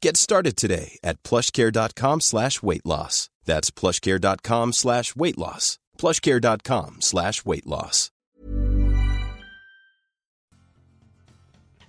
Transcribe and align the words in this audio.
Get 0.00 0.16
started 0.16 0.56
today 0.56 0.98
at 1.04 1.22
plushcare.com 1.22 2.22
slash 2.22 2.62
weight 2.62 2.86
loss. 2.86 3.28
That's 3.44 3.70
plushcare.com 3.70 4.72
slash 4.72 5.14
weight 5.14 5.36
loss. 5.36 5.78
plushcare.com 5.98 6.96
slash 7.00 7.44
weight 7.44 7.66
loss. 7.66 8.10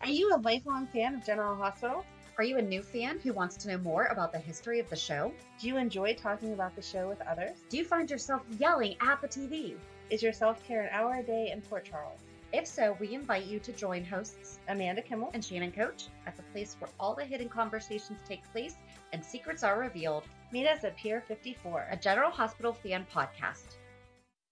Are 0.01 0.09
you 0.09 0.33
a 0.35 0.39
lifelong 0.39 0.87
fan 0.87 1.15
of 1.15 1.25
General 1.25 1.55
Hospital? 1.55 2.03
Are 2.37 2.43
you 2.43 2.57
a 2.57 2.61
new 2.61 2.81
fan 2.81 3.19
who 3.19 3.33
wants 3.33 3.55
to 3.57 3.67
know 3.69 3.77
more 3.77 4.05
about 4.05 4.33
the 4.33 4.39
history 4.39 4.79
of 4.79 4.89
the 4.89 4.95
show? 4.95 5.31
Do 5.59 5.67
you 5.67 5.77
enjoy 5.77 6.15
talking 6.15 6.53
about 6.53 6.75
the 6.75 6.81
show 6.81 7.07
with 7.07 7.21
others? 7.21 7.57
Do 7.69 7.77
you 7.77 7.85
find 7.85 8.09
yourself 8.09 8.41
yelling 8.57 8.95
at 8.99 9.21
the 9.21 9.27
TV? 9.27 9.75
Is 10.09 10.23
your 10.23 10.33
self 10.33 10.65
care 10.67 10.81
an 10.81 10.89
hour 10.91 11.19
a 11.19 11.23
day 11.23 11.51
in 11.53 11.61
Port 11.61 11.85
Charles? 11.85 12.19
If 12.53 12.67
so, 12.67 12.97
we 12.99 13.13
invite 13.13 13.45
you 13.45 13.59
to 13.59 13.71
join 13.71 14.03
hosts 14.03 14.59
Amanda 14.67 15.01
Kimmel 15.01 15.31
and 15.33 15.43
Shannon 15.43 15.71
Coach 15.71 16.07
at 16.27 16.35
the 16.35 16.43
place 16.51 16.75
where 16.79 16.89
all 16.99 17.15
the 17.15 17.23
hidden 17.23 17.47
conversations 17.47 18.19
take 18.27 18.43
place 18.51 18.75
and 19.13 19.23
secrets 19.23 19.63
are 19.63 19.79
revealed, 19.79 20.23
meet 20.51 20.67
us 20.67 20.83
at 20.83 20.97
Pier 20.97 21.21
54. 21.21 21.87
a 21.89 21.95
General 21.95 22.29
Hospital 22.29 22.73
fan 22.73 23.07
podcast. 23.13 23.77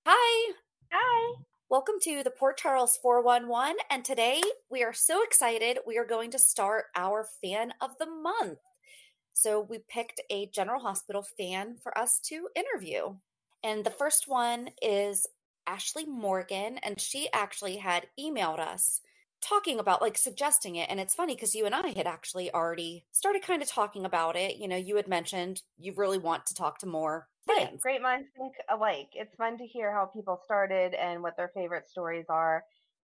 Hi, 0.08 0.54
Hi! 0.94 1.36
welcome 1.70 1.96
to 2.04 2.24
the 2.24 2.32
Port 2.32 2.56
Charles 2.56 2.96
411. 2.96 3.76
And 3.92 4.06
today 4.06 4.42
we 4.72 4.82
are 4.82 4.94
so 4.94 5.22
excited. 5.22 5.80
We 5.86 5.98
are 5.98 6.06
going 6.06 6.32
to 6.32 6.40
start 6.40 6.86
our 6.96 7.28
fan 7.44 7.74
of 7.82 7.98
the 8.00 8.10
month. 8.10 8.60
So 9.34 9.60
we 9.60 9.80
picked 9.90 10.22
a 10.30 10.48
General 10.48 10.80
Hospital 10.80 11.26
fan 11.38 11.76
for 11.84 11.98
us 11.98 12.22
to 12.28 12.48
interview. 12.56 13.16
And 13.62 13.84
the 13.84 13.92
first 13.92 14.30
one 14.30 14.70
is 14.82 15.28
Ashley 15.70 16.06
Morgan. 16.06 16.80
And 16.80 17.00
she 17.00 17.30
actually 17.32 17.78
had 17.78 18.08
emailed 18.20 18.60
us 18.60 19.02
talking 19.42 19.80
about, 19.80 20.02
like, 20.02 20.18
suggesting 20.18 20.76
it. 20.76 20.90
And 20.90 21.00
it's 21.00 21.16
funny 21.16 21.36
because 21.36 21.56
you 21.56 21.66
and 21.66 21.76
I 21.76 21.90
had 21.90 22.08
actually 22.08 22.54
already 22.54 23.06
started 23.12 23.42
kind 23.42 23.62
of 23.62 23.70
talking 23.70 24.04
about 24.04 24.36
it. 24.36 24.58
You 24.58 24.68
know, 24.68 24.76
you 24.76 24.96
had 24.96 25.08
mentioned 25.08 25.62
you 25.78 25.94
really 25.96 26.18
want 26.18 26.46
to 26.48 26.56
talk 26.56 26.80
to 26.80 26.86
more 26.86 27.28
fans. 27.48 27.82
great 27.82 28.02
minds 28.02 28.28
think 28.38 28.54
alike. 28.70 29.10
It's 29.14 29.36
fun 29.36 29.58
to 29.60 29.66
hear 29.66 29.94
how 29.94 30.06
people 30.06 30.42
started 30.44 30.94
and 30.94 31.22
what 31.22 31.38
their 31.38 31.52
favorite 31.54 31.88
stories 31.88 32.26
are. 32.30 32.64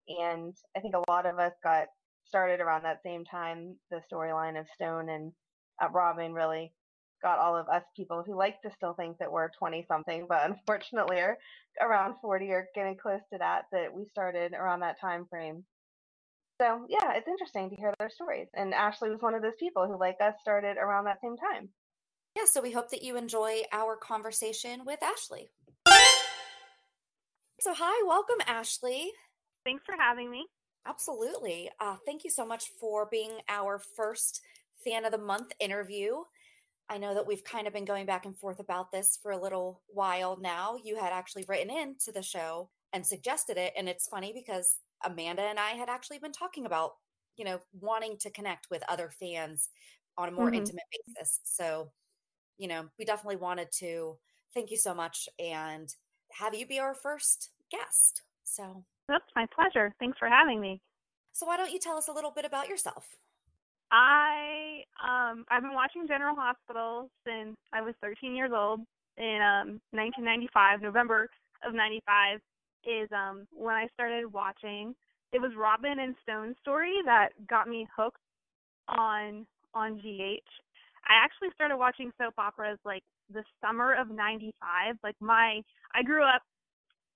And 0.08 0.54
I 0.76 0.80
think 0.80 0.94
a 0.94 1.10
lot 1.10 1.26
of 1.26 1.38
us 1.38 1.52
got 1.62 1.88
started 2.24 2.60
around 2.60 2.84
that 2.84 3.02
same 3.02 3.24
time. 3.24 3.76
The 3.90 4.00
storyline 4.10 4.58
of 4.58 4.66
Stone 4.74 5.08
and 5.08 5.32
uh, 5.82 5.88
Robin 5.90 6.32
really 6.32 6.72
got 7.22 7.38
all 7.38 7.56
of 7.56 7.68
us 7.68 7.82
people 7.96 8.22
who 8.26 8.36
like 8.36 8.60
to 8.62 8.70
still 8.76 8.94
think 8.94 9.18
that 9.18 9.30
we're 9.30 9.48
20 9.58 9.84
something, 9.88 10.26
but 10.28 10.50
unfortunately 10.50 11.18
are 11.18 11.38
around 11.80 12.14
40 12.20 12.50
or 12.50 12.68
getting 12.74 12.96
close 12.96 13.20
to 13.32 13.38
that, 13.38 13.62
that 13.72 13.94
we 13.94 14.06
started 14.10 14.52
around 14.52 14.80
that 14.80 15.00
time 15.00 15.26
frame. 15.30 15.64
So 16.60 16.86
yeah, 16.88 17.14
it's 17.14 17.28
interesting 17.28 17.70
to 17.70 17.76
hear 17.76 17.94
their 17.98 18.10
stories. 18.10 18.48
And 18.54 18.74
Ashley 18.74 19.10
was 19.10 19.20
one 19.20 19.34
of 19.34 19.42
those 19.42 19.56
people 19.58 19.86
who, 19.86 19.98
like 19.98 20.16
us, 20.20 20.34
started 20.40 20.76
around 20.76 21.04
that 21.04 21.20
same 21.22 21.36
time. 21.36 21.70
Yeah, 22.36 22.44
so 22.46 22.62
we 22.62 22.72
hope 22.72 22.90
that 22.90 23.02
you 23.02 23.16
enjoy 23.16 23.62
our 23.72 23.96
conversation 23.96 24.84
with 24.86 25.02
Ashley. 25.02 25.50
So, 27.60 27.74
hi, 27.74 28.02
welcome, 28.06 28.38
Ashley. 28.46 29.12
Thanks 29.64 29.84
for 29.84 29.94
having 29.98 30.30
me. 30.30 30.46
Absolutely. 30.86 31.70
Uh, 31.78 31.96
thank 32.04 32.24
you 32.24 32.30
so 32.30 32.44
much 32.44 32.64
for 32.80 33.06
being 33.10 33.32
our 33.48 33.78
first 33.78 34.40
fan 34.84 35.04
of 35.04 35.12
the 35.12 35.18
month 35.18 35.52
interview. 35.60 36.22
I 36.88 36.98
know 36.98 37.14
that 37.14 37.26
we've 37.26 37.44
kind 37.44 37.66
of 37.66 37.72
been 37.72 37.84
going 37.84 38.06
back 38.06 38.26
and 38.26 38.36
forth 38.36 38.58
about 38.60 38.92
this 38.92 39.16
for 39.22 39.30
a 39.32 39.40
little 39.40 39.82
while 39.86 40.36
now. 40.38 40.76
You 40.82 40.96
had 40.98 41.12
actually 41.12 41.44
written 41.48 41.70
in 41.70 41.96
to 42.04 42.12
the 42.12 42.22
show 42.22 42.70
and 42.92 43.06
suggested 43.06 43.56
it. 43.56 43.72
And 43.76 43.88
it's 43.88 44.08
funny 44.08 44.32
because 44.32 44.80
Amanda 45.02 45.42
and 45.42 45.58
I 45.58 45.70
had 45.70 45.88
actually 45.88 46.18
been 46.18 46.32
talking 46.32 46.66
about, 46.66 46.92
you 47.36 47.44
know, 47.44 47.60
wanting 47.72 48.18
to 48.18 48.30
connect 48.30 48.68
with 48.70 48.82
other 48.88 49.08
fans 49.10 49.70
on 50.18 50.28
a 50.28 50.32
more 50.32 50.50
Mhm. 50.50 50.52
intimate 50.52 50.84
basis. 51.16 51.40
So, 51.44 51.92
you 52.58 52.68
know, 52.68 52.90
we 52.98 53.04
definitely 53.04 53.36
wanted 53.36 53.70
to 53.78 54.18
thank 54.54 54.70
you 54.70 54.78
so 54.78 54.94
much 54.94 55.28
and 55.38 55.94
have 56.32 56.54
you 56.54 56.66
be 56.66 56.80
our 56.80 56.94
first 56.94 57.52
guest. 57.70 58.22
So, 58.44 58.86
That's 59.06 59.24
my 59.36 59.46
pleasure. 59.46 59.94
Thanks 60.00 60.18
for 60.18 60.28
having 60.28 60.60
me. 60.60 60.82
so 61.32 61.46
why 61.46 61.56
don't 61.56 61.72
you 61.72 61.78
tell 61.78 61.96
us 61.96 62.08
a 62.08 62.12
little 62.12 62.30
bit 62.30 62.44
about 62.44 62.68
yourself? 62.68 63.18
I 63.92 64.84
um 65.04 65.44
I've 65.50 65.62
been 65.62 65.74
watching 65.74 66.08
General 66.08 66.34
Hospital 66.34 67.10
since 67.26 67.56
I 67.72 67.82
was 67.82 67.94
13 68.00 68.34
years 68.34 68.50
old 68.52 68.80
in 69.18 69.38
um 69.44 69.80
1995. 69.92 70.80
November 70.80 71.28
of 71.64 71.74
95 71.74 72.40
is 72.84 73.08
um 73.12 73.46
when 73.52 73.74
I 73.74 73.86
started 73.94 74.32
watching. 74.32 74.94
It 75.32 75.40
was 75.40 75.52
Robin 75.56 75.98
and 76.00 76.14
Stone's 76.22 76.56
story 76.60 76.92
that 77.06 77.30
got 77.48 77.68
me 77.68 77.86
hooked 77.94 78.20
on 78.88 79.46
on 79.74 79.98
GH. 79.98 80.50
I 81.08 81.14
actually 81.22 81.48
started 81.54 81.76
watching 81.76 82.10
soap 82.18 82.34
operas 82.38 82.78
like 82.84 83.02
the 83.32 83.44
summer 83.60 83.94
of 83.94 84.08
95. 84.08 84.96
Like 85.04 85.16
my 85.20 85.60
I 85.94 86.02
grew 86.02 86.24
up 86.24 86.42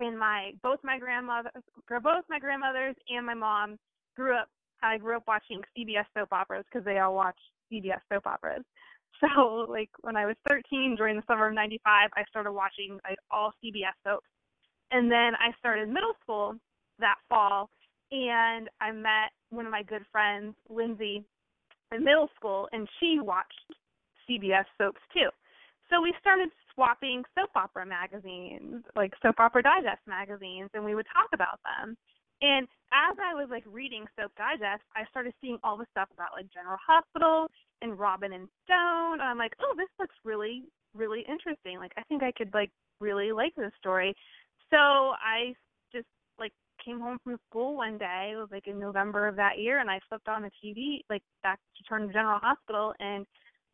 in 0.01 0.17
my 0.17 0.53
both 0.63 0.81
my 0.85 0.99
grandmother 0.99 1.51
both 1.89 2.25
my 2.29 2.39
grandmothers 2.39 2.95
and 3.09 3.25
my 3.25 3.35
mom 3.35 3.79
grew 4.15 4.37
up 4.37 4.49
I 4.87 4.99
grew 4.99 5.17
up 5.17 5.25
watching 5.27 5.61
CBS 5.77 6.07
soap 6.15 6.33
operas 6.33 6.65
because 6.71 6.85
they 6.85 6.99
all 6.99 7.15
watch 7.15 7.39
CBS 7.73 8.01
soap 8.13 8.27
operas. 8.27 8.63
So 9.19 9.65
like 9.67 9.89
when 10.03 10.15
I 10.15 10.27
was 10.27 10.37
13 10.47 10.95
during 10.95 11.17
the 11.17 11.23
summer 11.27 11.49
of 11.49 11.55
95, 11.55 12.11
I 12.15 12.25
started 12.29 12.53
watching 12.53 12.99
like 13.03 13.17
all 13.31 13.51
CBS 13.65 13.97
soaps. 14.05 14.27
And 14.91 15.11
then 15.11 15.33
I 15.37 15.57
started 15.59 15.89
middle 15.89 16.13
school 16.23 16.57
that 16.99 17.15
fall 17.27 17.71
and 18.13 18.69
I 18.79 18.93
met 18.93 19.33
one 19.49 19.65
of 19.65 19.73
my 19.73 19.83
good 19.83 20.03
friends, 20.13 20.55
Lindsay, 20.69 21.25
in 21.93 22.05
middle 22.05 22.29
school 22.37 22.69
and 22.73 22.87
she 23.01 23.19
watched 23.19 23.73
CBS 24.29 24.67
soaps 24.77 25.01
too. 25.15 25.31
So 25.89 26.03
we 26.03 26.13
started 26.21 26.51
swapping 26.75 27.23
soap 27.35 27.51
opera 27.55 27.87
magazines, 27.87 28.85
like 28.95 29.15
soap 29.23 29.37
opera 29.39 29.63
digest 29.63 30.03
magazines, 30.07 30.69
and 30.75 30.85
we 30.85 30.95
would 30.95 31.07
talk 31.13 31.31
about 31.33 31.59
them. 31.65 31.97
And 32.43 32.69
as 32.93 33.17
I 33.19 33.35
was 33.35 33.49
like 33.51 33.65
reading 33.67 34.05
Soap 34.19 34.33
Digest, 34.37 34.85
I 34.95 35.05
started 35.11 35.33
seeing 35.41 35.59
all 35.65 35.77
the 35.77 35.87
stuff 35.91 36.09
about 36.13 36.37
like 36.37 36.47
General 36.53 36.79
Hospital 36.87 37.49
and 37.83 37.99
Robin 37.99 38.33
and 38.33 38.49
Stone. 38.65 39.21
And 39.21 39.29
I'm 39.29 39.39
like, 39.39 39.55
oh, 39.61 39.75
this 39.77 39.89
looks 39.99 40.15
really, 40.25 40.65
really 40.95 41.25
interesting. 41.29 41.79
Like 41.79 41.93
I 41.97 42.03
think 42.09 42.23
I 42.23 42.33
could 42.33 42.53
like 42.55 42.71
really 43.01 43.33
like 43.33 43.55
this 43.57 43.73
story. 43.79 44.15
So 44.71 44.77
I 44.77 45.55
just 45.93 46.07
like 46.39 46.53
came 46.85 47.01
home 47.01 47.19
from 47.23 47.39
school 47.49 47.77
one 47.77 47.99
day, 47.99 48.33
it 48.33 48.37
was 48.37 48.49
like 48.51 48.67
in 48.67 48.79
November 48.79 49.29
of 49.29 49.37
that 49.37 49.59
year, 49.59 49.81
and 49.81 49.91
I 49.91 50.01
flipped 50.09 50.29
on 50.29 50.43
the 50.43 50.51
TV 50.63 51.01
like 51.11 51.23
back 51.43 51.59
to 51.77 51.85
turn 51.85 52.07
to 52.07 52.13
General 52.13 52.39
Hospital, 52.41 52.95
and 53.01 53.27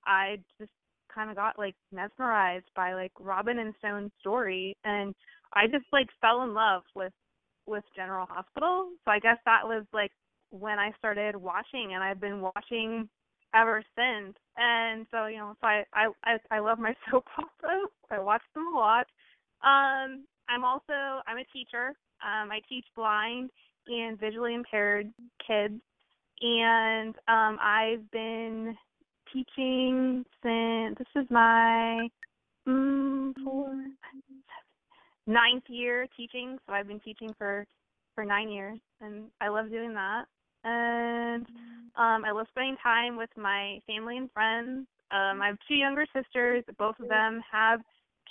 I 0.07 0.39
just 0.61 0.73
kind 1.13 1.31
of 1.31 1.37
got 1.37 1.59
like 1.59 1.75
mesmerized 1.93 2.67
by 2.75 2.95
like 2.95 3.13
Robin 3.21 3.59
and 3.59 3.75
Stone's 3.79 4.13
story, 4.21 4.77
and 4.85 5.15
I 5.55 5.67
just 5.67 5.87
like 5.93 6.09
fell 6.21 6.43
in 6.43 6.55
love 6.55 6.83
with 6.95 7.13
with 7.67 7.85
General 7.95 8.27
Hospital. 8.27 8.91
So 9.05 9.11
I 9.11 9.19
guess 9.19 9.39
that 9.45 9.65
was 9.65 9.85
like 9.93 10.13
when 10.51 10.79
I 10.79 10.93
started 10.99 11.37
watching, 11.37 11.95
and 11.95 12.03
I've 12.03 12.21
been 12.21 12.41
watching 12.41 13.09
ever 13.55 13.83
since. 13.97 14.37
And 14.57 15.07
so 15.11 15.27
you 15.27 15.39
know, 15.39 15.55
so 15.61 15.67
I 15.67 15.85
I 15.93 16.09
I, 16.25 16.39
I 16.51 16.59
love 16.61 16.79
my 16.79 16.95
soap 17.11 17.25
operas. 17.39 17.89
I 18.11 18.19
watch 18.19 18.43
them 18.55 18.67
a 18.75 18.79
lot. 18.79 19.07
Um, 19.63 20.25
I'm 20.49 20.65
also 20.65 21.23
I'm 21.27 21.39
a 21.39 21.45
teacher. 21.53 21.95
Um, 22.23 22.51
I 22.51 22.61
teach 22.69 22.85
blind 22.95 23.51
and 23.89 24.19
visually 24.19 24.55
impaired 24.55 25.11
kids, 25.47 25.81
and 26.41 27.15
um, 27.29 27.59
I've 27.61 28.09
been 28.11 28.77
teaching 29.33 30.25
since 30.43 30.99
this 30.99 31.23
is 31.23 31.31
my 31.31 32.09
mm, 32.69 33.33
four, 33.45 33.75
ninth 35.27 35.65
year 35.69 36.07
teaching. 36.17 36.59
So 36.67 36.73
I've 36.73 36.89
been 36.89 37.01
teaching 37.01 37.35
for 37.39 37.67
for 38.15 38.25
nine 38.25 38.51
years, 38.51 38.79
and 39.01 39.25
I 39.41 39.49
love 39.49 39.71
doing 39.71 39.95
that. 39.95 40.25
And 40.65 41.47
um, 41.97 42.25
I 42.25 42.31
love 42.33 42.47
spending 42.51 42.77
time 42.83 43.17
with 43.17 43.31
my 43.37 43.81
family 43.87 44.17
and 44.17 44.31
friends. 44.33 44.87
Um, 45.11 45.43
I 45.43 45.49
have 45.49 45.59
two 45.69 45.75
younger 45.75 46.07
sisters. 46.15 46.65
Both 46.79 46.99
of 47.01 47.09
them 47.09 47.43
have 47.51 47.81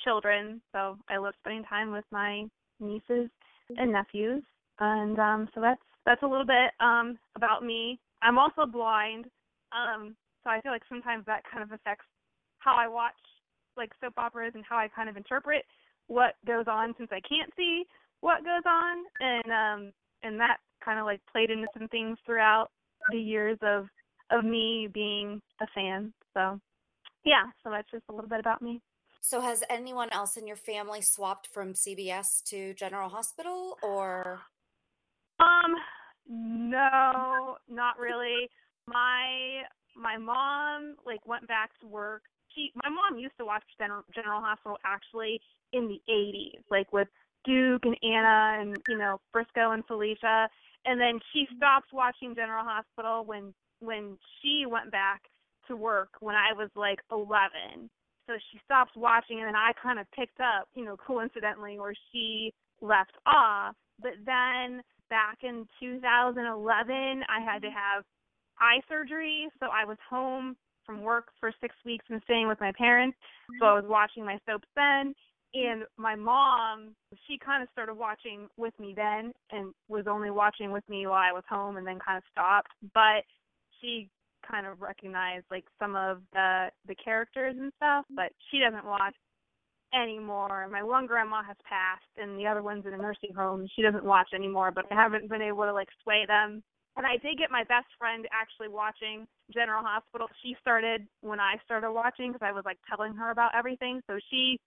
children, 0.03 0.61
so 0.71 0.97
I 1.09 1.17
love 1.17 1.33
spending 1.39 1.63
time 1.63 1.91
with 1.91 2.05
my 2.11 2.45
nieces 2.79 3.29
and 3.77 3.91
nephews. 3.91 4.43
And 4.79 5.19
um, 5.19 5.49
so 5.53 5.61
that's 5.61 5.81
that's 6.05 6.23
a 6.23 6.27
little 6.27 6.45
bit 6.45 6.71
um, 6.79 7.17
about 7.35 7.63
me. 7.63 7.99
I'm 8.21 8.37
also 8.37 8.65
blind, 8.65 9.25
um, 9.71 10.15
so 10.43 10.49
I 10.49 10.61
feel 10.61 10.71
like 10.71 10.83
sometimes 10.89 11.25
that 11.25 11.43
kind 11.51 11.63
of 11.63 11.71
affects 11.71 12.05
how 12.59 12.75
I 12.75 12.87
watch 12.87 13.13
like 13.77 13.91
soap 14.01 14.13
operas 14.17 14.53
and 14.55 14.63
how 14.67 14.77
I 14.77 14.87
kind 14.87 15.09
of 15.09 15.17
interpret 15.17 15.65
what 16.11 16.35
goes 16.45 16.65
on 16.67 16.93
since 16.97 17.09
I 17.11 17.21
can't 17.21 17.51
see 17.55 17.85
what 18.19 18.43
goes 18.43 18.63
on 18.65 18.97
and 19.21 19.51
um 19.51 19.93
and 20.23 20.39
that 20.39 20.57
kind 20.83 20.99
of 20.99 21.05
like 21.05 21.21
played 21.31 21.49
into 21.49 21.67
some 21.77 21.87
things 21.87 22.17
throughout 22.25 22.69
the 23.11 23.17
years 23.17 23.57
of 23.61 23.87
of 24.29 24.43
me 24.45 24.87
being 24.93 25.41
a 25.61 25.67
fan. 25.73 26.13
So 26.33 26.59
yeah, 27.23 27.43
so 27.63 27.69
that's 27.69 27.89
just 27.91 28.03
a 28.09 28.13
little 28.13 28.29
bit 28.29 28.39
about 28.39 28.61
me. 28.61 28.81
So 29.21 29.39
has 29.39 29.63
anyone 29.69 30.09
else 30.11 30.35
in 30.35 30.47
your 30.47 30.55
family 30.55 31.01
swapped 31.01 31.47
from 31.47 31.73
CBS 31.73 32.43
to 32.45 32.73
General 32.73 33.09
Hospital 33.09 33.77
or 33.81 34.41
um 35.39 35.75
no, 36.27 37.57
not 37.69 37.97
really. 37.97 38.49
My 38.85 39.61
my 39.95 40.17
mom 40.17 40.95
like 41.05 41.25
went 41.25 41.47
back 41.47 41.71
to 41.79 41.87
work. 41.87 42.23
She 42.55 42.71
my 42.75 42.89
mom 42.89 43.19
used 43.19 43.37
to 43.39 43.45
watch 43.45 43.63
General 43.77 44.03
General 44.13 44.41
Hospital 44.41 44.77
actually 44.85 45.39
in 45.73 45.87
the 45.87 46.01
80s, 46.09 46.61
like 46.69 46.91
with 46.91 47.07
Duke 47.45 47.83
and 47.85 47.97
Anna 48.03 48.59
and 48.61 48.77
you 48.87 48.97
know 48.97 49.19
Frisco 49.31 49.71
and 49.71 49.85
Felicia, 49.85 50.49
and 50.85 50.99
then 50.99 51.19
she 51.33 51.43
mm-hmm. 51.43 51.57
stopped 51.57 51.93
watching 51.93 52.35
General 52.35 52.65
Hospital 52.65 53.25
when 53.25 53.53
when 53.79 54.17
she 54.41 54.65
went 54.67 54.91
back 54.91 55.21
to 55.67 55.75
work 55.75 56.09
when 56.19 56.35
I 56.35 56.53
was 56.53 56.69
like 56.75 56.99
11. 57.11 57.89
So 58.27 58.33
she 58.51 58.59
stopped 58.63 58.95
watching, 58.95 59.39
and 59.39 59.47
then 59.47 59.55
I 59.55 59.71
kind 59.81 59.99
of 59.99 60.05
picked 60.11 60.39
up, 60.39 60.67
you 60.75 60.85
know, 60.85 60.95
coincidentally 61.07 61.79
where 61.79 61.93
she 62.11 62.53
left 62.81 63.13
off. 63.25 63.75
But 64.01 64.13
then 64.25 64.81
back 65.09 65.39
in 65.43 65.67
2011, 65.79 67.23
I 67.27 67.41
had 67.41 67.61
to 67.61 67.67
mm-hmm. 67.67 67.75
have 67.75 68.03
eye 68.59 68.81
surgery, 68.87 69.47
so 69.59 69.67
I 69.67 69.85
was 69.85 69.97
home 70.09 70.55
from 70.85 71.01
work 71.01 71.29
for 71.39 71.51
six 71.61 71.75
weeks 71.85 72.05
and 72.09 72.21
staying 72.23 72.47
with 72.47 72.59
my 72.59 72.71
parents. 72.77 73.17
So 73.59 73.65
mm-hmm. 73.65 73.71
I 73.71 73.73
was 73.79 73.85
watching 73.87 74.25
my 74.25 74.39
soaps 74.45 74.67
then. 74.75 75.13
And 75.53 75.83
my 75.97 76.15
mom, 76.15 76.95
she 77.27 77.37
kind 77.37 77.61
of 77.61 77.67
started 77.73 77.95
watching 77.95 78.47
with 78.55 78.73
me 78.79 78.93
then 78.95 79.33
and 79.51 79.73
was 79.89 80.05
only 80.07 80.31
watching 80.31 80.71
with 80.71 80.87
me 80.87 81.07
while 81.07 81.21
I 81.21 81.33
was 81.33 81.43
home 81.49 81.75
and 81.75 81.85
then 81.85 81.99
kind 81.99 82.17
of 82.17 82.23
stopped. 82.31 82.71
But 82.93 83.27
she 83.81 84.09
kind 84.49 84.65
of 84.65 84.81
recognized 84.81 85.45
like 85.51 85.65
some 85.77 85.95
of 85.95 86.19
the 86.33 86.67
the 86.87 86.95
characters 86.95 87.55
and 87.59 87.71
stuff, 87.75 88.05
mm-hmm. 88.05 88.15
but 88.15 88.31
she 88.49 88.59
doesn't 88.59 88.85
watch 88.85 89.15
anymore. 89.93 90.67
My 90.71 90.83
one 90.83 91.05
grandma 91.05 91.43
has 91.43 91.57
passed 91.67 92.07
and 92.17 92.39
the 92.39 92.47
other 92.47 92.63
one's 92.63 92.85
in 92.85 92.93
a 92.93 92.97
nursing 92.97 93.33
home. 93.35 93.67
She 93.75 93.81
doesn't 93.81 94.05
watch 94.05 94.29
anymore, 94.33 94.71
but 94.71 94.85
I 94.89 94.95
haven't 94.95 95.29
been 95.29 95.41
able 95.41 95.63
to 95.63 95.73
like 95.73 95.89
sway 96.03 96.23
them 96.25 96.63
and 96.97 97.05
I 97.05 97.17
did 97.17 97.37
get 97.37 97.51
my 97.51 97.63
best 97.63 97.87
friend 97.97 98.27
actually 98.31 98.67
watching 98.67 99.25
General 99.53 99.83
Hospital. 99.83 100.27
She 100.43 100.55
started 100.59 101.07
when 101.21 101.39
I 101.39 101.55
started 101.63 101.91
watching 101.91 102.31
because 102.31 102.45
I 102.45 102.51
was 102.51 102.65
like 102.65 102.77
telling 102.87 103.13
her 103.15 103.31
about 103.31 103.55
everything. 103.55 104.01
So 104.07 104.19
she 104.29 104.59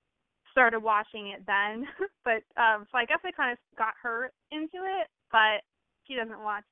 started 0.51 0.81
watching 0.81 1.29
it 1.29 1.43
then. 1.47 1.87
but 2.25 2.43
um 2.61 2.87
so 2.91 2.97
I 2.99 3.05
guess 3.05 3.21
I 3.25 3.33
kind 3.33 3.53
of 3.53 3.59
got 3.77 3.95
her 4.03 4.31
into 4.53 4.85
it, 4.85 5.09
but 5.33 5.61
she 6.07 6.15
doesn't 6.15 6.43
watch 6.43 6.65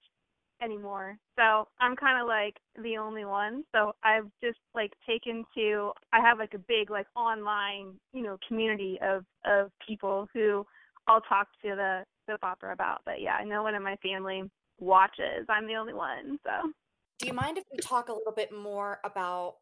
anymore. 0.62 1.18
So 1.36 1.68
I'm 1.80 1.96
kind 1.96 2.20
of 2.20 2.28
like 2.28 2.56
the 2.82 2.96
only 2.96 3.24
one. 3.24 3.64
So 3.72 3.92
I've 4.02 4.30
just 4.42 4.58
like 4.74 4.92
taken 5.06 5.44
to 5.54 5.92
I 6.12 6.20
have 6.20 6.38
like 6.38 6.54
a 6.54 6.58
big 6.58 6.90
like 6.90 7.06
online, 7.14 7.94
you 8.14 8.22
know, 8.22 8.38
community 8.46 8.98
of 9.02 9.24
of 9.44 9.70
people 9.86 10.28
who 10.32 10.64
I'll 11.06 11.20
talk 11.22 11.48
to 11.62 11.74
the 11.74 12.04
soap 12.26 12.40
opera 12.42 12.72
about. 12.72 13.02
But 13.04 13.20
yeah, 13.20 13.34
I 13.34 13.44
know 13.44 13.64
one 13.64 13.74
in 13.74 13.82
my 13.82 13.96
family 13.96 14.44
watches. 14.78 15.46
I'm 15.48 15.66
the 15.66 15.74
only 15.74 15.94
one. 15.94 16.38
So, 16.44 16.72
do 17.18 17.26
you 17.26 17.32
mind 17.32 17.58
if 17.58 17.64
we 17.70 17.78
talk 17.78 18.08
a 18.08 18.12
little 18.12 18.32
bit 18.32 18.52
more 18.52 18.98
about 19.04 19.56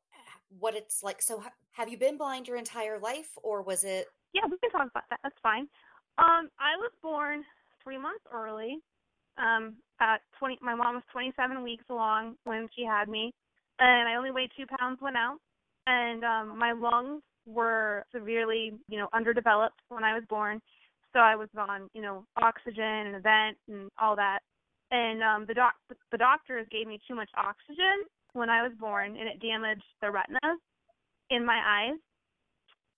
what 0.58 0.74
it's 0.74 1.02
like? 1.02 1.22
So, 1.22 1.42
have 1.72 1.88
you 1.88 1.96
been 1.96 2.16
blind 2.16 2.48
your 2.48 2.56
entire 2.56 2.98
life, 2.98 3.30
or 3.42 3.62
was 3.62 3.84
it? 3.84 4.06
Yeah, 4.32 4.42
we 4.50 4.58
can 4.58 4.70
talk 4.70 4.88
about 4.90 5.04
that. 5.10 5.20
That's 5.22 5.38
fine. 5.42 5.68
Um, 6.18 6.48
I 6.58 6.76
was 6.78 6.92
born 7.02 7.44
three 7.82 7.98
months 7.98 8.24
early. 8.32 8.78
Um, 9.38 9.76
at 10.00 10.20
20, 10.38 10.58
my 10.60 10.74
mom 10.74 10.96
was 10.96 11.04
27 11.12 11.62
weeks 11.62 11.84
along 11.88 12.36
when 12.44 12.68
she 12.76 12.84
had 12.84 13.08
me, 13.08 13.32
and 13.78 14.08
I 14.08 14.16
only 14.16 14.30
weighed 14.30 14.50
two 14.56 14.66
pounds 14.78 14.98
when 15.00 15.16
out. 15.16 15.38
And 15.86 16.24
um, 16.24 16.58
my 16.58 16.72
lungs 16.72 17.22
were 17.46 18.04
severely, 18.12 18.72
you 18.88 18.98
know, 18.98 19.08
underdeveloped 19.12 19.80
when 19.88 20.04
I 20.04 20.14
was 20.14 20.22
born. 20.28 20.60
So 21.12 21.20
I 21.20 21.34
was 21.34 21.48
on, 21.56 21.88
you 21.94 22.02
know, 22.02 22.24
oxygen 22.40 22.84
and 22.84 23.16
a 23.16 23.20
vent 23.20 23.56
and 23.68 23.90
all 24.00 24.14
that 24.16 24.40
and 24.90 25.22
um 25.22 25.44
the 25.46 25.54
doc 25.54 25.74
the 26.10 26.18
doctors 26.18 26.66
gave 26.70 26.86
me 26.86 26.98
too 27.06 27.14
much 27.14 27.30
oxygen 27.36 28.04
when 28.32 28.50
I 28.50 28.62
was 28.62 28.72
born 28.78 29.16
and 29.16 29.28
it 29.28 29.40
damaged 29.40 29.84
the 30.00 30.10
retinas 30.10 30.60
in 31.30 31.44
my 31.44 31.60
eyes. 31.64 31.98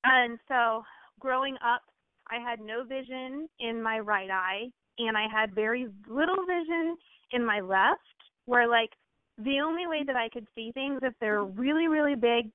And 0.05 0.39
so 0.49 0.83
growing 1.21 1.55
up 1.57 1.83
I 2.31 2.39
had 2.39 2.61
no 2.61 2.85
vision 2.85 3.49
in 3.61 3.83
my 3.83 3.99
right 3.99 4.31
eye 4.31 4.71
and 4.99 5.17
I 5.17 5.27
had 5.33 5.55
very 5.55 5.89
little 6.09 6.45
vision 6.47 6.97
in 7.33 7.45
my 7.45 7.61
left 7.61 8.01
where 8.47 8.69
like 8.69 8.91
the 9.39 9.61
only 9.65 9.87
way 9.87 10.03
that 10.07 10.17
I 10.17 10.29
could 10.29 10.47
see 10.55 10.73
things 10.73 11.01
if 11.03 11.15
they're 11.21 11.45
really 11.45 11.89
really 11.89 12.15
big 12.15 12.51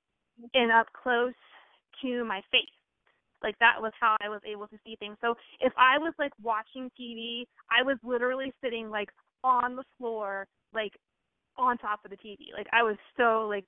and 0.54 0.72
up 0.72 0.86
close 0.92 1.34
to 2.02 2.24
my 2.24 2.40
face. 2.50 2.68
Like 3.42 3.58
that 3.60 3.80
was 3.80 3.92
how 4.00 4.16
I 4.20 4.28
was 4.28 4.40
able 4.44 4.66
to 4.68 4.76
see 4.84 4.96
things. 4.96 5.16
So 5.20 5.34
if 5.60 5.72
I 5.76 5.98
was 5.98 6.12
like 6.18 6.32
watching 6.42 6.90
TV, 6.98 7.44
I 7.70 7.82
was 7.82 7.96
literally 8.02 8.52
sitting 8.62 8.90
like 8.90 9.08
on 9.44 9.76
the 9.76 9.84
floor, 9.98 10.46
like 10.72 10.92
on 11.56 11.76
top 11.78 12.00
of 12.04 12.10
the 12.10 12.16
TV. 12.16 12.52
Like 12.56 12.68
I 12.72 12.82
was 12.82 12.96
so 13.16 13.46
like 13.48 13.64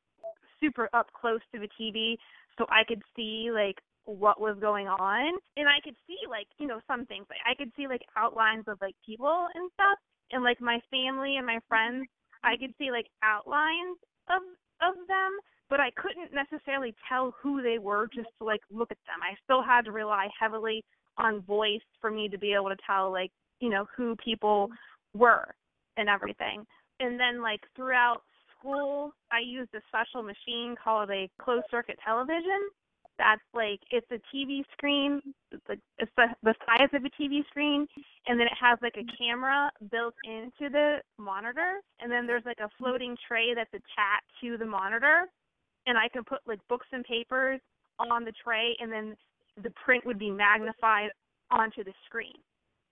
super 0.60 0.88
up 0.92 1.08
close 1.12 1.40
to 1.54 1.60
the 1.60 1.68
TV 1.80 2.16
so 2.58 2.66
I 2.68 2.84
could 2.86 3.02
see 3.16 3.50
like 3.52 3.76
what 4.04 4.40
was 4.40 4.56
going 4.60 4.88
on 4.88 5.38
and 5.56 5.68
I 5.68 5.80
could 5.82 5.96
see 6.06 6.18
like, 6.28 6.46
you 6.58 6.66
know, 6.66 6.80
some 6.86 7.06
things. 7.06 7.26
Like 7.28 7.40
I 7.48 7.54
could 7.54 7.72
see 7.76 7.88
like 7.88 8.02
outlines 8.16 8.64
of 8.68 8.78
like 8.80 8.94
people 9.04 9.46
and 9.54 9.70
stuff 9.74 9.98
and 10.30 10.44
like 10.44 10.60
my 10.60 10.78
family 10.90 11.36
and 11.36 11.46
my 11.46 11.58
friends, 11.68 12.06
I 12.44 12.56
could 12.56 12.74
see 12.78 12.90
like 12.90 13.06
outlines 13.22 13.98
of 14.28 14.42
of 14.80 14.94
them, 15.08 15.32
but 15.68 15.80
I 15.80 15.90
couldn't 15.96 16.32
necessarily 16.32 16.94
tell 17.08 17.34
who 17.42 17.62
they 17.62 17.78
were 17.78 18.08
just 18.14 18.28
to 18.38 18.44
like 18.44 18.62
look 18.70 18.90
at 18.90 18.98
them. 19.06 19.20
I 19.22 19.36
still 19.44 19.62
had 19.62 19.84
to 19.86 19.92
rely 19.92 20.28
heavily 20.38 20.82
on 21.18 21.42
voice 21.42 21.84
for 22.00 22.10
me 22.10 22.28
to 22.28 22.38
be 22.38 22.54
able 22.54 22.70
to 22.70 22.76
tell 22.86 23.12
like, 23.12 23.30
you 23.60 23.68
know, 23.68 23.86
who 23.96 24.16
people 24.16 24.68
were 25.14 25.54
and 26.00 26.08
everything. 26.08 26.66
And 26.98 27.20
then 27.20 27.42
like 27.42 27.60
throughout 27.76 28.22
school, 28.58 29.12
I 29.30 29.40
used 29.40 29.70
a 29.74 29.80
special 29.88 30.22
machine 30.22 30.74
called 30.82 31.10
a 31.10 31.30
closed 31.40 31.66
circuit 31.70 31.98
television. 32.04 32.68
That's 33.18 33.42
like 33.52 33.80
it's 33.90 34.06
a 34.10 34.20
TV 34.34 34.62
screen. 34.72 35.20
It's 35.52 35.62
like 35.68 35.78
it's 35.98 36.10
the, 36.16 36.28
the 36.42 36.54
size 36.66 36.88
of 36.94 37.04
a 37.04 37.22
TV 37.22 37.46
screen, 37.48 37.86
and 38.26 38.40
then 38.40 38.46
it 38.46 38.56
has 38.58 38.78
like 38.82 38.96
a 38.96 39.04
camera 39.18 39.70
built 39.90 40.14
into 40.24 40.72
the 40.72 40.96
monitor, 41.18 41.80
and 42.00 42.10
then 42.10 42.26
there's 42.26 42.44
like 42.46 42.60
a 42.60 42.70
floating 42.78 43.16
tray 43.28 43.52
that's 43.54 43.72
attached 43.74 44.32
to 44.42 44.56
the 44.56 44.64
monitor, 44.64 45.26
and 45.86 45.98
I 45.98 46.08
can 46.08 46.24
put 46.24 46.40
like 46.46 46.60
books 46.68 46.86
and 46.92 47.04
papers 47.04 47.60
on 47.98 48.24
the 48.24 48.32
tray, 48.42 48.74
and 48.80 48.90
then 48.90 49.16
the 49.62 49.70
print 49.84 50.06
would 50.06 50.18
be 50.18 50.30
magnified 50.30 51.10
onto 51.50 51.84
the 51.84 51.92
screen. 52.06 52.40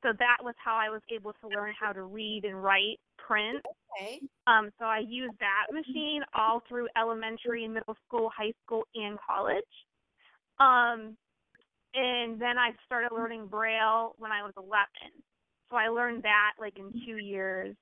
So 0.02 0.10
that 0.18 0.38
was 0.42 0.54
how 0.62 0.76
I 0.76 0.90
was 0.90 1.02
able 1.12 1.32
to 1.40 1.48
learn 1.48 1.74
how 1.78 1.92
to 1.92 2.02
read 2.02 2.44
and 2.44 2.62
write 2.62 2.98
print. 3.16 3.64
Okay. 4.00 4.20
Um, 4.46 4.70
so 4.78 4.84
I 4.84 5.00
used 5.00 5.34
that 5.40 5.66
machine 5.72 6.22
all 6.34 6.62
through 6.68 6.88
elementary, 6.96 7.66
middle 7.66 7.96
school, 8.06 8.30
high 8.36 8.52
school, 8.64 8.84
and 8.94 9.18
college. 9.26 9.64
Um, 10.60 11.16
and 11.94 12.40
then 12.40 12.58
I 12.58 12.70
started 12.86 13.10
learning 13.12 13.46
Braille 13.46 14.14
when 14.18 14.30
I 14.30 14.42
was 14.42 14.52
11. 14.56 14.86
so 15.70 15.76
I 15.76 15.88
learned 15.88 16.22
that 16.22 16.52
like 16.60 16.78
in 16.78 16.92
two 17.04 17.18
years, 17.18 17.74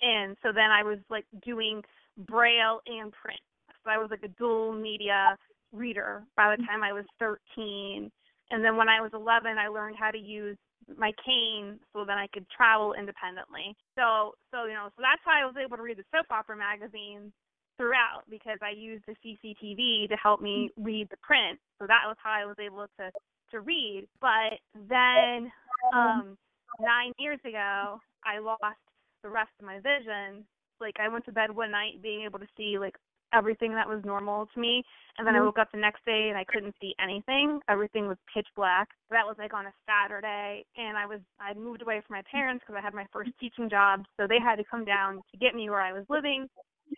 and 0.00 0.36
so 0.42 0.52
then 0.52 0.70
I 0.70 0.82
was 0.82 0.98
like 1.10 1.24
doing 1.44 1.82
braille 2.16 2.80
and 2.86 3.12
print. 3.12 3.40
So 3.84 3.90
I 3.90 3.98
was 3.98 4.10
like 4.10 4.22
a 4.22 4.28
dual 4.38 4.72
media 4.72 5.36
reader 5.72 6.22
by 6.36 6.54
the 6.54 6.62
time 6.64 6.82
I 6.82 6.92
was 6.92 7.04
13. 7.18 8.10
And 8.50 8.64
then 8.64 8.76
when 8.76 8.88
I 8.88 9.00
was 9.00 9.10
11, 9.12 9.56
I 9.58 9.68
learned 9.68 9.96
how 9.98 10.10
to 10.10 10.18
use 10.18 10.56
my 10.96 11.12
cane 11.24 11.78
so 11.92 12.04
then 12.04 12.18
I 12.18 12.26
could 12.32 12.46
travel 12.50 12.94
independently. 12.94 13.76
So, 13.96 14.34
so 14.52 14.64
you 14.64 14.74
know, 14.74 14.88
so 14.96 15.02
that's 15.02 15.22
how 15.24 15.32
I 15.32 15.44
was 15.44 15.54
able 15.62 15.76
to 15.76 15.82
read 15.82 15.98
the 15.98 16.04
soap 16.12 16.26
opera 16.30 16.56
magazines 16.56 17.32
throughout 17.76 18.22
because 18.28 18.58
I 18.62 18.70
used 18.70 19.04
the 19.06 19.14
CCTV 19.24 20.08
to 20.08 20.16
help 20.16 20.40
me 20.40 20.70
read 20.76 21.08
the 21.10 21.16
print. 21.22 21.58
So 21.78 21.86
that 21.86 22.02
was 22.06 22.16
how 22.22 22.32
I 22.32 22.44
was 22.44 22.56
able 22.58 22.86
to 22.98 23.10
to 23.52 23.60
read. 23.60 24.06
But 24.20 24.58
then 24.88 25.50
um 25.94 26.36
9 26.80 27.12
years 27.18 27.40
ago, 27.44 28.00
I 28.24 28.38
lost 28.38 28.82
the 29.22 29.28
rest 29.28 29.50
of 29.60 29.66
my 29.66 29.78
vision. 29.80 30.44
Like 30.80 30.96
I 31.00 31.08
went 31.08 31.24
to 31.26 31.32
bed 31.32 31.54
one 31.54 31.70
night 31.70 32.02
being 32.02 32.22
able 32.22 32.38
to 32.38 32.46
see 32.56 32.78
like 32.78 32.96
everything 33.32 33.72
that 33.74 33.88
was 33.88 34.00
normal 34.04 34.46
to 34.54 34.60
me. 34.60 34.82
And 35.18 35.26
then 35.26 35.34
I 35.34 35.40
woke 35.40 35.58
up 35.58 35.70
the 35.72 35.78
next 35.78 36.04
day 36.04 36.28
and 36.28 36.38
I 36.38 36.44
couldn't 36.44 36.74
see 36.80 36.94
anything. 37.02 37.60
Everything 37.68 38.06
was 38.06 38.16
pitch 38.32 38.46
black. 38.54 38.88
That 39.10 39.26
was 39.26 39.36
like 39.38 39.52
on 39.52 39.66
a 39.66 39.72
Saturday, 39.84 40.64
and 40.76 40.96
I 40.96 41.06
was 41.06 41.20
I 41.40 41.54
moved 41.54 41.82
away 41.82 42.00
from 42.06 42.16
my 42.16 42.22
parents 42.30 42.62
because 42.64 42.78
I 42.78 42.84
had 42.84 42.94
my 42.94 43.06
first 43.12 43.30
teaching 43.40 43.68
job, 43.68 44.04
so 44.16 44.26
they 44.26 44.38
had 44.38 44.56
to 44.56 44.64
come 44.64 44.84
down 44.84 45.16
to 45.30 45.36
get 45.38 45.54
me 45.54 45.70
where 45.70 45.80
I 45.80 45.92
was 45.92 46.04
living 46.08 46.46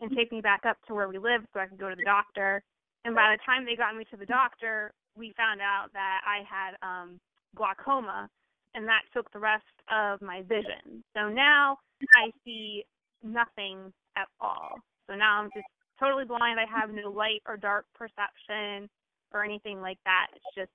and 0.01 0.11
take 0.15 0.31
me 0.31 0.41
back 0.41 0.63
up 0.69 0.77
to 0.87 0.95
where 0.95 1.09
we 1.09 1.19
lived 1.19 1.47
so 1.53 1.61
I 1.61 1.67
could 1.67 1.79
go 1.79 1.89
to 1.89 1.97
the 1.97 2.05
doctor. 2.05 2.63
And 3.05 3.15
by 3.15 3.35
the 3.35 3.43
time 3.45 3.65
they 3.65 3.77
got 3.77 3.97
me 3.97 4.05
to 4.11 4.17
the 4.17 4.27
doctor, 4.27 4.93
we 5.17 5.33
found 5.37 5.61
out 5.61 5.89
that 5.95 6.21
I 6.27 6.45
had 6.45 6.77
um 6.87 7.19
glaucoma 7.57 8.29
and 8.75 8.87
that 8.87 9.03
took 9.13 9.31
the 9.33 9.39
rest 9.39 9.65
of 9.91 10.21
my 10.23 10.43
vision. 10.43 11.03
So 11.17 11.29
now 11.29 11.79
I 12.17 12.31
see 12.45 12.85
nothing 13.23 13.93
at 14.17 14.29
all. 14.41 14.79
So 15.09 15.17
now 15.17 15.41
I'm 15.41 15.51
just 15.55 15.67
totally 16.01 16.25
blind. 16.25 16.59
I 16.59 16.67
have 16.67 16.91
no 16.91 17.11
light 17.11 17.43
or 17.47 17.57
dark 17.57 17.85
perception 17.95 18.89
or 19.33 19.45
anything 19.45 19.81
like 19.81 19.99
that. 20.05 20.29
It's 20.35 20.55
just 20.57 20.73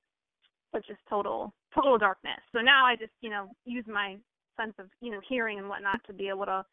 it's 0.74 0.88
just 0.88 1.00
total 1.10 1.54
total 1.74 1.98
darkness. 1.98 2.40
So 2.52 2.60
now 2.60 2.86
I 2.86 2.96
just, 2.96 3.12
you 3.22 3.30
know, 3.30 3.50
use 3.66 3.86
my 3.88 4.18
sense 4.58 4.74
of, 4.80 4.88
you 5.02 5.12
know, 5.12 5.20
hearing 5.28 5.60
and 5.60 5.68
whatnot 5.68 6.00
to 6.08 6.14
be 6.14 6.30
able 6.30 6.46
to 6.46 6.64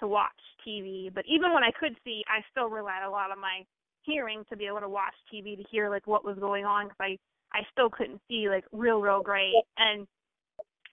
to 0.00 0.08
watch 0.08 0.30
TV. 0.66 1.12
But 1.12 1.24
even 1.28 1.52
when 1.52 1.62
I 1.62 1.70
could 1.78 1.96
see, 2.04 2.22
I 2.26 2.42
still 2.50 2.68
relied 2.68 3.04
a 3.06 3.10
lot 3.10 3.30
on 3.30 3.40
my 3.40 3.64
hearing 4.02 4.42
to 4.50 4.56
be 4.56 4.66
able 4.66 4.80
to 4.80 4.88
watch 4.88 5.14
TV 5.32 5.56
to 5.56 5.62
hear 5.70 5.88
like 5.88 6.06
what 6.06 6.24
was 6.24 6.38
going 6.38 6.64
on 6.64 6.86
because 6.86 6.98
I 7.00 7.18
I 7.52 7.60
still 7.70 7.90
couldn't 7.90 8.20
see 8.28 8.48
like 8.48 8.64
real 8.72 9.00
real 9.00 9.22
great. 9.22 9.54
And 9.76 10.06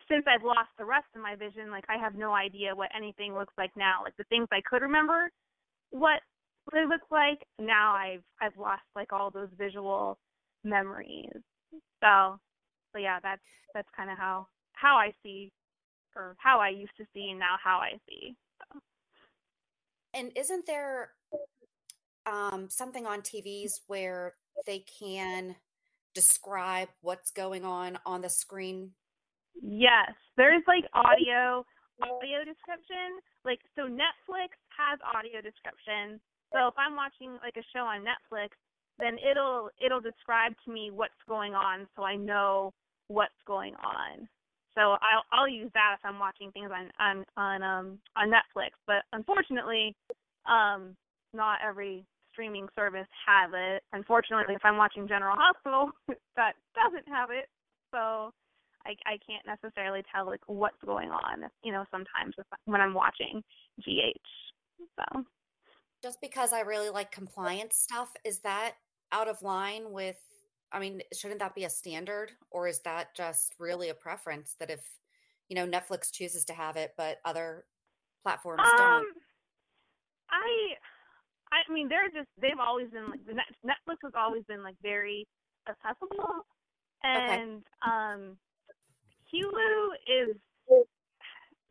since 0.10 0.26
I've 0.28 0.44
lost 0.44 0.70
the 0.78 0.86
rest 0.86 1.08
of 1.16 1.22
my 1.22 1.36
vision, 1.36 1.72
like 1.72 1.86
I 1.90 1.98
have 1.98 2.16
no 2.16 2.34
idea 2.34 2.76
what 2.76 2.90
anything 2.96 3.34
looks 3.34 3.54
like 3.58 3.72
now. 3.76 4.02
Like 4.04 4.18
the 4.18 4.24
things 4.26 4.48
I 4.52 4.62
could 4.70 4.82
remember, 4.82 5.32
what 5.92 6.22
they 6.74 6.86
look 6.86 7.02
like, 7.12 7.46
now 7.60 7.94
I've 7.94 8.24
I've 8.42 8.58
lost 8.58 8.84
like 8.96 9.14
all 9.14 9.32
those 9.32 9.50
visual 9.58 10.18
memories. 10.64 11.32
So, 12.02 12.40
so 12.94 13.00
yeah, 13.00 13.20
that's 13.22 13.42
that's 13.74 13.88
kind 13.96 14.10
of 14.10 14.18
how 14.18 14.48
how 14.74 14.96
I 14.96 15.14
see, 15.24 15.52
or 16.16 16.36
how 16.38 16.60
I 16.60 16.70
used 16.70 16.96
to 16.98 17.06
see, 17.14 17.30
and 17.30 17.40
now 17.40 17.56
how 17.64 17.80
I 17.80 18.00
see. 18.08 18.36
So. 18.74 18.80
And 20.14 20.32
isn't 20.36 20.66
there 20.66 21.12
um, 22.26 22.68
something 22.70 23.06
on 23.06 23.22
TVs 23.22 23.82
where 23.88 24.34
they 24.66 24.84
can 25.00 25.56
describe 26.16 26.90
what's 27.02 27.32
going 27.32 27.64
on 27.64 28.00
on 28.06 28.22
the 28.22 28.30
screen? 28.30 28.92
Yes, 29.62 30.12
there's 30.38 30.64
like 30.68 30.86
audio 30.94 31.66
audio 32.02 32.40
description. 32.46 33.20
Like 33.44 33.60
so 33.76 33.84
Netflix 33.84 34.56
has 34.78 35.00
audio 35.04 35.42
description. 35.42 36.20
So 36.54 36.68
if 36.68 36.74
I'm 36.78 36.96
watching 36.96 37.38
like 37.44 37.58
a 37.58 37.66
show 37.74 37.86
on 37.86 38.02
Netflix, 38.02 38.50
then 38.98 39.18
it'll 39.20 39.70
it'll 39.84 40.02
describe 40.02 40.54
to 40.66 40.72
me 40.72 40.92
what's 40.92 41.14
going 41.28 41.54
on 41.54 41.88
so 41.96 42.04
I 42.04 42.16
know 42.16 42.74
what's 43.08 43.40
going 43.48 43.74
on. 43.76 44.28
So 44.76 44.98
I'll 45.02 45.24
I'll 45.32 45.48
use 45.48 45.72
that 45.74 45.96
if 45.98 46.06
I'm 46.06 46.20
watching 46.20 46.52
things 46.52 46.70
on 46.74 46.90
on 47.00 47.26
on 47.38 47.64
um 47.64 48.00
on 48.16 48.30
Netflix. 48.30 48.72
But 48.88 49.04
unfortunately, 49.14 49.96
um 50.50 50.96
not 51.34 51.60
every 51.66 52.06
streaming 52.32 52.68
service 52.76 53.08
has 53.28 53.52
it. 53.54 53.84
Unfortunately, 53.94 54.56
if 54.56 54.64
I'm 54.64 54.78
watching 54.78 55.08
General 55.08 55.36
Hospital, 55.38 55.92
that 56.36 56.54
doesn't 56.76 57.08
have 57.08 57.30
it. 57.32 57.48
So 57.92 58.32
I 58.86 58.96
I 59.06 59.18
can't 59.26 59.46
necessarily 59.46 60.04
tell 60.14 60.26
like 60.26 60.42
what's 60.48 60.82
going 60.86 61.10
on. 61.10 61.50
You 61.64 61.72
know, 61.72 61.86
sometimes 61.92 62.36
when 62.66 62.82
I'm 62.82 62.94
watching 62.94 63.44
GH. 63.82 64.28
So 64.96 65.24
just 66.04 66.22
because 66.22 66.54
I 66.54 66.62
really 66.62 66.90
like 66.90 67.12
compliance 67.12 67.76
stuff, 67.76 68.10
is 68.24 68.40
that 68.40 68.74
out 69.12 69.28
of 69.28 69.42
line 69.42 69.92
with? 69.92 70.18
I 70.72 70.80
mean, 70.80 71.02
shouldn't 71.14 71.40
that 71.40 71.56
be 71.56 71.64
a 71.64 71.70
standard, 71.70 72.32
or 72.52 72.68
is 72.68 72.80
that 72.82 73.16
just 73.16 73.56
really 73.60 73.90
a 73.90 73.94
preference 73.94 74.56
that 74.60 74.70
if 74.70 74.82
you 75.48 75.56
know 75.56 75.68
Netflix 75.68 76.12
chooses 76.12 76.46
to 76.46 76.54
have 76.54 76.76
it, 76.76 76.94
but 76.98 77.18
other 77.26 77.66
platforms 78.24 78.62
um, 78.62 78.78
don't? 78.78 79.08
I, 80.32 80.76
I 81.52 81.74
mean, 81.74 81.90
they're 81.90 82.10
just 82.10 82.30
they've 82.40 82.60
always 82.60 82.90
been 82.92 83.10
like 83.10 83.22
Netflix 83.66 83.98
has 84.04 84.14
always 84.16 84.44
been 84.48 84.64
like 84.64 84.76
very 84.82 85.28
accessible, 85.68 86.46
and 87.04 87.64
okay. 87.64 87.92
um, 87.92 88.38
Hulu 89.34 89.90
is 90.08 90.36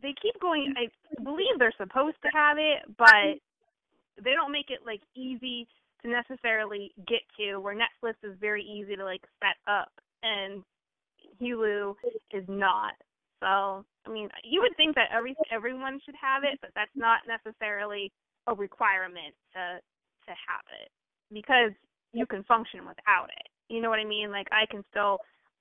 they 0.02 0.14
keep 0.20 0.40
going. 0.40 0.74
I 0.76 0.88
believe 1.22 1.58
they're 1.58 1.72
supposed 1.76 2.16
to 2.22 2.30
have 2.32 2.58
it, 2.58 2.82
but 2.96 3.38
they 4.22 4.32
don't 4.32 4.52
make 4.52 4.70
it 4.70 4.80
like 4.84 5.00
easy 5.14 5.66
to 6.02 6.08
necessarily 6.08 6.92
get 7.06 7.20
to. 7.38 7.58
Where 7.58 7.74
Netflix 7.74 8.14
is 8.22 8.36
very 8.40 8.62
easy 8.62 8.96
to 8.96 9.04
like 9.04 9.22
set 9.40 9.56
up, 9.72 9.92
and 10.22 10.62
Hulu 11.40 11.94
is 12.32 12.44
not. 12.48 12.94
So 13.40 13.84
I 14.06 14.10
mean, 14.10 14.28
you 14.42 14.60
would 14.60 14.76
think 14.76 14.94
that 14.94 15.10
every 15.14 15.36
everyone 15.52 16.00
should 16.04 16.16
have 16.20 16.42
it, 16.44 16.58
but 16.60 16.70
that's 16.74 16.94
not 16.94 17.20
necessarily 17.26 18.12
a 18.46 18.54
requirement 18.54 19.34
to 19.54 19.80
to 20.26 20.30
have 20.30 20.64
it 20.82 20.90
because 21.32 21.72
you 22.12 22.26
can 22.26 22.42
function 22.44 22.80
without 22.80 23.28
it. 23.28 23.48
You 23.68 23.80
know 23.82 23.90
what 23.90 23.98
I 23.98 24.04
mean? 24.04 24.30
Like 24.30 24.48
I 24.50 24.66
can 24.70 24.84
still 24.90 25.18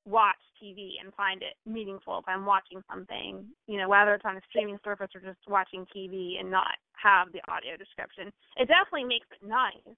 watch 0.08 0.40
TV 0.64 0.96
and 1.04 1.14
find 1.14 1.44
it 1.44 1.56
meaningful 1.70 2.20
if 2.20 2.26
I'm 2.28 2.46
watching 2.46 2.82
something, 2.90 3.46
you 3.68 3.78
know, 3.78 3.90
whether 3.90 4.14
it's 4.14 4.26
on 4.26 4.38
a 4.38 4.42
streaming 4.50 4.78
service 4.84 5.10
or 5.14 5.22
just 5.22 5.40
watching 5.48 5.86
TV 5.96 6.40
and 6.40 6.50
not 6.50 6.80
have 6.94 7.32
the 7.34 7.42
audio 7.52 7.76
description. 7.78 8.32
It 8.56 8.68
definitely 8.68 9.04
makes 9.04 9.28
it 9.30 9.46
nice, 9.46 9.96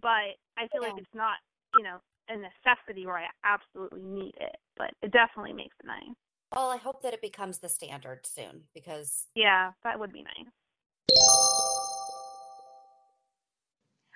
but 0.00 0.36
I 0.60 0.68
feel 0.70 0.82
yeah. 0.82 0.88
like 0.88 0.98
it's 0.98 1.14
not, 1.14 1.38
you 1.74 1.82
know, 1.82 1.98
a 2.28 2.36
necessity 2.36 3.06
where 3.06 3.18
I 3.18 3.26
absolutely 3.42 4.02
need 4.02 4.34
it, 4.38 4.56
but 4.76 4.92
it 5.02 5.10
definitely 5.10 5.54
makes 5.54 5.74
it 5.82 5.86
nice. 5.86 6.14
Well, 6.54 6.70
I 6.70 6.76
hope 6.76 7.02
that 7.02 7.14
it 7.14 7.22
becomes 7.22 7.58
the 7.58 7.68
standard 7.68 8.26
soon 8.26 8.64
because 8.74 9.26
yeah, 9.34 9.72
that 9.84 9.98
would 9.98 10.12
be 10.12 10.22
nice. 10.22 11.56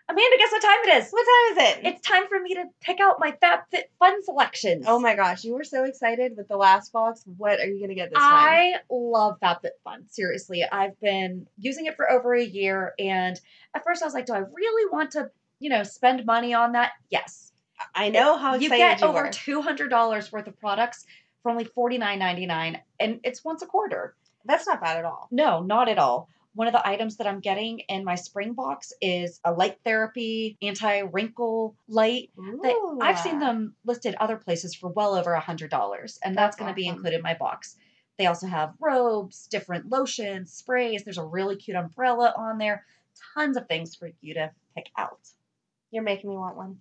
Amanda, 0.06 0.37
guess 0.37 0.52
what 0.52 0.62
time 0.62 0.78
it 0.84 1.02
is? 1.02 1.11
What 1.11 1.25
time 1.25 1.52
is 1.52 1.70
it? 1.70 1.87
It's 1.87 2.06
time 2.06 2.26
for 2.28 2.38
me 2.38 2.54
to 2.54 2.64
pick 2.82 3.00
out 3.00 3.16
my 3.18 3.32
FabFitFun 3.42 4.23
selections. 4.23 4.84
Oh 4.87 4.99
my 4.99 5.16
gosh, 5.16 5.44
you 5.44 5.54
were 5.54 5.64
so 5.64 5.84
excited 5.84 6.37
with 6.37 6.46
the 6.46 6.58
last 6.58 6.92
box. 6.92 7.23
What 7.38 7.58
are 7.58 7.66
you 7.66 7.78
going 7.78 7.88
to 7.88 7.94
get 7.94 8.11
this 8.11 8.18
time? 8.18 8.30
I 8.30 8.75
love 8.90 9.38
FabFitFun. 9.42 10.11
Seriously, 10.11 10.62
I've 10.70 11.00
been 11.00 11.46
using 11.58 11.87
it 11.87 11.96
for 11.96 12.11
over 12.11 12.34
a 12.34 12.44
year. 12.44 12.92
And 12.99 13.40
at 13.75 13.82
first 13.82 14.02
I 14.02 14.04
was 14.04 14.12
like, 14.12 14.26
do 14.26 14.34
I 14.34 14.40
really 14.40 14.92
want 14.92 15.12
to, 15.12 15.30
you 15.58 15.70
know, 15.70 15.82
spend 15.84 16.26
money 16.26 16.52
on 16.52 16.73
that? 16.73 16.92
Yes. 17.08 17.52
I 17.94 18.11
know 18.11 18.37
how 18.37 18.54
you 18.54 18.68
get 18.68 18.78
you 18.78 18.78
get 18.78 19.02
over 19.02 19.28
$200 19.28 20.32
worth 20.32 20.46
of 20.46 20.61
products 20.61 21.06
for 21.42 21.50
only 21.50 21.64
$49.99. 21.64 22.78
And 23.00 23.20
it's 23.25 23.42
once 23.42 23.62
a 23.62 23.66
quarter. 23.66 24.14
That's 24.44 24.66
not 24.66 24.82
bad 24.82 24.99
at 24.99 25.06
all. 25.06 25.28
No, 25.30 25.62
not 25.62 25.88
at 25.88 25.99
all. 25.99 26.28
One 26.54 26.68
of 26.68 26.73
the 26.73 26.87
items 26.87 27.16
that 27.16 27.26
I'm 27.26 27.40
getting 27.40 27.80
in 27.80 28.04
my 28.04 28.14
spring 28.14 28.52
box 28.52 28.92
is 29.00 29.40
a 29.44 29.52
light 29.52 29.78
therapy 29.84 30.56
anti 30.62 31.00
wrinkle 31.00 31.75
light. 31.88 32.30
That 32.37 32.99
I've 33.02 33.18
seen 33.18 33.40
them 33.40 33.75
listed 33.84 34.14
other 34.20 34.37
places 34.37 34.75
for 34.75 34.88
well 34.88 35.16
over 35.16 35.32
a 35.32 35.40
hundred 35.40 35.70
dollars, 35.70 36.18
and 36.23 36.37
that's, 36.37 36.54
that's 36.54 36.56
going 36.56 36.68
to 36.68 36.73
awesome. 36.73 36.82
be 36.82 36.88
included 36.88 37.16
in 37.16 37.23
my 37.23 37.34
box. 37.34 37.76
They 38.18 38.26
also 38.26 38.46
have 38.46 38.75
robes, 38.80 39.49
different 39.49 39.90
lotions, 39.90 40.52
sprays. 40.52 41.02
There's 41.02 41.18
a 41.18 41.25
really 41.25 41.56
cute 41.56 41.76
umbrella 41.76 42.32
on 42.37 42.58
there. 42.58 42.87
Tons 43.34 43.56
of 43.56 43.66
things 43.66 43.96
for 43.96 44.11
you 44.20 44.34
to 44.34 44.52
pick 44.76 44.90
out. 44.96 45.18
You're 45.90 46.04
making 46.04 46.30
me 46.30 46.37
want 46.37 46.56
one. 46.56 46.78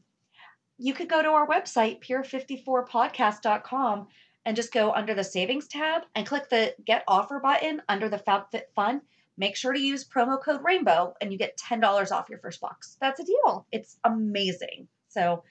You 0.78 0.94
could 0.94 1.10
go 1.10 1.24
to 1.24 1.30
our 1.30 1.48
website, 1.48 2.04
pier54podcast.com, 2.04 4.08
and 4.46 4.56
just 4.56 4.72
go 4.72 4.92
under 4.92 5.16
the 5.16 5.24
savings 5.24 5.68
tab 5.68 6.04
and 6.14 6.28
click 6.28 6.50
the 6.50 6.76
get 6.86 7.04
offer 7.08 7.40
button 7.40 7.82
under 7.90 8.10
the 8.10 8.18
FabFitFun 8.18 9.02
make 9.38 9.56
sure 9.56 9.74
to 9.74 9.80
use 9.80 10.06
promo 10.06 10.42
code 10.42 10.62
rainbow 10.64 11.14
and 11.22 11.32
you 11.32 11.38
get 11.38 11.58
$10 11.58 12.12
off 12.12 12.30
your 12.30 12.40
first 12.40 12.62
box. 12.62 12.98
That's 13.02 13.20
a 13.20 13.24
deal. 13.24 13.66
It's 13.72 13.98
amazing. 14.04 14.88
So 15.10 15.44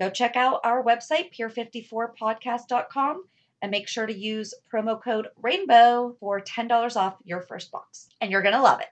go 0.00 0.10
check 0.10 0.36
out 0.36 0.60
our 0.64 0.82
website, 0.82 1.34
pier54podcast.com, 1.38 3.24
And 3.62 3.70
make 3.70 3.88
sure 3.88 4.06
to 4.06 4.16
use 4.16 4.54
promo 4.72 5.02
code 5.02 5.28
RAINBOW 5.42 6.18
for 6.20 6.40
$10 6.40 6.96
off 6.96 7.16
your 7.24 7.42
first 7.42 7.70
box. 7.70 8.08
And 8.20 8.30
you're 8.30 8.42
going 8.42 8.54
to 8.54 8.62
love 8.62 8.80
it. 8.80 8.88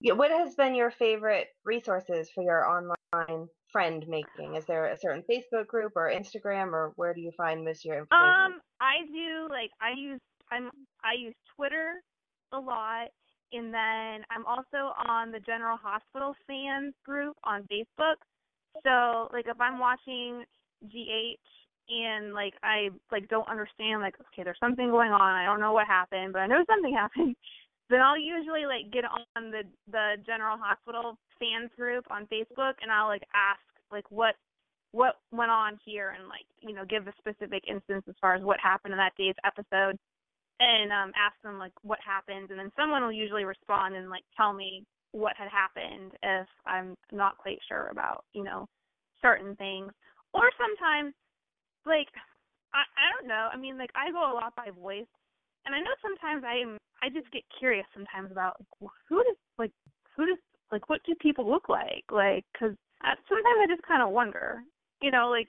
Yeah, 0.00 0.12
what 0.12 0.30
has 0.30 0.54
been 0.54 0.74
your 0.74 0.90
favorite 0.92 1.48
resources 1.64 2.30
for 2.32 2.44
your 2.44 2.64
online 2.64 3.48
friend 3.72 4.04
making? 4.08 4.54
Is 4.54 4.64
there 4.64 4.86
a 4.86 4.96
certain 4.96 5.24
Facebook 5.28 5.66
group 5.66 5.92
or 5.96 6.10
Instagram, 6.10 6.72
or 6.72 6.92
where 6.96 7.12
do 7.12 7.20
you 7.20 7.32
find 7.32 7.64
most 7.64 7.80
of 7.80 7.84
your 7.86 7.98
information? 7.98 8.52
Um, 8.54 8.60
I 8.80 8.98
do 9.12 9.48
like 9.50 9.70
I 9.80 9.92
use 9.98 10.20
I'm 10.50 10.70
I 11.04 11.14
use 11.18 11.34
Twitter 11.56 12.02
a 12.52 12.58
lot, 12.58 13.08
and 13.52 13.72
then 13.72 14.24
I'm 14.30 14.46
also 14.46 14.92
on 15.08 15.32
the 15.32 15.40
General 15.40 15.78
Hospital 15.80 16.34
fans 16.46 16.94
group 17.04 17.36
on 17.44 17.62
Facebook. 17.70 18.16
So 18.84 19.28
like 19.32 19.46
if 19.48 19.60
I'm 19.60 19.78
watching 19.78 20.44
GH 20.86 21.40
and 21.88 22.34
like 22.34 22.54
I 22.62 22.90
like 23.10 23.28
don't 23.28 23.48
understand 23.48 24.00
like 24.00 24.14
okay 24.20 24.44
there's 24.44 24.60
something 24.60 24.90
going 24.90 25.10
on 25.10 25.34
I 25.34 25.44
don't 25.44 25.60
know 25.60 25.72
what 25.72 25.86
happened 25.86 26.32
but 26.32 26.40
I 26.40 26.46
know 26.46 26.62
something 26.70 26.94
happened 26.94 27.34
then 27.90 28.00
I'll 28.00 28.18
usually 28.18 28.66
like 28.66 28.92
get 28.92 29.04
on 29.04 29.50
the 29.50 29.62
the 29.90 30.16
General 30.26 30.58
Hospital 30.60 31.18
fans 31.40 31.70
group 31.76 32.04
on 32.10 32.26
Facebook 32.26 32.74
and 32.82 32.92
I'll 32.92 33.08
like 33.08 33.24
ask 33.34 33.60
like 33.90 34.04
what 34.10 34.34
what 34.92 35.16
went 35.32 35.50
on 35.50 35.78
here 35.84 36.14
and 36.18 36.28
like 36.28 36.46
you 36.60 36.74
know 36.74 36.84
give 36.84 37.06
a 37.08 37.12
specific 37.18 37.64
instance 37.68 38.04
as 38.08 38.14
far 38.20 38.34
as 38.34 38.42
what 38.42 38.58
happened 38.62 38.92
in 38.92 38.98
that 38.98 39.16
day's 39.16 39.34
episode 39.44 39.98
and 40.60 40.90
um 40.92 41.12
ask 41.14 41.34
them 41.42 41.58
like 41.58 41.72
what 41.82 41.98
happened 42.04 42.50
and 42.50 42.58
then 42.58 42.72
someone 42.76 43.02
will 43.02 43.12
usually 43.12 43.44
respond 43.44 43.94
and 43.94 44.10
like 44.10 44.24
tell 44.36 44.52
me 44.52 44.84
what 45.12 45.36
had 45.36 45.48
happened 45.48 46.12
if 46.22 46.46
I'm 46.66 46.94
not 47.12 47.38
quite 47.38 47.58
sure 47.68 47.88
about 47.90 48.24
you 48.32 48.44
know 48.44 48.66
certain 49.22 49.56
things. 49.56 49.92
Or 50.34 50.50
sometimes 50.58 51.14
like 51.86 52.08
I 52.74 52.82
I 52.82 53.06
don't 53.16 53.28
know 53.28 53.48
I 53.52 53.56
mean 53.56 53.78
like 53.78 53.90
I 53.94 54.10
go 54.10 54.18
a 54.18 54.34
lot 54.34 54.54
by 54.56 54.70
voice 54.70 55.08
and 55.64 55.74
I 55.74 55.80
know 55.80 55.94
sometimes 56.02 56.44
I 56.44 56.58
am 56.58 56.76
I 57.02 57.08
just 57.08 57.30
get 57.32 57.42
curious 57.58 57.86
sometimes 57.94 58.32
about 58.32 58.56
like, 58.80 58.90
who 59.08 59.22
does 59.22 59.38
like 59.58 59.72
who 60.16 60.26
does 60.26 60.38
like 60.72 60.88
what 60.88 61.00
do 61.06 61.14
people 61.20 61.48
look 61.48 61.68
like? 61.68 62.04
Like 62.10 62.44
because 62.52 62.74
sometimes 63.02 63.58
I 63.62 63.66
just 63.68 63.86
kind 63.86 64.02
of 64.02 64.10
wonder 64.10 64.62
you 65.00 65.10
know 65.10 65.30
like 65.30 65.48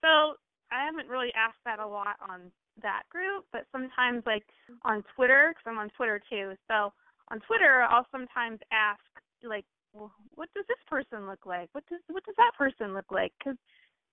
so 0.00 0.38
I 0.72 0.86
haven't 0.86 1.08
really 1.08 1.32
asked 1.36 1.62
that 1.64 1.78
a 1.78 1.86
lot 1.86 2.16
on 2.28 2.50
that 2.82 3.02
group 3.10 3.44
but 3.52 3.66
sometimes 3.72 4.22
like 4.26 4.44
on 4.82 5.02
Twitter 5.14 5.52
because 5.54 5.66
I'm 5.66 5.78
on 5.78 5.90
Twitter 5.96 6.20
too 6.30 6.54
so 6.68 6.92
on 7.30 7.40
Twitter 7.46 7.82
I'll 7.82 8.06
sometimes 8.10 8.58
ask 8.72 9.00
like 9.42 9.64
well, 9.92 10.12
what 10.34 10.48
does 10.54 10.64
this 10.68 10.82
person 10.88 11.26
look 11.26 11.46
like 11.46 11.68
what 11.72 11.84
does 11.88 12.00
what 12.08 12.24
does 12.24 12.34
that 12.36 12.52
person 12.58 12.94
look 12.94 13.10
like 13.10 13.32
because 13.38 13.56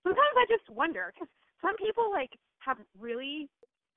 sometimes 0.02 0.36
I 0.36 0.46
just 0.48 0.68
wonder 0.70 1.12
because 1.14 1.28
some 1.60 1.76
people 1.76 2.10
like 2.10 2.30
have 2.60 2.78
really 2.98 3.48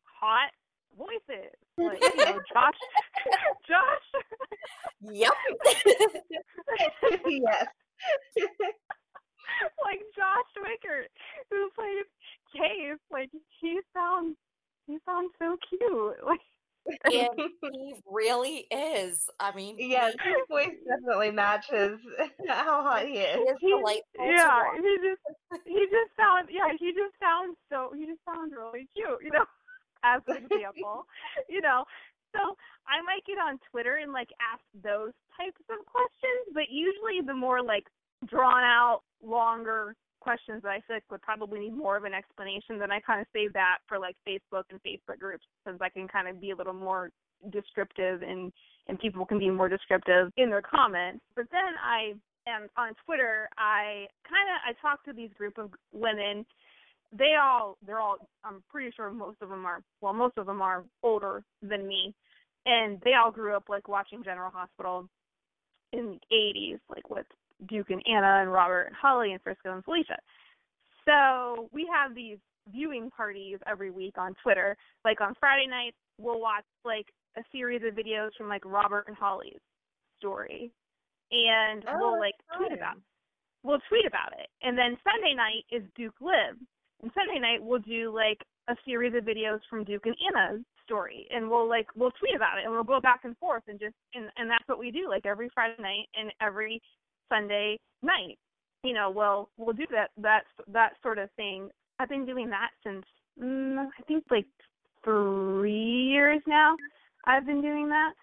hot 0.03 0.51
voices. 0.98 1.51
Like, 1.77 2.00
you 2.01 2.25
know, 2.25 2.39
Josh 2.53 2.79
Josh 3.67 4.07
Yep. 5.01 5.34
yes. 7.27 7.65
like 9.84 10.01
Josh 10.15 10.50
Swickard 10.57 11.07
who 11.51 11.69
plays 11.75 12.05
Chase, 12.55 13.00
like 13.12 13.29
he 13.60 13.79
sounds 13.93 14.36
he 14.88 14.98
sounds 15.06 15.32
so 15.39 15.58
cute. 15.70 16.25
Like 16.25 16.42
and 17.06 17.30
he 17.74 17.96
really 18.06 18.68
is. 18.70 19.27
I 19.39 19.56
mean, 19.56 19.75
yeah, 19.80 20.12
his 20.12 20.46
voice 20.50 20.77
definitely 20.88 21.32
matches 21.32 22.00
how 22.48 22.84
hot 22.84 23.06
he 23.08 23.18
is. 23.18 23.38
he 23.38 23.42
is 23.42 23.58
he, 23.60 23.70
delightful 23.70 24.22
to 24.22 24.32
yeah, 24.32 24.62
watch. 24.62 24.82
he 24.82 24.98
just 25.01 25.65
he 25.65 25.82
just 25.89 26.12
sounds 26.15 26.50
yeah, 26.51 26.70
he 26.77 26.94
just 26.94 27.18
sounds 27.18 27.58
so 27.72 27.89
he 27.98 28.06
just 28.06 28.22
sounds 28.25 28.54
really 28.54 28.88
cute, 28.94 29.18
you 29.24 29.32
know, 29.32 29.46
as 30.04 30.22
an 30.27 30.46
example. 30.46 31.06
you 31.50 31.62
know. 31.62 31.86
So 32.34 32.54
I 32.86 33.01
might 33.01 33.25
get 33.25 33.39
on 33.39 33.58
Twitter 33.72 33.98
and 33.98 34.13
like 34.13 34.29
ask 34.38 34.62
those 34.83 35.16
types 35.40 35.62
of 35.72 35.81
questions, 35.90 36.53
but 36.53 36.70
usually 36.70 37.25
the 37.25 37.33
more 37.33 37.64
like 37.64 37.88
drawn 38.27 38.62
out, 38.62 39.01
longer 39.24 39.96
questions 40.25 40.64
that 40.64 40.70
I 40.70 40.81
feel 40.81 40.96
like 40.96 41.03
would 41.11 41.22
probably 41.22 41.59
need 41.59 41.77
more 41.77 41.98
of 41.98 42.03
an 42.03 42.14
explanation, 42.14 42.79
then 42.79 42.92
I 42.92 43.00
kind 43.00 43.22
of 43.22 43.27
save 43.31 43.53
that 43.53 43.77
for 43.88 44.00
like 44.00 44.16
Facebook 44.27 44.64
and 44.72 44.81
Facebook 44.81 45.20
groups 45.20 45.46
because 45.64 45.79
I 45.79 45.90
can 45.90 46.07
kind 46.07 46.27
of 46.27 46.42
be 46.42 46.50
a 46.50 46.55
little 46.55 46.74
more 46.74 47.11
descriptive 47.51 48.24
and 48.24 48.51
and 48.88 49.00
people 49.00 49.25
can 49.25 49.40
be 49.40 49.50
more 49.50 49.70
descriptive 49.70 50.31
in 50.38 50.50
their 50.50 50.61
comments. 50.61 51.22
But 51.35 51.46
then 51.51 51.74
I 51.83 52.14
am 52.50 52.68
on 52.75 52.94
Twitter. 53.05 53.48
I 53.57 54.07
kind 54.27 54.50
of 54.50 54.57
I 54.66 54.74
talk 54.81 55.05
to 55.05 55.14
these 55.14 55.29
group 55.38 55.59
of 55.59 55.70
women. 55.94 56.44
They 57.16 57.33
all 57.40 57.77
they're 57.85 58.00
all 58.00 58.18
I'm 58.44 58.64
pretty 58.72 58.92
sure 58.96 59.11
most 59.11 59.38
of 59.44 59.50
them 59.50 59.64
are 59.64 59.83
well 60.01 60.14
most 60.14 60.40
of 60.40 60.48
them 60.48 60.61
are 60.61 60.83
older 61.03 61.44
than 61.61 61.88
me, 61.88 62.16
and 62.66 63.00
they 63.05 63.14
all 63.14 63.31
grew 63.31 63.55
up 63.55 63.66
like 63.70 63.88
watching 63.88 64.24
General 64.24 64.50
Hospital 64.50 65.07
in 65.94 66.20
the 66.20 66.35
80s, 66.35 66.79
like 66.90 67.09
with 67.11 67.27
Duke 67.68 67.89
and 67.89 68.01
Anna 68.07 68.41
and 68.41 68.51
Robert 68.51 68.83
and 68.87 68.96
Holly 68.96 69.31
and 69.33 69.41
Frisco 69.41 69.74
and 69.74 69.83
Felicia. 69.83 70.18
So 71.05 71.70
we 71.72 71.87
have 71.94 72.15
these 72.15 72.37
viewing 72.72 73.09
parties 73.11 73.59
every 73.68 73.91
week 73.91 74.18
on 74.18 74.35
Twitter. 74.41 74.75
Like 75.03 75.22
on 75.22 75.33
Friday 75.39 75.68
nights, 75.68 75.98
we'll 76.20 76.39
watch 76.41 76.65
like 76.83 77.05
a 77.37 77.41
series 77.51 77.81
of 77.87 77.94
videos 77.94 78.29
from 78.37 78.50
like 78.50 78.65
Robert 78.65 79.05
and 79.07 79.15
Holly's 79.15 79.59
story, 80.18 80.72
and 81.31 81.83
Oh, 81.87 81.98
we'll 82.00 82.20
like 82.20 82.33
tweet 82.57 82.70
fun. 82.70 82.77
about. 82.77 82.96
We'll 83.63 83.79
tweet 83.89 84.05
about 84.05 84.31
it, 84.39 84.48
and 84.61 84.77
then 84.77 84.98
Sunday 85.03 85.33
night 85.33 85.65
is 85.72 85.83
Duke 85.96 86.15
Live, 86.22 86.55
and 87.01 87.11
Sunday 87.13 87.39
night 87.39 87.61
we'll 87.61 87.79
do 87.81 88.13
like 88.13 88.37
a 88.68 88.75
series 88.85 89.13
of 89.15 89.24
videos 89.24 89.59
from 89.70 89.83
Duke 89.83 90.05
and 90.05 90.15
Anna's 90.27 90.61
story, 90.83 91.27
and 91.31 91.50
we'll 91.50 91.68
like 91.68 91.87
we'll 91.96 92.11
tweet 92.11 92.35
about 92.35 92.57
it, 92.57 92.63
and 92.65 92.72
we'll 92.74 92.83
go 92.83 93.00
back 93.01 93.22
and 93.25 93.37
forth, 93.37 93.63
and 93.68 93.79
just 93.79 93.96
and 94.13 94.29
and 94.37 94.50
that's 94.50 94.68
what 94.68 94.79
we 94.79 94.91
do 94.91 95.09
like 95.09 95.25
every 95.25 95.50
Friday 95.53 95.75
night 95.81 96.07
and 96.15 96.31
every 96.41 96.81
Sunday 97.29 97.77
night. 98.01 98.38
You 98.83 98.94
know, 98.94 99.11
we'll 99.14 99.50
we'll 99.57 99.74
do 99.74 99.85
that 99.92 100.11
that 100.22 100.44
that 100.72 100.94
sort 101.01 101.18
of 101.18 101.29
thing. 101.35 101.70
I've 102.00 102.09
been 102.09 102.25
doing 102.25 102.50
that 102.50 102.70
since 102.83 103.05
mm, 103.42 103.77
I 103.79 104.01
think 104.07 104.24
like 104.29 104.46
three 105.03 106.11
years 106.11 106.42
now. 106.48 106.75
I've 107.25 107.46
been 107.46 107.61
doing 107.61 107.90
that. 107.90 108.14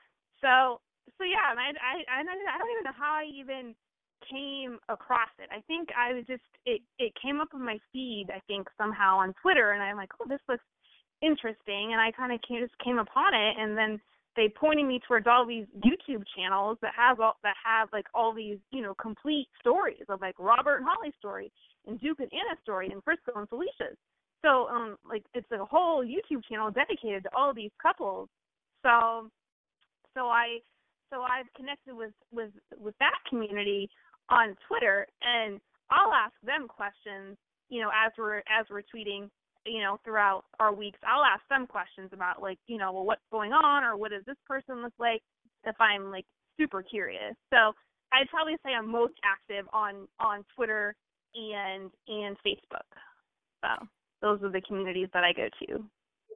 So 0.40 0.80
so 1.18 1.24
yeah, 1.24 1.54
I 1.56 1.72
I 1.78 2.20
I 2.20 2.22
don't 2.22 2.70
even 2.70 2.84
know 2.84 2.96
how 2.96 3.14
I 3.14 3.24
even 3.34 3.74
came 4.30 4.78
across 4.88 5.30
it. 5.38 5.48
I 5.50 5.60
think 5.66 5.88
I 5.96 6.12
was 6.14 6.24
just 6.26 6.42
it 6.66 6.80
it 6.98 7.12
came 7.20 7.40
up 7.40 7.48
on 7.54 7.64
my 7.64 7.78
feed. 7.92 8.26
I 8.30 8.40
think 8.46 8.68
somehow 8.78 9.18
on 9.18 9.34
Twitter, 9.42 9.72
and 9.72 9.82
I'm 9.82 9.96
like, 9.96 10.10
oh, 10.20 10.26
this 10.28 10.40
looks 10.48 10.64
interesting, 11.22 11.92
and 11.92 12.00
I 12.00 12.10
kind 12.12 12.32
of 12.32 12.40
just 12.48 12.78
came 12.84 12.98
upon 12.98 13.34
it, 13.34 13.56
and 13.58 13.76
then 13.76 14.00
they 14.36 14.48
pointed 14.48 14.86
me 14.86 15.00
towards 15.06 15.26
all 15.26 15.46
these 15.46 15.66
YouTube 15.84 16.24
channels 16.36 16.78
that 16.80 16.92
have 16.96 17.20
all 17.20 17.36
that 17.42 17.56
have 17.64 17.88
like 17.92 18.06
all 18.14 18.34
these 18.34 18.58
you 18.70 18.82
know 18.82 18.94
complete 18.94 19.48
stories 19.60 20.04
of 20.08 20.20
like 20.20 20.34
Robert 20.38 20.76
and 20.76 20.86
Holly's 20.88 21.14
story 21.18 21.52
and 21.86 22.00
Duke 22.00 22.20
and 22.20 22.30
Anna's 22.32 22.60
story 22.62 22.90
and 22.90 23.02
Frisco 23.04 23.32
and 23.36 23.48
Felicia's. 23.48 23.96
So 24.42 24.68
um 24.68 24.96
like 25.08 25.24
it's 25.34 25.50
a 25.52 25.64
whole 25.64 26.04
YouTube 26.04 26.42
channel 26.48 26.70
dedicated 26.70 27.24
to 27.24 27.30
all 27.36 27.52
these 27.54 27.70
couples. 27.80 28.28
So 28.82 29.28
so 30.14 30.26
I 30.26 30.58
so 31.10 31.22
I've 31.22 31.52
connected 31.56 31.94
with 31.94 32.12
with 32.32 32.50
with 32.78 32.94
that 33.00 33.18
community 33.28 33.90
on 34.30 34.56
Twitter 34.66 35.06
and 35.22 35.60
I'll 35.90 36.12
ask 36.12 36.32
them 36.42 36.68
questions, 36.68 37.36
you 37.68 37.82
know, 37.82 37.90
as 37.90 38.12
we're 38.16 38.38
as 38.38 38.66
we're 38.70 38.82
tweeting, 38.82 39.28
you 39.66 39.80
know, 39.80 39.98
throughout 40.04 40.44
our 40.58 40.74
weeks. 40.74 40.98
I'll 41.06 41.24
ask 41.24 41.42
them 41.48 41.66
questions 41.66 42.10
about 42.12 42.42
like, 42.42 42.58
you 42.66 42.78
know, 42.78 42.92
well 42.92 43.04
what's 43.04 43.22
going 43.30 43.52
on 43.52 43.84
or 43.84 43.96
what 43.96 44.10
does 44.10 44.24
this 44.26 44.36
person 44.46 44.82
look 44.82 44.94
like 44.98 45.22
if 45.64 45.76
I'm 45.80 46.10
like 46.10 46.26
super 46.58 46.82
curious. 46.82 47.34
So 47.50 47.72
I'd 48.12 48.28
probably 48.30 48.56
say 48.64 48.72
I'm 48.72 48.90
most 48.90 49.14
active 49.24 49.66
on 49.72 50.06
on 50.20 50.44
Twitter 50.54 50.94
and 51.34 51.90
and 52.08 52.36
Facebook. 52.44 52.88
So 53.62 53.86
those 54.20 54.42
are 54.42 54.50
the 54.50 54.60
communities 54.60 55.08
that 55.14 55.24
I 55.24 55.32
go 55.32 55.48
to. 55.48 55.66
You 55.68 55.88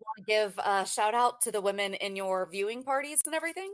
Want 0.02 0.18
to 0.18 0.24
give 0.26 0.58
a 0.64 0.86
shout 0.86 1.14
out 1.14 1.40
to 1.42 1.50
the 1.50 1.60
women 1.60 1.94
in 1.94 2.16
your 2.16 2.48
viewing 2.50 2.82
parties 2.82 3.22
and 3.24 3.34
everything? 3.34 3.72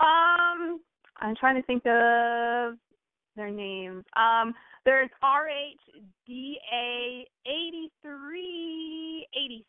Um, 0.00 0.80
I'm 1.20 1.34
trying 1.38 1.56
to 1.56 1.62
think 1.62 1.82
of 1.86 2.78
their 3.36 3.50
names. 3.50 4.04
Um, 4.16 4.54
there's 4.88 5.12
RHDA 5.22 5.76
8386. 7.44 9.68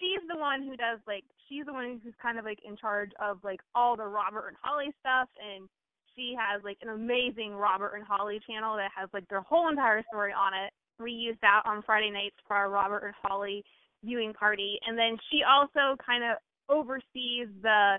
She's 0.00 0.24
the 0.26 0.40
one 0.40 0.62
who 0.62 0.74
does 0.74 1.00
like 1.06 1.24
she's 1.46 1.66
the 1.66 1.74
one 1.74 2.00
who's 2.02 2.14
kind 2.20 2.38
of 2.38 2.46
like 2.46 2.60
in 2.64 2.78
charge 2.78 3.10
of 3.20 3.44
like 3.44 3.60
all 3.74 3.94
the 3.94 4.06
Robert 4.06 4.48
and 4.48 4.56
Holly 4.62 4.94
stuff 5.00 5.28
and 5.36 5.68
she 6.14 6.34
has 6.38 6.64
like 6.64 6.78
an 6.80 6.88
amazing 6.88 7.52
Robert 7.52 7.94
and 7.94 8.06
Holly 8.06 8.40
channel 8.48 8.74
that 8.76 8.90
has 8.96 9.10
like 9.12 9.28
their 9.28 9.42
whole 9.42 9.68
entire 9.68 10.02
story 10.10 10.32
on 10.32 10.54
it. 10.54 10.72
We 10.98 11.12
use 11.12 11.36
that 11.42 11.60
on 11.66 11.82
Friday 11.82 12.10
nights 12.10 12.36
for 12.48 12.56
our 12.56 12.70
Robert 12.70 13.04
and 13.04 13.12
Holly 13.22 13.62
viewing 14.02 14.32
party. 14.32 14.80
And 14.86 14.96
then 14.96 15.18
she 15.30 15.42
also 15.42 15.94
kind 16.00 16.24
of 16.24 16.38
oversees 16.70 17.48
the 17.60 17.98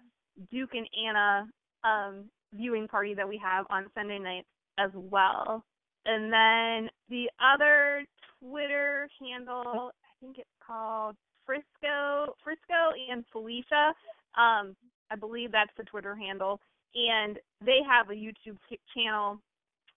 Duke 0.50 0.74
and 0.74 0.90
Anna 0.98 1.48
um 1.84 2.32
viewing 2.56 2.88
party 2.88 3.14
that 3.14 3.30
we 3.30 3.38
have 3.38 3.68
on 3.70 3.92
Sunday 3.94 4.18
nights 4.18 4.48
as 4.80 4.90
well. 4.96 5.64
And 6.08 6.32
then 6.32 6.90
the 7.10 7.30
other 7.40 8.04
Twitter 8.42 9.10
handle. 9.22 9.92
I 10.04 10.26
think 10.26 10.38
it's 10.40 10.50
called 10.66 11.16
Frisco 11.46 12.34
Frisco 12.44 12.92
and 13.12 13.24
Felicia. 13.32 13.94
Um, 14.36 14.76
I 15.12 15.16
believe 15.20 15.52
that's 15.52 15.72
the 15.78 15.84
Twitter 15.84 16.16
handle, 16.16 16.60
and 16.96 17.38
they 17.66 17.80
have 17.88 18.10
a 18.10 18.14
YouTube 18.14 18.58
channel 18.96 19.40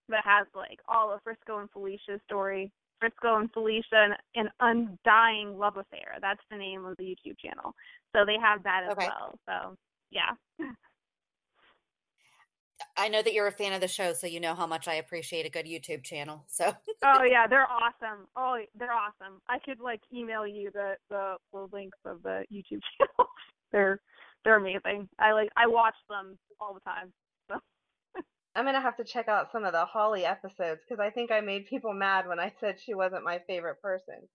that 0.08 0.24
has 0.24 0.46
like 0.54 0.78
all 0.88 1.12
of 1.12 1.22
Frisco 1.22 1.58
and 1.58 1.70
Felicia's 1.70 2.20
story. 2.26 2.70
Frisco 3.00 3.36
and 3.36 3.50
Felicia, 3.52 3.86
an, 3.94 4.14
an 4.34 4.50
undying 4.60 5.58
love 5.58 5.78
affair. 5.78 6.18
That's 6.20 6.42
the 6.50 6.56
name 6.58 6.84
of 6.84 6.96
the 6.98 7.04
YouTube 7.04 7.38
channel. 7.42 7.74
So 8.14 8.26
they 8.26 8.36
have 8.42 8.62
that 8.64 8.82
as 8.84 8.92
Okay. 8.92 9.06
well. 9.06 9.38
So 9.46 9.76
yeah. 10.10 10.32
I 13.00 13.08
know 13.08 13.22
that 13.22 13.32
you're 13.32 13.46
a 13.46 13.52
fan 13.52 13.72
of 13.72 13.80
the 13.80 13.88
show, 13.88 14.12
so 14.12 14.26
you 14.26 14.40
know 14.40 14.54
how 14.54 14.66
much 14.66 14.86
I 14.86 14.96
appreciate 14.96 15.46
a 15.46 15.48
good 15.48 15.64
YouTube 15.64 16.04
channel. 16.04 16.44
So 16.48 16.70
oh 17.02 17.22
yeah, 17.24 17.46
they're 17.48 17.66
awesome. 17.66 18.26
Oh, 18.36 18.58
they're 18.78 18.92
awesome. 18.92 19.40
I 19.48 19.58
could 19.58 19.80
like 19.80 20.02
email 20.12 20.46
you 20.46 20.70
the 20.74 20.96
the, 21.08 21.36
the 21.50 21.66
links 21.72 21.96
of 22.04 22.22
the 22.22 22.44
YouTube 22.52 22.82
channel. 22.98 23.30
they're 23.72 24.00
they're 24.44 24.58
amazing. 24.58 25.08
I 25.18 25.32
like 25.32 25.48
I 25.56 25.66
watch 25.66 25.94
them 26.10 26.38
all 26.60 26.74
the 26.74 26.80
time. 26.80 27.10
So 27.48 27.56
I'm 28.54 28.66
gonna 28.66 28.82
have 28.82 28.98
to 28.98 29.04
check 29.04 29.28
out 29.28 29.48
some 29.50 29.64
of 29.64 29.72
the 29.72 29.86
Holly 29.86 30.26
episodes 30.26 30.82
because 30.86 31.00
I 31.00 31.08
think 31.08 31.30
I 31.30 31.40
made 31.40 31.68
people 31.70 31.94
mad 31.94 32.28
when 32.28 32.38
I 32.38 32.52
said 32.60 32.76
she 32.84 32.92
wasn't 32.92 33.24
my 33.24 33.40
favorite 33.46 33.80
person. 33.80 34.28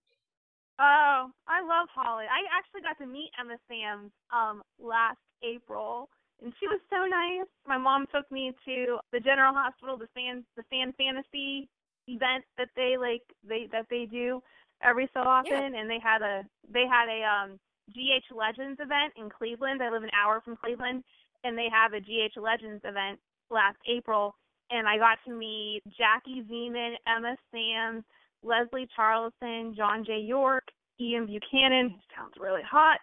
Oh, 0.79 1.29
I 1.47 1.61
love 1.61 1.87
Holly. 1.93 2.25
I 2.25 2.41
actually 2.57 2.81
got 2.81 2.97
to 2.97 3.05
meet 3.05 3.29
Emma 3.39 3.57
Samms 3.69 4.09
um 4.35 4.63
last 4.79 5.19
April 5.43 6.09
and 6.43 6.53
she 6.59 6.67
was 6.67 6.79
so 6.89 7.05
nice. 7.05 7.47
My 7.67 7.77
mom 7.77 8.05
took 8.13 8.29
me 8.31 8.53
to 8.65 8.97
the 9.11 9.19
General 9.19 9.53
Hospital, 9.53 9.97
the 9.97 10.07
fan 10.13 10.43
the 10.55 10.63
fan 10.69 10.93
fantasy 10.97 11.69
event 12.07 12.43
that 12.57 12.69
they 12.75 12.97
like 12.99 13.23
they 13.47 13.67
that 13.71 13.87
they 13.89 14.05
do 14.05 14.41
every 14.83 15.09
so 15.13 15.21
often 15.21 15.75
and 15.75 15.89
they 15.89 15.99
had 16.01 16.21
a 16.21 16.43
they 16.71 16.85
had 16.85 17.07
a 17.09 17.23
um 17.23 17.59
GH 17.91 18.33
Legends 18.35 18.79
event 18.79 19.13
in 19.17 19.29
Cleveland. 19.29 19.81
I 19.81 19.89
live 19.89 20.03
an 20.03 20.11
hour 20.13 20.41
from 20.41 20.57
Cleveland 20.57 21.03
and 21.43 21.57
they 21.57 21.67
have 21.71 21.93
a 21.93 22.01
GH 22.01 22.37
Legends 22.37 22.81
event 22.83 23.19
last 23.49 23.77
April 23.87 24.35
and 24.71 24.87
I 24.87 24.97
got 24.97 25.19
to 25.25 25.33
meet 25.33 25.81
Jackie 25.97 26.43
Zeman, 26.49 26.95
Emma 27.07 27.35
Samms, 27.53 28.03
Leslie 28.43 28.87
Charleson, 28.97 29.75
John 29.75 30.03
J. 30.03 30.19
York, 30.19 30.63
Ian 30.99 31.27
Buchanan, 31.27 31.89
who 31.91 31.99
sounds 32.15 32.33
really 32.39 32.63
hot, 32.69 32.99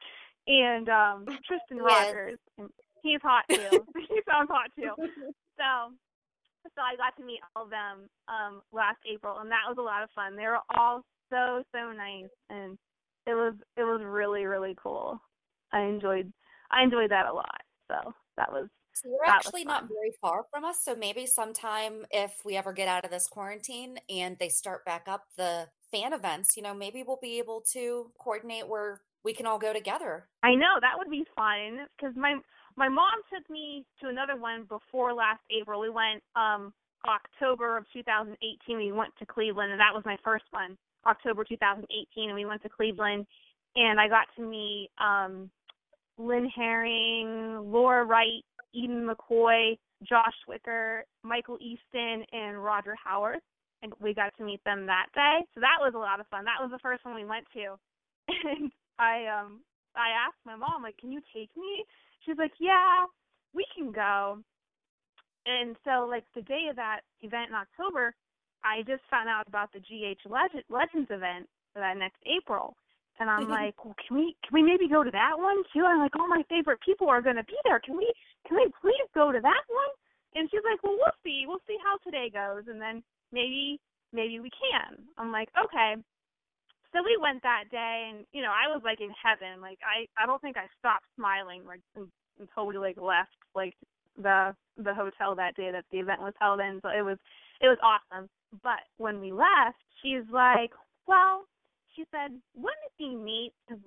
and 0.47 0.89
um 0.89 1.27
Tristan 1.47 1.79
Yes. 1.79 1.85
Rogers. 1.85 2.39
And 2.59 2.71
he's 3.03 3.21
hot 3.23 3.45
too. 3.49 3.85
he 4.09 4.21
sounds 4.29 4.51
hot 4.51 4.71
too. 4.77 4.95
So 5.59 5.93
so 6.65 6.81
I 6.81 6.97
got 6.97 7.15
to 7.19 7.25
meet 7.25 7.41
all 7.55 7.65
of 7.65 7.71
them 7.71 8.09
um 8.27 8.63
last 8.73 8.97
April 9.07 9.39
and 9.39 9.51
that 9.51 9.69
was 9.69 9.77
a 9.79 9.83
lot 9.83 10.03
of 10.03 10.09
fun. 10.15 10.35
They 10.35 10.47
were 10.47 10.59
all 10.75 11.03
so 11.31 11.63
so 11.73 11.93
nice 11.93 12.33
and 12.49 12.79
it 13.27 13.35
was 13.35 13.55
it 13.77 13.85
was 13.85 14.01
really 14.03 14.47
really 14.47 14.75
cool. 14.83 15.21
I 15.71 15.83
enjoyed 15.83 16.33
I 16.71 16.83
enjoyed 16.83 17.11
that 17.11 17.27
a 17.27 17.35
lot. 17.35 17.61
So 17.89 18.15
that 18.39 18.51
was 18.51 18.69
So 18.95 19.11
you're 19.11 19.19
that 19.27 19.37
actually 19.37 19.65
not 19.65 19.89
very 19.89 20.13
far 20.21 20.45
from 20.51 20.65
us. 20.65 20.83
So 20.83 20.97
maybe 20.97 21.27
sometime 21.27 22.07
if 22.11 22.41
we 22.45 22.57
ever 22.57 22.73
get 22.73 22.89
out 22.89 23.05
of 23.05 23.11
this 23.11 23.27
quarantine 23.29 23.99
and 24.09 24.37
they 24.41 24.49
start 24.49 24.85
back 24.87 25.07
up 25.07 25.27
the 25.37 25.69
fan 25.93 26.15
events, 26.15 26.57
you 26.57 26.63
know, 26.63 26.75
maybe 26.75 27.05
we'll 27.07 27.21
be 27.21 27.39
able 27.39 27.61
to 27.73 28.11
coordinate 28.19 28.69
where 28.69 29.03
we 29.25 29.33
can 29.33 29.47
all 29.47 29.59
go 29.59 29.73
together. 29.73 30.29
I 30.43 30.55
know 30.55 30.81
that 30.81 30.99
would 30.99 31.11
be 31.11 31.25
fun 31.37 31.87
because 31.97 32.17
my 32.17 32.37
my 32.77 32.89
mom 32.89 33.23
took 33.33 33.49
me 33.51 33.85
to 34.01 34.09
another 34.09 34.37
one 34.37 34.65
before 34.69 35.13
last 35.13 35.41
April. 35.51 35.81
We 35.81 35.91
went 35.91 36.23
um 36.37 36.73
October 37.07 37.77
of 37.77 37.85
2018. 37.93 38.77
We 38.77 38.93
went 38.93 39.13
to 39.19 39.27
Cleveland, 39.27 39.73
and 39.73 39.81
that 39.81 39.95
was 39.95 40.05
my 40.05 40.17
first 40.25 40.45
one. 40.51 40.77
October 41.07 41.45
2018, 41.45 42.29
and 42.29 42.35
we 42.35 42.45
went 42.45 42.63
to 42.63 42.69
Cleveland, 42.69 43.27
and 43.75 44.01
I 44.01 44.09
got 44.09 44.27
to 44.37 44.43
meet 44.43 44.91
um 44.99 45.51
Lynn 46.19 46.49
Herring, 46.55 47.73
Laura 47.73 48.05
Wright, 48.05 48.45
Eden 48.75 49.09
McCoy, 49.09 49.79
Josh 50.03 50.35
Swickard, 50.47 51.03
Michael 51.23 51.59
Easton, 51.61 52.25
and 52.33 52.63
Roger 52.63 52.95
Howarth. 53.03 53.43
And 53.83 53.93
we 54.01 54.15
got 54.15 54.33
to 54.37 54.45
meet 54.45 54.63
them 54.63 54.87
that 54.87 55.07
day. 55.13 55.41
So 55.55 55.61
that 55.61 55.81
was 55.81 55.95
a 55.97 55.99
lot 55.99 56.21
of 56.21 56.29
fun. 56.29 56.45
That 56.45 56.63
was 56.63 56.71
the 56.71 56.79
first 56.79 57.05
one 57.05 57.15
we 57.15 57.25
went 57.25 57.47
to. 57.55 57.75
And 58.45 58.71
I 58.99 59.27
um 59.27 59.61
I 59.97 60.15
asked 60.27 60.41
my 60.47 60.57
mom, 60.57 60.83
like, 60.83 60.97
can 60.97 61.13
you 61.13 61.21
take 61.35 61.51
me? 61.57 61.85
She's 62.25 62.39
like, 62.39 62.53
Yeah, 62.61 63.07
we 63.55 63.67
can 63.77 63.93
go. 63.93 64.39
And 65.47 65.77
so 65.85 66.07
like 66.09 66.25
the 66.35 66.43
day 66.43 66.69
of 66.71 66.77
that 66.77 67.01
event 67.21 67.51
in 67.51 67.57
October, 67.57 68.15
I 68.65 68.83
just 68.87 69.03
found 69.11 69.29
out 69.29 69.49
about 69.49 69.73
the 69.73 69.81
GH 69.81 70.23
Legend, 70.31 70.63
Legends 70.71 71.11
event 71.11 71.49
for 71.75 71.81
that 71.81 71.99
next 71.99 72.23
April. 72.27 72.77
And 73.19 73.29
I'm 73.29 73.43
mm-hmm. 73.43 73.53
like, 73.53 73.85
well, 73.85 73.95
can 74.07 74.17
we 74.17 74.37
can 74.47 74.55
we 74.55 74.63
maybe 74.63 74.89
go 74.89 75.03
to 75.05 75.11
that 75.11 75.37
one 75.37 75.63
too? 75.73 75.85
I'm 75.85 75.99
like, 75.99 76.17
all 76.17 76.29
my 76.29 76.43
favorite 76.49 76.81
people 76.85 77.09
are 77.09 77.21
gonna 77.21 77.45
be 77.45 77.59
there. 77.65 77.81
Can 77.81 77.97
we 77.97 78.11
can 78.47 78.57
we 78.57 78.71
please 78.81 79.09
go 79.15 79.33
to 79.33 79.41
that 79.41 79.65
one? 79.69 79.93
And 80.35 80.49
she's 80.51 80.65
like, 80.65 80.83
well, 80.83 80.97
we'll 80.97 81.19
see. 81.23 81.45
We'll 81.47 81.63
see 81.67 81.77
how 81.85 81.99
today 82.01 82.31
goes, 82.33 82.65
and 82.69 82.81
then 82.81 83.03
maybe 83.33 83.79
maybe 84.13 84.41
we 84.41 84.51
can. 84.51 85.05
I'm 85.19 85.31
like, 85.31 85.49
okay. 85.59 86.01
So 86.93 87.03
we 87.03 87.17
went 87.21 87.43
that 87.43 87.65
day, 87.71 88.11
and 88.13 88.27
you 88.33 88.43
know, 88.43 88.53
I 88.53 88.69
was 88.69 88.83
like 88.85 89.01
in 89.01 89.11
heaven. 89.17 89.61
Like 89.61 89.79
I 89.85 90.07
I 90.23 90.27
don't 90.27 90.41
think 90.43 90.57
I 90.57 90.67
stopped 90.79 91.07
smiling 91.17 91.63
like 91.67 91.81
until 92.39 92.67
we 92.67 92.79
like 92.79 92.97
left 93.01 93.37
like 93.55 93.75
the 94.17 94.55
the 94.77 94.95
hotel 94.95 95.35
that 95.37 95.55
day 95.57 95.71
that 95.73 95.85
the 95.91 95.99
event 95.99 96.21
was 96.21 96.35
held 96.41 96.61
in. 96.61 96.81
So 96.83 96.89
it 96.91 97.03
was 97.03 97.19
it 97.61 97.69
was 97.69 97.79
awesome. 97.83 98.29
But 98.63 98.81
when 98.99 99.21
we 99.21 99.33
left, 99.33 99.81
she's 100.03 100.29
like, 100.31 100.73
well, 101.07 101.45
she 101.97 102.05
said, 102.11 102.33
wouldn't 102.55 102.85
it 102.85 102.99
be 102.99 103.15
neat? 103.15 103.53
'cause, 103.69 103.79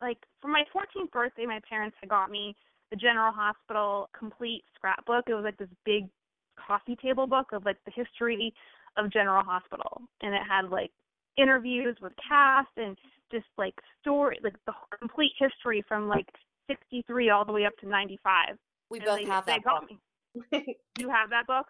like 0.00 0.18
for 0.40 0.48
my 0.48 0.64
14th 0.72 1.10
birthday, 1.10 1.46
my 1.46 1.60
parents 1.68 1.96
had 2.00 2.08
got 2.08 2.30
me 2.30 2.54
the 2.90 2.96
General 2.96 3.32
Hospital 3.32 4.08
complete 4.16 4.62
scrapbook. 4.76 5.24
It 5.28 5.34
was 5.34 5.44
like 5.44 5.56
this 5.56 5.68
big 5.84 6.08
coffee 6.56 6.94
table 6.96 7.26
book 7.26 7.50
of 7.52 7.64
like 7.64 7.78
the 7.84 7.90
history 7.90 8.54
of 8.96 9.10
General 9.10 9.42
Hospital, 9.42 10.02
and 10.22 10.32
it 10.34 10.42
had 10.48 10.70
like 10.70 10.92
interviews 11.36 11.96
with 12.00 12.12
cast 12.28 12.70
and 12.76 12.96
just 13.32 13.46
like 13.58 13.74
story, 14.00 14.38
like 14.42 14.56
the 14.66 14.72
complete 14.98 15.32
history 15.38 15.84
from 15.88 16.08
like 16.08 16.26
63 16.68 17.30
all 17.30 17.44
the 17.44 17.52
way 17.52 17.64
up 17.66 17.76
to 17.78 17.88
95. 17.88 18.56
We 18.90 18.98
And 18.98 19.06
both 19.06 19.18
they, 19.20 19.24
have 19.26 19.46
they 19.46 19.52
that 19.52 19.64
got 19.64 19.80
book. 19.82 19.90
me. 19.90 19.98
You 20.98 21.08
have 21.10 21.30
that 21.30 21.46
book? 21.46 21.66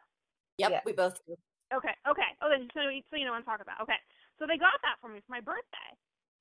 Yep, 0.59 0.71
Yeah. 0.71 0.81
we 0.85 0.93
both 0.93 1.19
do. 1.27 1.37
Okay, 1.75 1.95
okay. 2.09 2.31
Oh, 2.43 2.49
then 2.51 2.69
so, 2.75 2.81
so 3.11 3.17
you 3.17 3.25
know 3.25 3.33
what 3.33 3.39
I'm 3.39 3.45
talking 3.45 3.65
about. 3.67 3.81
Okay, 3.83 3.99
so 4.39 4.47
they 4.47 4.59
got 4.59 4.79
that 4.83 4.97
for 5.01 5.09
me 5.09 5.21
for 5.27 5.33
my 5.33 5.41
birthday, 5.41 5.91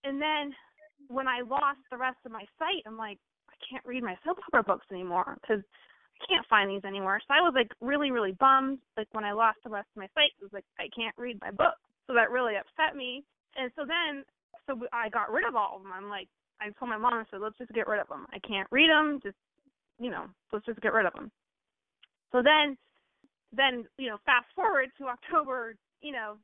and 0.03 0.21
then 0.21 0.53
when 1.07 1.27
I 1.27 1.41
lost 1.41 1.79
the 1.91 1.97
rest 1.97 2.17
of 2.25 2.31
my 2.31 2.45
sight, 2.59 2.83
I'm 2.85 2.97
like, 2.97 3.17
I 3.49 3.55
can't 3.69 3.85
read 3.85 4.03
my 4.03 4.15
soap 4.25 4.37
opera 4.47 4.63
books 4.63 4.85
anymore 4.91 5.37
because 5.41 5.63
I 6.21 6.25
can't 6.27 6.45
find 6.47 6.69
these 6.69 6.85
anywhere. 6.85 7.19
So 7.27 7.33
I 7.33 7.41
was 7.41 7.53
like 7.55 7.71
really, 7.81 8.11
really 8.11 8.33
bummed. 8.33 8.79
Like 8.97 9.07
when 9.11 9.23
I 9.25 9.31
lost 9.33 9.59
the 9.63 9.69
rest 9.69 9.87
of 9.95 9.99
my 10.01 10.07
sight, 10.13 10.31
it 10.39 10.43
was 10.43 10.53
like 10.53 10.65
I 10.79 10.87
can't 10.95 11.15
read 11.17 11.39
my 11.41 11.51
book. 11.51 11.75
So 12.07 12.13
that 12.13 12.31
really 12.31 12.53
upset 12.55 12.95
me. 12.95 13.23
And 13.55 13.71
so 13.75 13.85
then, 13.85 14.23
so 14.67 14.79
I 14.91 15.09
got 15.09 15.31
rid 15.31 15.45
of 15.45 15.55
all 15.55 15.77
of 15.77 15.83
them. 15.83 15.91
I'm 15.93 16.09
like, 16.09 16.27
I 16.61 16.69
told 16.79 16.89
my 16.89 16.97
mom, 16.97 17.13
I 17.13 17.23
said, 17.29 17.41
let's 17.41 17.57
just 17.57 17.71
get 17.73 17.87
rid 17.87 17.99
of 17.99 18.07
them. 18.07 18.25
I 18.31 18.39
can't 18.39 18.67
read 18.71 18.89
them. 18.89 19.19
Just, 19.21 19.35
you 19.99 20.09
know, 20.09 20.25
let's 20.51 20.65
just 20.65 20.81
get 20.81 20.93
rid 20.93 21.05
of 21.05 21.13
them. 21.13 21.31
So 22.31 22.41
then, 22.41 22.77
then 23.55 23.85
you 23.97 24.09
know, 24.09 24.17
fast 24.25 24.47
forward 24.55 24.89
to 24.97 25.07
October, 25.07 25.75
you 26.01 26.11
know, 26.11 26.35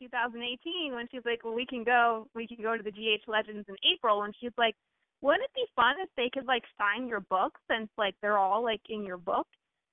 2018 0.00 0.94
when 0.94 1.06
she's 1.10 1.24
like, 1.24 1.44
well, 1.44 1.54
we 1.54 1.66
can 1.66 1.84
go, 1.84 2.28
we 2.34 2.46
can 2.46 2.58
go 2.62 2.76
to 2.76 2.82
the 2.82 2.90
GH 2.90 3.26
Legends 3.26 3.66
in 3.68 3.76
April, 3.90 4.22
and 4.22 4.34
she's 4.40 4.52
like, 4.58 4.74
wouldn't 5.22 5.44
it 5.44 5.54
be 5.54 5.64
fun 5.74 5.94
if 6.02 6.10
they 6.16 6.28
could 6.32 6.46
like 6.46 6.64
sign 6.76 7.08
your 7.08 7.20
book 7.20 7.56
since 7.70 7.88
like 7.96 8.14
they're 8.20 8.38
all 8.38 8.62
like 8.62 8.82
in 8.90 9.04
your 9.04 9.16
book? 9.16 9.46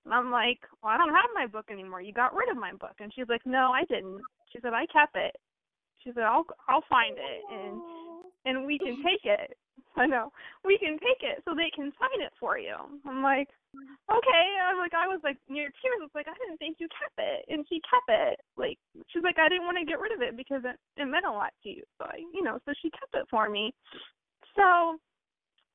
And 0.03 0.13
I'm 0.13 0.31
like, 0.31 0.59
well, 0.81 0.91
I 0.91 0.97
don't 0.97 1.09
have 1.09 1.29
my 1.33 1.47
book 1.47 1.65
anymore. 1.71 2.01
You 2.01 2.11
got 2.11 2.35
rid 2.35 2.49
of 2.49 2.57
my 2.57 2.73
book. 2.73 2.95
And 2.99 3.13
she's 3.13 3.29
like, 3.29 3.45
no, 3.45 3.71
I 3.71 3.85
didn't. 3.85 4.19
She 4.51 4.59
said, 4.61 4.73
I 4.73 4.85
kept 4.87 5.15
it. 5.15 5.35
She 6.03 6.11
said, 6.13 6.23
I'll 6.23 6.45
I'll 6.67 6.83
find 6.89 7.15
it 7.17 7.41
and 7.51 7.81
and 8.45 8.65
we 8.65 8.79
can 8.79 8.97
take 9.05 9.23
it. 9.23 9.57
I 9.97 10.07
know 10.07 10.31
we 10.63 10.77
can 10.77 10.97
take 10.99 11.19
it 11.21 11.43
so 11.43 11.53
they 11.53 11.69
can 11.75 11.91
sign 11.99 12.21
it 12.23 12.31
for 12.39 12.57
you. 12.57 12.75
I'm 13.05 13.21
like, 13.21 13.49
okay. 14.07 14.45
I 14.63 14.71
was 14.71 14.79
like, 14.79 14.95
I 14.95 15.07
was 15.07 15.19
like 15.23 15.37
near 15.49 15.67
tears. 15.67 15.99
I 15.99 16.07
was 16.07 16.15
like, 16.15 16.27
I 16.27 16.37
didn't 16.39 16.57
think 16.57 16.77
you 16.79 16.87
kept 16.89 17.19
it, 17.19 17.45
and 17.51 17.65
she 17.67 17.81
kept 17.83 18.07
it. 18.07 18.39
Like 18.57 18.79
she's 19.11 19.23
like, 19.23 19.37
I 19.37 19.49
didn't 19.49 19.65
want 19.65 19.77
to 19.77 19.85
get 19.85 19.99
rid 19.99 20.13
of 20.13 20.21
it 20.21 20.37
because 20.37 20.63
it, 20.65 20.79
it 20.95 21.05
meant 21.05 21.27
a 21.27 21.31
lot 21.31 21.51
to 21.63 21.69
you. 21.69 21.83
So 21.99 22.05
I, 22.07 22.23
you 22.33 22.41
know, 22.41 22.57
so 22.65 22.73
she 22.81 22.89
kept 22.91 23.13
it 23.13 23.27
for 23.29 23.49
me. 23.49 23.73
So, 24.55 24.97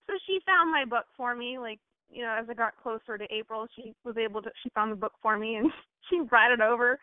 so 0.09 0.13
she 0.27 0.41
found 0.47 0.73
my 0.73 0.85
book 0.85 1.07
for 1.17 1.37
me. 1.37 1.59
Like 1.59 1.79
you 2.09 2.23
know, 2.23 2.35
as 2.39 2.47
I 2.49 2.55
got 2.55 2.79
closer 2.83 3.19
to 3.19 3.27
April, 3.31 3.67
she 3.77 3.95
was 4.05 4.17
able 4.17 4.41
to. 4.43 4.51
She 4.63 4.71
found 4.75 4.93
the 4.93 4.97
book 4.97 5.15
for 5.21 5.37
me, 5.39 5.57
and 5.57 5.71
she 6.09 6.21
brought 6.21 6.53
it 6.53 6.61
over 6.61 6.99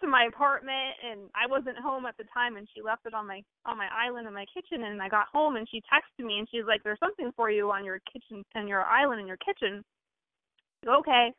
to 0.00 0.06
my 0.06 0.24
apartment 0.24 0.94
and 1.04 1.30
I 1.34 1.46
wasn't 1.46 1.78
home 1.78 2.06
at 2.06 2.16
the 2.16 2.24
time 2.32 2.56
and 2.56 2.68
she 2.74 2.82
left 2.82 3.06
it 3.06 3.14
on 3.14 3.26
my 3.26 3.42
on 3.66 3.76
my 3.76 3.88
island 3.92 4.26
in 4.26 4.34
my 4.34 4.46
kitchen 4.52 4.84
and 4.84 5.02
I 5.02 5.08
got 5.08 5.26
home 5.32 5.56
and 5.56 5.68
she 5.68 5.82
texted 5.90 6.24
me 6.24 6.38
and 6.38 6.48
she's 6.50 6.66
like 6.66 6.82
there's 6.82 7.00
something 7.00 7.32
for 7.36 7.50
you 7.50 7.70
on 7.70 7.84
your 7.84 8.00
kitchen 8.12 8.44
on 8.54 8.68
your 8.68 8.82
island 8.82 9.20
in 9.20 9.26
your 9.26 9.38
kitchen 9.38 9.84
okay 10.86 11.32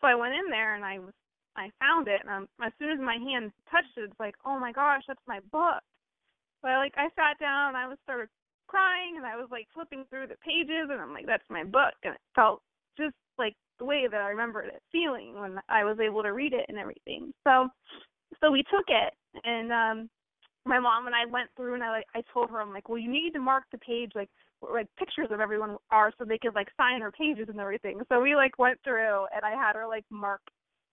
so 0.00 0.08
I 0.08 0.14
went 0.14 0.34
in 0.34 0.50
there 0.50 0.74
and 0.74 0.84
I 0.84 0.98
was 0.98 1.14
I 1.56 1.68
found 1.78 2.08
it, 2.08 2.20
and 2.24 2.30
um, 2.30 2.48
as 2.64 2.72
soon 2.78 2.90
as 2.90 2.98
my 2.98 3.16
hand 3.20 3.52
touched 3.70 3.92
it, 3.96 4.08
it's 4.08 4.20
like, 4.20 4.34
oh 4.44 4.58
my 4.58 4.72
gosh, 4.72 5.02
that's 5.06 5.20
my 5.28 5.40
book. 5.52 5.84
But 6.62 6.80
like 6.80 6.94
I 6.96 7.12
sat 7.12 7.38
down, 7.40 7.68
and 7.68 7.76
I 7.76 7.88
was 7.88 7.98
started 8.04 8.28
crying, 8.68 9.16
and 9.16 9.26
I 9.26 9.36
was 9.36 9.48
like 9.50 9.68
flipping 9.74 10.04
through 10.08 10.28
the 10.28 10.40
pages, 10.40 10.88
and 10.88 11.00
I'm 11.00 11.12
like, 11.12 11.26
that's 11.26 11.48
my 11.50 11.64
book, 11.64 11.92
and 12.04 12.14
it 12.14 12.20
felt 12.34 12.62
just 12.96 13.16
like 13.38 13.54
way 13.84 14.06
that 14.10 14.20
I 14.20 14.28
remembered 14.28 14.66
it 14.66 14.82
feeling 14.90 15.38
when 15.38 15.58
I 15.68 15.84
was 15.84 15.98
able 16.00 16.22
to 16.22 16.32
read 16.32 16.52
it 16.52 16.66
and 16.68 16.78
everything. 16.78 17.32
So, 17.44 17.68
so 18.40 18.50
we 18.50 18.62
took 18.62 18.86
it, 18.88 19.12
and 19.44 19.72
um, 19.72 20.10
my 20.64 20.78
mom 20.78 21.06
and 21.06 21.14
I 21.14 21.30
went 21.30 21.50
through, 21.56 21.74
and 21.74 21.82
I 21.82 21.90
like 21.90 22.06
I 22.14 22.22
told 22.32 22.50
her, 22.50 22.60
I'm 22.60 22.72
like, 22.72 22.88
well, 22.88 22.98
you 22.98 23.10
need 23.10 23.32
to 23.32 23.40
mark 23.40 23.64
the 23.72 23.78
page 23.78 24.12
like 24.14 24.30
where, 24.60 24.80
like 24.80 24.88
pictures 24.98 25.28
of 25.30 25.40
everyone 25.40 25.76
are, 25.90 26.12
so 26.18 26.24
they 26.24 26.38
could 26.38 26.54
like 26.54 26.68
sign 26.76 27.00
her 27.00 27.12
pages 27.12 27.46
and 27.48 27.60
everything. 27.60 28.00
So 28.08 28.20
we 28.20 28.34
like 28.34 28.58
went 28.58 28.78
through, 28.84 29.26
and 29.34 29.44
I 29.44 29.50
had 29.50 29.76
her 29.76 29.86
like 29.86 30.04
mark 30.10 30.40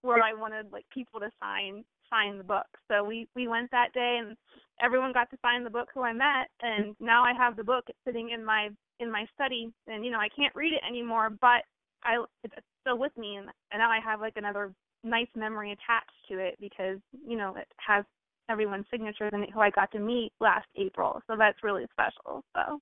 where 0.02 0.23
I 0.23 0.34
wanted 0.34 0.71
like 0.71 0.86
people 0.93 1.19
to 1.19 1.30
sign 1.41 1.84
sign 2.10 2.38
the 2.38 2.43
book. 2.43 2.65
So 2.89 3.04
we 3.04 3.28
we 3.36 3.47
went 3.47 3.69
that 3.71 3.93
day 3.93 4.19
and 4.21 4.36
everyone 4.82 5.13
got 5.13 5.30
to 5.30 5.38
sign 5.41 5.63
the 5.63 5.69
book 5.69 5.89
who 5.93 6.02
I 6.02 6.13
met 6.13 6.49
and 6.62 6.95
now 6.99 7.23
I 7.23 7.34
have 7.34 7.56
the 7.56 7.63
book 7.63 7.86
sitting 8.06 8.32
in 8.32 8.43
my 8.43 8.69
in 8.99 9.12
my 9.12 9.25
study 9.34 9.71
and 9.88 10.04
you 10.06 10.12
know 10.12 10.19
I 10.19 10.30
can't 10.36 10.56
read 10.56 10.73
it 10.73 10.82
anymore 10.88 11.30
but 11.30 11.63
I 12.04 12.24
it's 12.44 12.56
still 12.82 12.98
with 12.98 13.16
me 13.18 13.36
and, 13.36 13.48
and 13.72 13.80
now 13.80 13.90
I 13.90 14.00
have 14.00 14.22
like 14.22 14.34
another 14.36 14.74
nice 15.04 15.28
memory 15.36 15.72
attached 15.72 16.12
to 16.30 16.40
it 16.40 16.56
because 16.60 17.00
you 17.28 17.38
know 17.38 17.56
it 17.56 17.68
has 17.78 18.06
everyone's 18.50 18.86
signatures 18.92 19.32
and 19.34 19.46
who 19.54 19.60
I 19.60 19.70
got 19.70 19.92
to 19.92 20.00
meet 20.00 20.32
last 20.40 20.68
April. 20.76 21.22
So 21.28 21.36
that's 21.38 21.64
really 21.64 21.86
special. 21.92 22.44
So 22.56 22.80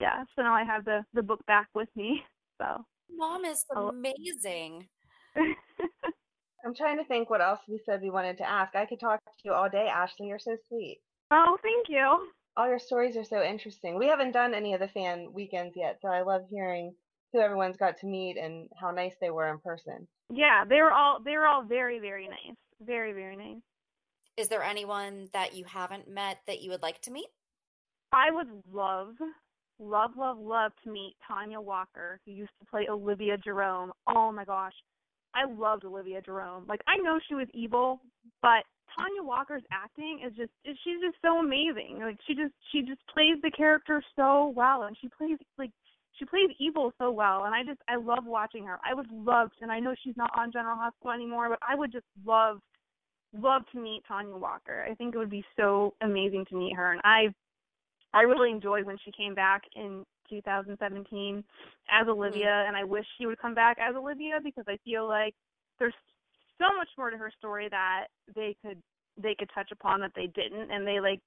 yeah, 0.00 0.24
so 0.34 0.42
now 0.42 0.54
I 0.54 0.64
have 0.64 0.84
the 0.84 1.04
the 1.14 1.22
book 1.22 1.44
back 1.46 1.68
with 1.74 1.88
me. 1.96 2.22
So 2.62 2.84
Mom 3.10 3.44
is 3.44 3.64
oh. 3.74 3.88
amazing. 3.88 4.86
I'm 6.64 6.72
trying 6.72 6.98
to 6.98 7.04
think 7.04 7.28
what 7.28 7.40
else 7.40 7.58
we 7.68 7.80
said 7.84 8.00
we 8.00 8.10
wanted 8.10 8.38
to 8.38 8.48
ask. 8.48 8.76
I 8.76 8.86
could 8.86 9.00
talk 9.00 9.18
to 9.24 9.30
you 9.44 9.52
all 9.52 9.68
day, 9.68 9.88
Ashley. 9.92 10.28
You're 10.28 10.38
so 10.38 10.56
sweet. 10.68 11.00
Oh, 11.32 11.58
thank 11.60 11.88
you. 11.88 12.28
All 12.56 12.68
your 12.68 12.78
stories 12.78 13.16
are 13.16 13.24
so 13.24 13.42
interesting. 13.42 13.98
We 13.98 14.06
haven't 14.06 14.30
done 14.30 14.54
any 14.54 14.72
of 14.72 14.78
the 14.78 14.86
fan 14.86 15.32
weekends 15.32 15.74
yet, 15.76 15.98
so 16.00 16.06
I 16.06 16.22
love 16.22 16.42
hearing 16.48 16.94
who 17.34 17.40
everyone's 17.40 17.76
got 17.76 17.98
to 17.98 18.06
meet 18.06 18.38
and 18.38 18.68
how 18.80 18.92
nice 18.92 19.14
they 19.20 19.30
were 19.30 19.50
in 19.50 19.58
person. 19.58 20.06
Yeah, 20.32 20.64
they 20.66 20.80
were 20.80 20.92
all 20.92 21.18
they 21.22 21.32
were 21.32 21.46
all 21.46 21.64
very 21.64 21.98
very 21.98 22.28
nice. 22.28 22.56
Very 22.80 23.12
very 23.12 23.36
nice. 23.36 23.60
Is 24.38 24.48
there 24.48 24.62
anyone 24.62 25.28
that 25.32 25.54
you 25.54 25.64
haven't 25.64 26.08
met 26.08 26.38
that 26.46 26.62
you 26.62 26.70
would 26.70 26.82
like 26.82 27.00
to 27.02 27.10
meet? 27.10 27.28
I 28.12 28.30
would 28.30 28.48
love 28.72 29.14
love 29.80 30.12
love 30.16 30.38
love 30.38 30.72
to 30.84 30.90
meet 30.90 31.16
Tonja 31.28 31.62
Walker, 31.62 32.20
who 32.24 32.32
used 32.32 32.52
to 32.60 32.66
play 32.66 32.86
Olivia 32.88 33.36
Jerome. 33.36 33.92
Oh 34.08 34.32
my 34.32 34.44
gosh. 34.44 34.74
I 35.34 35.50
loved 35.50 35.84
Olivia 35.84 36.22
Jerome. 36.22 36.64
Like 36.68 36.80
I 36.86 36.96
know 37.02 37.18
she 37.28 37.34
was 37.34 37.48
evil, 37.52 38.00
but 38.40 38.62
Tonja 38.96 39.24
Walker's 39.24 39.64
acting 39.72 40.20
is 40.24 40.32
just 40.36 40.52
she's 40.64 41.00
just 41.02 41.16
so 41.20 41.40
amazing. 41.40 41.98
Like 42.00 42.18
she 42.26 42.34
just 42.34 42.54
she 42.70 42.82
just 42.82 43.00
plays 43.12 43.36
the 43.42 43.50
character 43.50 44.02
so 44.14 44.52
well 44.54 44.84
and 44.84 44.96
she 45.00 45.08
plays 45.18 45.38
like 45.58 45.70
she 46.18 46.24
plays 46.24 46.50
evil 46.58 46.92
so 46.98 47.10
well 47.10 47.44
and 47.44 47.54
I 47.54 47.62
just 47.64 47.80
I 47.88 47.96
love 47.96 48.24
watching 48.26 48.64
her. 48.66 48.78
I 48.84 48.94
would 48.94 49.10
love 49.10 49.50
and 49.60 49.70
I 49.70 49.80
know 49.80 49.94
she's 50.02 50.16
not 50.16 50.30
on 50.36 50.52
General 50.52 50.76
Hospital 50.76 51.12
anymore, 51.12 51.48
but 51.48 51.58
I 51.66 51.74
would 51.74 51.92
just 51.92 52.06
love 52.24 52.58
love 53.36 53.62
to 53.72 53.80
meet 53.80 54.02
Tonja 54.10 54.38
Walker. 54.38 54.86
I 54.88 54.94
think 54.94 55.14
it 55.14 55.18
would 55.18 55.30
be 55.30 55.44
so 55.56 55.94
amazing 56.00 56.46
to 56.50 56.56
meet 56.56 56.76
her 56.76 56.92
and 56.92 57.00
I 57.04 57.34
I 58.12 58.22
really 58.22 58.50
enjoyed 58.50 58.86
when 58.86 58.96
she 59.04 59.10
came 59.10 59.34
back 59.34 59.62
in 59.74 60.04
2017 60.30 61.44
as 61.90 62.06
Olivia, 62.08 62.46
mm-hmm. 62.46 62.68
and 62.68 62.76
I 62.76 62.84
wish 62.84 63.04
she 63.18 63.26
would 63.26 63.38
come 63.38 63.54
back 63.54 63.78
as 63.80 63.94
Olivia 63.96 64.38
because 64.42 64.64
I 64.68 64.78
feel 64.84 65.06
like 65.08 65.34
there's 65.78 65.94
so 66.58 66.66
much 66.76 66.88
more 66.96 67.10
to 67.10 67.16
her 67.16 67.32
story 67.36 67.68
that 67.70 68.06
they 68.34 68.56
could 68.64 68.78
they 69.16 69.34
could 69.38 69.50
touch 69.54 69.70
upon 69.70 70.00
that 70.00 70.10
they 70.16 70.26
didn't, 70.26 70.70
and 70.70 70.86
they 70.86 71.00
like 71.00 71.20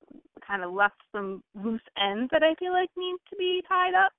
kind 0.45 0.63
of 0.63 0.73
left 0.73 0.99
some 1.13 1.41
loose 1.55 1.81
ends 1.97 2.29
that 2.31 2.43
I 2.43 2.53
feel 2.55 2.73
like 2.73 2.89
need 2.97 3.17
to 3.29 3.35
be 3.37 3.61
tied 3.67 3.93
up. 3.93 4.11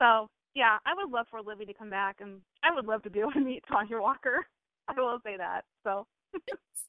So 0.00 0.28
yeah, 0.54 0.78
I 0.86 0.94
would 0.94 1.10
love 1.10 1.26
for 1.30 1.42
Livy 1.42 1.66
to 1.66 1.74
come 1.74 1.90
back, 1.90 2.16
and 2.20 2.40
I 2.62 2.74
would 2.74 2.86
love 2.86 3.02
to 3.04 3.10
be 3.10 3.20
able 3.20 3.32
to 3.32 3.40
meet 3.40 3.64
Tonja 3.70 4.00
Walker. 4.00 4.46
I 4.88 5.00
will 5.00 5.18
say 5.24 5.36
that. 5.36 5.64
So 5.84 6.06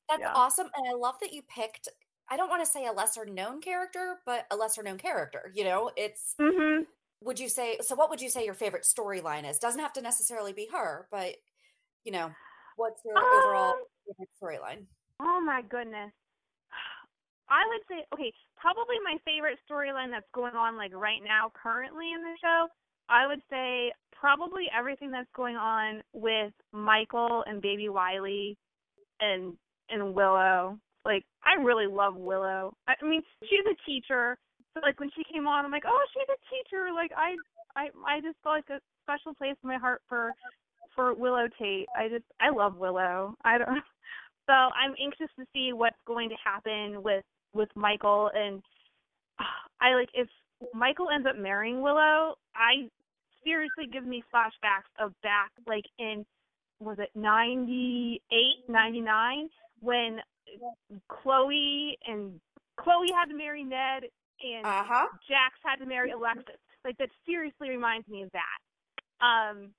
that's 0.09 0.19
yeah. 0.19 0.33
awesome, 0.33 0.67
and 0.75 0.87
I 0.87 0.93
love 0.93 1.15
that 1.21 1.33
you 1.33 1.41
picked 1.43 1.89
I 2.29 2.35
don't 2.35 2.49
want 2.49 2.61
to 2.63 2.69
say 2.69 2.85
a 2.85 2.91
lesser 2.91 3.25
known 3.25 3.61
character, 3.61 4.17
but 4.25 4.47
a 4.51 4.55
lesser 4.57 4.83
known 4.83 4.97
character. 4.97 5.51
You 5.55 5.63
know, 5.63 5.91
it's 5.95 6.35
mm-hmm 6.39 6.83
would 7.21 7.39
you 7.39 7.49
say 7.49 7.77
so 7.81 7.95
what 7.95 8.09
would 8.09 8.21
you 8.21 8.29
say 8.29 8.45
your 8.45 8.53
favorite 8.53 8.83
storyline 8.83 9.49
is 9.49 9.59
doesn't 9.59 9.81
have 9.81 9.93
to 9.93 10.01
necessarily 10.01 10.53
be 10.53 10.67
her 10.71 11.07
but 11.11 11.35
you 12.03 12.11
know 12.11 12.31
what's 12.75 13.01
your 13.03 13.17
overall 13.17 13.71
um 13.71 13.79
favorite 14.05 14.29
storyline 14.41 14.85
oh 15.19 15.41
my 15.41 15.61
goodness 15.69 16.11
i 17.49 17.63
would 17.67 17.81
say 17.89 18.05
okay 18.13 18.31
probably 18.55 18.95
my 19.03 19.17
favorite 19.25 19.57
storyline 19.69 20.11
that's 20.11 20.29
going 20.33 20.55
on 20.55 20.77
like 20.77 20.93
right 20.93 21.21
now 21.23 21.51
currently 21.61 22.11
in 22.13 22.21
the 22.21 22.37
show 22.41 22.67
i 23.09 23.27
would 23.27 23.41
say 23.49 23.91
probably 24.13 24.65
everything 24.77 25.11
that's 25.11 25.29
going 25.35 25.55
on 25.55 26.01
with 26.13 26.53
michael 26.71 27.43
and 27.47 27.61
baby 27.61 27.89
wiley 27.89 28.57
and 29.19 29.53
and 29.89 30.13
willow 30.13 30.77
like 31.05 31.23
i 31.45 31.61
really 31.61 31.87
love 31.87 32.15
willow 32.15 32.73
i 32.87 32.93
mean 33.03 33.21
she's 33.43 33.65
a 33.65 33.85
teacher 33.89 34.37
So 34.77 34.85
like 34.85 34.99
when 34.99 35.09
she 35.15 35.23
came 35.33 35.47
on, 35.47 35.65
I'm 35.65 35.71
like, 35.71 35.85
oh, 35.87 36.05
she's 36.13 36.29
a 36.29 36.37
teacher. 36.53 36.93
Like 36.93 37.11
I, 37.17 37.33
I, 37.75 37.89
I 38.05 38.21
just 38.21 38.37
felt 38.43 38.57
like 38.57 38.69
a 38.69 38.79
special 39.03 39.33
place 39.33 39.55
in 39.63 39.69
my 39.69 39.77
heart 39.77 40.01
for, 40.07 40.31
for 40.95 41.15
Willow 41.15 41.47
Tate. 41.57 41.87
I 41.97 42.07
just, 42.09 42.25
I 42.39 42.51
love 42.51 42.75
Willow. 42.77 43.35
I 43.43 43.57
don't. 43.57 43.69
So 44.47 44.53
I'm 44.53 44.95
anxious 45.03 45.27
to 45.37 45.45
see 45.51 45.73
what's 45.73 45.99
going 46.07 46.29
to 46.29 46.35
happen 46.41 47.03
with 47.03 47.25
with 47.53 47.67
Michael 47.75 48.31
and 48.33 48.61
I 49.81 49.93
like 49.93 50.07
if 50.13 50.29
Michael 50.73 51.09
ends 51.13 51.27
up 51.29 51.37
marrying 51.37 51.81
Willow, 51.81 52.35
I 52.55 52.87
seriously 53.47 53.87
gives 53.91 54.05
me 54.05 54.23
flashbacks 54.33 54.91
of 54.99 55.13
back 55.23 55.51
like 55.67 55.85
in 55.97 56.25
was 56.79 56.97
it 56.99 57.09
98, 57.15 58.21
99 58.69 59.49
when 59.79 60.19
Chloe 61.09 61.97
and 62.05 62.39
Chloe 62.79 63.09
had 63.15 63.25
to 63.25 63.35
marry 63.35 63.63
Ned 63.63 64.03
and 64.43 64.65
uh-huh. 64.65 65.07
Jax 65.27 65.55
had 65.63 65.77
to 65.77 65.85
marry 65.85 66.11
Alexis. 66.11 66.61
Like 66.85 66.97
that 66.99 67.09
seriously 67.25 67.69
reminds 67.69 68.07
me 68.07 68.23
of 68.23 68.29
that. 68.33 68.59
Um 69.25 69.71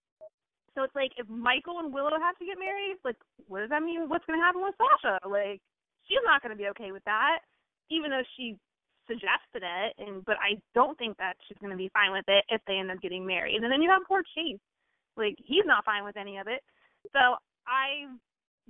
so 0.75 0.83
it's 0.83 0.95
like 0.95 1.13
if 1.17 1.29
Michael 1.29 1.79
and 1.81 1.93
Willow 1.93 2.19
have 2.21 2.39
to 2.39 2.47
get 2.47 2.59
married, 2.59 2.97
like 3.05 3.17
what 3.47 3.61
does 3.61 3.71
that 3.71 3.83
mean? 3.83 4.09
What's 4.09 4.25
gonna 4.27 4.43
happen 4.43 4.63
with 4.63 4.75
Sasha? 4.79 5.19
Like 5.29 5.61
she's 6.09 6.25
not 6.25 6.43
gonna 6.43 6.57
be 6.57 6.69
okay 6.69 6.91
with 6.91 7.05
that, 7.05 7.41
even 7.91 8.11
though 8.11 8.27
she 8.37 8.57
suggested 9.09 9.65
it 9.65 9.97
and 9.99 10.25
but 10.25 10.37
I 10.37 10.61
don't 10.75 10.97
think 10.99 11.17
that 11.17 11.35
she's 11.47 11.59
gonna 11.59 11.77
be 11.77 11.91
fine 11.93 12.13
with 12.13 12.29
it 12.29 12.45
if 12.49 12.61
they 12.67 12.77
end 12.77 12.91
up 12.91 13.01
getting 13.01 13.27
married. 13.27 13.57
And 13.57 13.73
then 13.73 13.83
you 13.83 13.91
have 13.91 14.07
poor 14.07 14.23
Chase. 14.37 14.61
Like 15.17 15.35
he's 15.39 15.67
not 15.67 15.85
fine 15.85 16.05
with 16.05 16.17
any 16.17 16.39
of 16.39 16.47
it. 16.47 16.63
So 17.13 17.41
I 17.67 18.07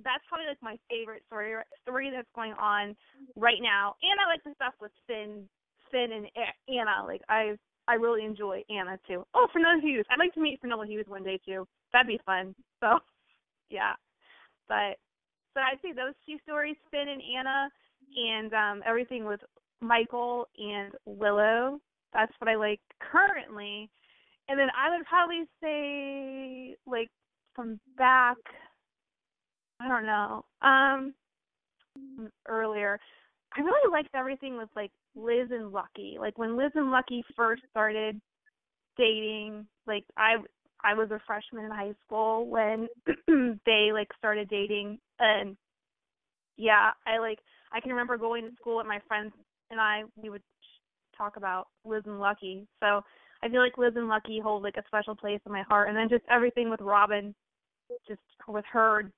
that's 0.03 0.23
probably 0.27 0.47
like 0.47 0.61
my 0.61 0.77
favorite 0.89 1.23
story 1.27 1.53
story 1.83 2.11
that's 2.13 2.29
going 2.35 2.53
on 2.53 2.95
right 3.35 3.59
now. 3.61 3.95
And 4.01 4.17
I 4.19 4.25
like 4.31 4.43
the 4.43 4.55
stuff 4.55 4.73
with 4.81 4.91
Finn 5.07 5.47
Finn 5.91 6.11
and 6.11 6.27
Anna. 6.67 7.05
Like 7.05 7.21
I 7.29 7.55
I 7.87 7.95
really 7.95 8.25
enjoy 8.25 8.63
Anna 8.69 8.97
too. 9.07 9.25
Oh, 9.33 9.47
Finola 9.53 9.81
Hughes. 9.81 10.05
I'd 10.09 10.19
like 10.19 10.33
to 10.33 10.41
meet 10.41 10.61
Finola 10.61 10.85
Hughes 10.85 11.07
one 11.07 11.23
day 11.23 11.39
too. 11.45 11.67
That'd 11.91 12.07
be 12.07 12.19
fun. 12.25 12.55
So 12.79 12.99
yeah. 13.69 13.93
But 14.67 14.97
so 15.53 15.61
I'd 15.61 15.81
say 15.81 15.91
those 15.91 16.13
two 16.25 16.37
stories, 16.43 16.77
Finn 16.91 17.09
and 17.09 17.21
Anna, 17.21 17.69
and 18.15 18.53
um 18.53 18.83
everything 18.87 19.25
with 19.25 19.41
Michael 19.81 20.47
and 20.57 20.93
Willow. 21.05 21.79
That's 22.13 22.33
what 22.39 22.49
I 22.49 22.55
like 22.55 22.81
currently. 22.99 23.89
And 24.47 24.59
then 24.59 24.69
I 24.75 24.95
would 24.95 25.05
probably 25.05 25.43
say 25.61 26.75
like 26.85 27.09
from 27.55 27.79
back 27.97 28.37
I 29.81 29.87
don't 29.87 30.05
know. 30.05 30.45
Um 30.61 31.13
earlier. 32.47 32.99
I 33.55 33.61
really 33.61 33.91
liked 33.91 34.09
everything 34.13 34.57
with 34.57 34.69
like 34.75 34.91
Liz 35.15 35.49
and 35.51 35.71
Lucky. 35.71 36.17
Like 36.19 36.37
when 36.37 36.57
Liz 36.57 36.71
and 36.75 36.91
Lucky 36.91 37.23
first 37.35 37.63
started 37.69 38.19
dating, 38.97 39.65
like 39.87 40.05
I 40.17 40.35
I 40.83 40.93
was 40.93 41.11
a 41.11 41.19
freshman 41.25 41.65
in 41.65 41.71
high 41.71 41.93
school 42.05 42.47
when 42.47 42.87
they 43.65 43.89
like 43.93 44.09
started 44.17 44.49
dating 44.49 44.99
and 45.19 45.57
yeah, 46.57 46.91
I 47.07 47.19
like 47.19 47.39
I 47.71 47.79
can 47.79 47.91
remember 47.91 48.17
going 48.17 48.45
to 48.45 48.55
school 48.55 48.77
with 48.77 48.87
my 48.87 48.99
friends 49.07 49.31
and 49.71 49.79
I 49.79 50.03
we 50.21 50.29
would 50.29 50.43
talk 51.17 51.37
about 51.37 51.67
Liz 51.85 52.03
and 52.05 52.19
Lucky. 52.19 52.67
So 52.79 53.01
I 53.43 53.49
feel 53.49 53.61
like 53.61 53.77
Liz 53.77 53.93
and 53.95 54.07
Lucky 54.07 54.39
hold 54.39 54.63
like 54.63 54.77
a 54.77 54.83
special 54.87 55.15
place 55.15 55.39
in 55.45 55.51
my 55.51 55.63
heart. 55.63 55.89
And 55.89 55.97
then 55.97 56.09
just 56.09 56.23
everything 56.29 56.69
with 56.69 56.81
Robin 56.81 57.33
just 58.07 58.21
with 58.47 58.65
her 58.71 59.11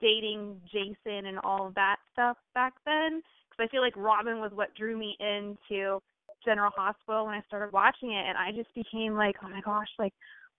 dating 0.00 0.60
Jason 0.72 1.26
and 1.26 1.38
all 1.40 1.68
of 1.68 1.74
that 1.74 1.96
stuff 2.12 2.36
back 2.54 2.74
then. 2.84 3.22
Because 3.50 3.68
I 3.68 3.70
feel 3.70 3.82
like 3.82 3.96
Robin 3.96 4.40
was 4.40 4.50
what 4.54 4.74
drew 4.74 4.96
me 4.96 5.16
into 5.20 6.00
General 6.44 6.70
Hospital 6.76 7.26
when 7.26 7.34
I 7.34 7.42
started 7.46 7.72
watching 7.72 8.12
it, 8.12 8.24
and 8.26 8.36
I 8.38 8.52
just 8.52 8.72
became 8.74 9.14
like, 9.14 9.36
oh 9.44 9.48
my 9.48 9.60
gosh, 9.60 9.88
like 9.98 10.12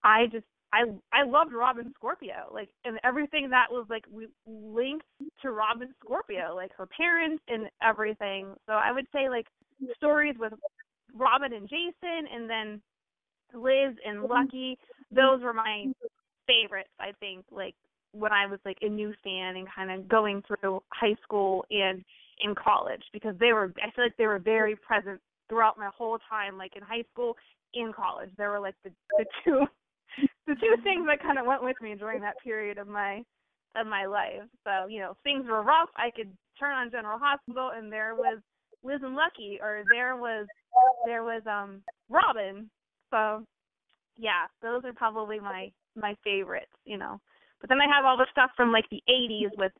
I 0.03 0.25
just 0.31 0.45
I 0.73 0.83
I 1.13 1.23
loved 1.23 1.53
Robin 1.53 1.91
Scorpio, 1.95 2.49
like 2.51 2.69
and 2.83 2.99
everything 3.03 3.49
that 3.49 3.67
was 3.69 3.85
like 3.89 4.03
we 4.11 4.27
linked 4.45 5.05
to 5.41 5.51
Robin 5.51 5.93
Scorpio, 6.03 6.55
like 6.55 6.71
her 6.77 6.87
parents 6.87 7.43
and 7.47 7.69
everything. 7.81 8.53
So 8.65 8.73
I 8.73 8.91
would 8.91 9.07
say 9.13 9.29
like 9.29 9.47
stories 9.95 10.35
with 10.37 10.53
Robin 11.13 11.53
and 11.53 11.69
Jason, 11.69 12.27
and 12.33 12.49
then 12.49 12.81
Liz 13.53 13.95
and 14.05 14.19
mm-hmm. 14.19 14.31
Lucky. 14.31 14.77
Those 15.11 15.41
were 15.41 15.53
my 15.53 15.85
favorites. 16.47 16.89
I 16.99 17.11
think 17.19 17.45
like 17.51 17.75
when 18.11 18.33
I 18.33 18.45
was 18.45 18.59
like 18.65 18.77
a 18.81 18.89
new 18.89 19.13
fan 19.23 19.55
and 19.55 19.67
kind 19.73 19.91
of 19.91 20.09
going 20.09 20.43
through 20.47 20.81
high 20.91 21.15
school 21.23 21.65
and 21.69 22.03
in 22.41 22.53
college 22.55 23.01
because 23.13 23.35
they 23.39 23.53
were 23.53 23.73
I 23.81 23.91
feel 23.91 24.05
like 24.05 24.17
they 24.17 24.27
were 24.27 24.39
very 24.39 24.75
present 24.75 25.21
throughout 25.49 25.77
my 25.77 25.89
whole 25.97 26.19
time, 26.29 26.57
like 26.57 26.75
in 26.75 26.83
high 26.83 27.03
school 27.13 27.35
in 27.73 27.93
college. 27.95 28.29
They 28.37 28.45
were 28.47 28.59
like 28.59 28.75
the 28.83 28.91
the 29.17 29.25
two 29.45 29.65
the 30.47 30.55
two 30.55 30.81
things 30.83 31.05
that 31.07 31.21
kind 31.21 31.37
of 31.37 31.45
went 31.45 31.63
with 31.63 31.75
me 31.81 31.95
during 31.95 32.21
that 32.21 32.39
period 32.43 32.77
of 32.77 32.87
my 32.87 33.23
of 33.75 33.85
my 33.85 34.05
life. 34.05 34.47
So 34.63 34.87
you 34.87 34.99
know, 34.99 35.15
things 35.23 35.45
were 35.45 35.61
rough. 35.61 35.89
I 35.95 36.09
could 36.15 36.31
turn 36.59 36.73
on 36.73 36.91
General 36.91 37.19
Hospital, 37.19 37.71
and 37.75 37.91
there 37.91 38.15
was 38.15 38.39
Liz 38.83 39.01
and 39.03 39.15
Lucky, 39.15 39.59
or 39.61 39.83
there 39.91 40.15
was 40.15 40.47
there 41.05 41.23
was 41.23 41.43
um 41.45 41.81
Robin. 42.09 42.69
So 43.11 43.43
yeah, 44.15 44.47
those 44.61 44.83
are 44.85 44.93
probably 44.93 45.39
my 45.39 45.71
my 45.95 46.15
favorites. 46.23 46.71
You 46.85 46.97
know, 46.97 47.19
but 47.59 47.69
then 47.69 47.79
I 47.81 47.93
have 47.93 48.05
all 48.05 48.17
the 48.17 48.27
stuff 48.31 48.51
from 48.55 48.71
like 48.71 48.85
the 48.89 49.03
'80s 49.09 49.51
with 49.57 49.73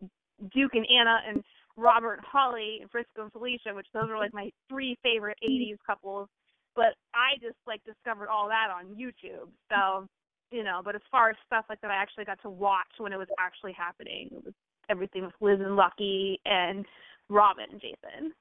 Duke 0.54 0.76
and 0.76 0.86
Anna 0.90 1.20
and 1.28 1.44
Robert 1.78 2.16
and 2.16 2.26
Holly 2.26 2.80
and 2.82 2.92
Frisco 2.92 3.24
and 3.24 3.32
Felicia, 3.32 3.74
which 3.74 3.88
those 3.94 4.10
are 4.10 4.18
like 4.20 4.34
my 4.34 4.52
three 4.70 4.98
favorite 5.02 5.38
'80s 5.48 5.78
couples. 5.86 6.28
But 6.76 6.94
I 7.16 7.40
just 7.42 7.58
like 7.66 7.82
discovered 7.86 8.30
all 8.30 8.50
that 8.50 8.68
on 8.70 8.96
YouTube. 8.96 9.50
So 9.70 10.08
you 10.52 10.64
know, 10.64 10.82
but 10.84 10.96
as 10.96 11.02
far 11.12 11.30
as 11.30 11.36
stuff 11.46 11.66
like 11.70 11.82
that 11.82 11.92
I 11.92 11.96
actually 11.96 12.26
got 12.26 12.42
to 12.44 12.50
watch 12.50 12.88
when 12.98 13.14
it 13.14 13.18
was 13.18 13.28
actually 13.40 13.74
happening, 13.74 14.30
it 14.32 14.46
was 14.46 14.54
everything 14.90 15.24
with 15.26 15.34
Liz 15.42 15.60
and 15.60 15.76
Lucky 15.76 16.40
and 16.46 16.86
Robin 17.30 17.66
and 17.72 17.82
Jason. 17.82 18.34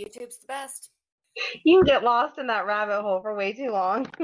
YouTube's 0.00 0.38
the 0.38 0.46
best. 0.48 0.90
You 1.64 1.78
can 1.78 1.84
get 1.84 2.02
lost 2.04 2.38
in 2.38 2.46
that 2.46 2.66
rabbit 2.66 3.02
hole 3.02 3.20
for 3.20 3.34
way 3.34 3.52
too 3.52 3.70
long. 3.70 4.06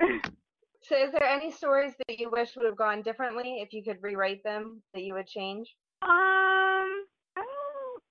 so, 0.00 0.96
is 0.96 1.12
there 1.12 1.22
any 1.24 1.50
stories 1.50 1.92
that 2.08 2.18
you 2.18 2.30
wish 2.30 2.56
would 2.56 2.66
have 2.66 2.76
gone 2.76 3.02
differently 3.02 3.58
if 3.60 3.72
you 3.72 3.82
could 3.82 3.98
rewrite 4.02 4.42
them 4.42 4.82
that 4.94 5.02
you 5.02 5.14
would 5.14 5.26
change? 5.26 5.68
Um, 6.02 6.08
I 6.10 6.96
don't, 7.36 8.02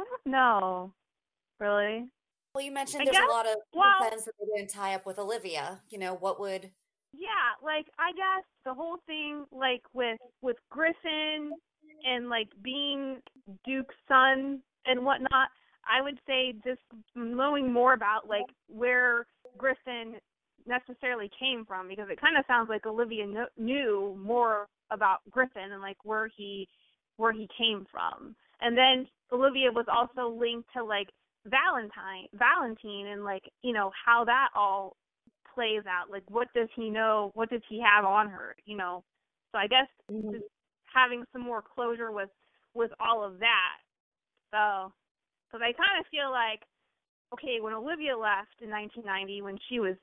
I 0.00 0.04
don't 0.04 0.26
know, 0.32 0.94
really. 1.60 2.06
Well, 2.54 2.64
you 2.64 2.70
mentioned 2.72 3.02
I 3.02 3.04
there's 3.06 3.16
guess- 3.16 3.28
a 3.28 3.32
lot 3.32 3.46
of 3.46 3.56
well- 3.74 3.98
friends 4.08 4.24
that 4.24 4.32
they 4.40 4.56
didn't 4.56 4.70
tie 4.70 4.94
up 4.94 5.04
with 5.06 5.18
Olivia. 5.18 5.80
You 5.90 5.98
know, 5.98 6.14
what 6.14 6.40
would 6.40 6.70
Yeah, 7.16 7.54
like 7.62 7.86
I 7.98 8.12
guess 8.12 8.44
the 8.64 8.74
whole 8.74 8.98
thing, 9.06 9.44
like 9.52 9.82
with 9.92 10.18
with 10.42 10.56
Griffin 10.70 11.52
and 12.04 12.28
like 12.28 12.48
being 12.62 13.20
Duke's 13.64 13.94
son 14.08 14.60
and 14.86 15.04
whatnot. 15.04 15.48
I 15.86 16.00
would 16.02 16.18
say 16.26 16.54
just 16.64 16.80
knowing 17.14 17.72
more 17.72 17.92
about 17.92 18.28
like 18.28 18.46
where 18.68 19.26
Griffin 19.58 20.14
necessarily 20.66 21.30
came 21.38 21.64
from 21.66 21.88
because 21.88 22.08
it 22.10 22.20
kind 22.20 22.36
of 22.38 22.44
sounds 22.46 22.68
like 22.70 22.86
Olivia 22.86 23.26
kno- 23.26 23.46
knew 23.58 24.18
more 24.18 24.66
about 24.90 25.18
Griffin 25.30 25.72
and 25.72 25.82
like 25.82 25.98
where 26.04 26.28
he 26.36 26.68
where 27.16 27.32
he 27.32 27.48
came 27.56 27.86
from. 27.92 28.34
And 28.60 28.76
then 28.76 29.06
Olivia 29.32 29.70
was 29.70 29.86
also 29.88 30.28
linked 30.34 30.68
to 30.74 30.82
like 30.82 31.08
Valentine 31.46 32.28
Valentine 32.32 33.08
and 33.12 33.24
like, 33.24 33.44
you 33.62 33.72
know, 33.72 33.90
how 34.04 34.24
that 34.24 34.48
all 34.56 34.96
plays 35.54 35.82
out. 35.88 36.10
Like 36.10 36.24
what 36.28 36.48
does 36.54 36.68
he 36.76 36.90
know? 36.90 37.30
What 37.34 37.50
does 37.50 37.62
he 37.68 37.80
have 37.80 38.04
on 38.04 38.28
her, 38.28 38.56
you 38.64 38.76
know? 38.76 39.04
So 39.52 39.58
I 39.58 39.66
guess 39.66 39.86
mm-hmm. 40.10 40.32
just 40.32 40.44
having 40.92 41.24
some 41.32 41.42
more 41.42 41.62
closure 41.62 42.12
with 42.12 42.30
with 42.74 42.90
all 43.00 43.24
of 43.24 43.38
that. 43.38 43.78
So 44.50 44.92
because 45.46 45.62
I 45.62 45.72
kind 45.72 46.00
of 46.00 46.06
feel 46.10 46.30
like 46.30 46.62
okay, 47.32 47.60
when 47.60 47.72
Olivia 47.72 48.16
left 48.16 48.62
in 48.62 48.70
1990 48.70 49.42
when 49.42 49.58
she 49.68 49.80
was 49.80 49.96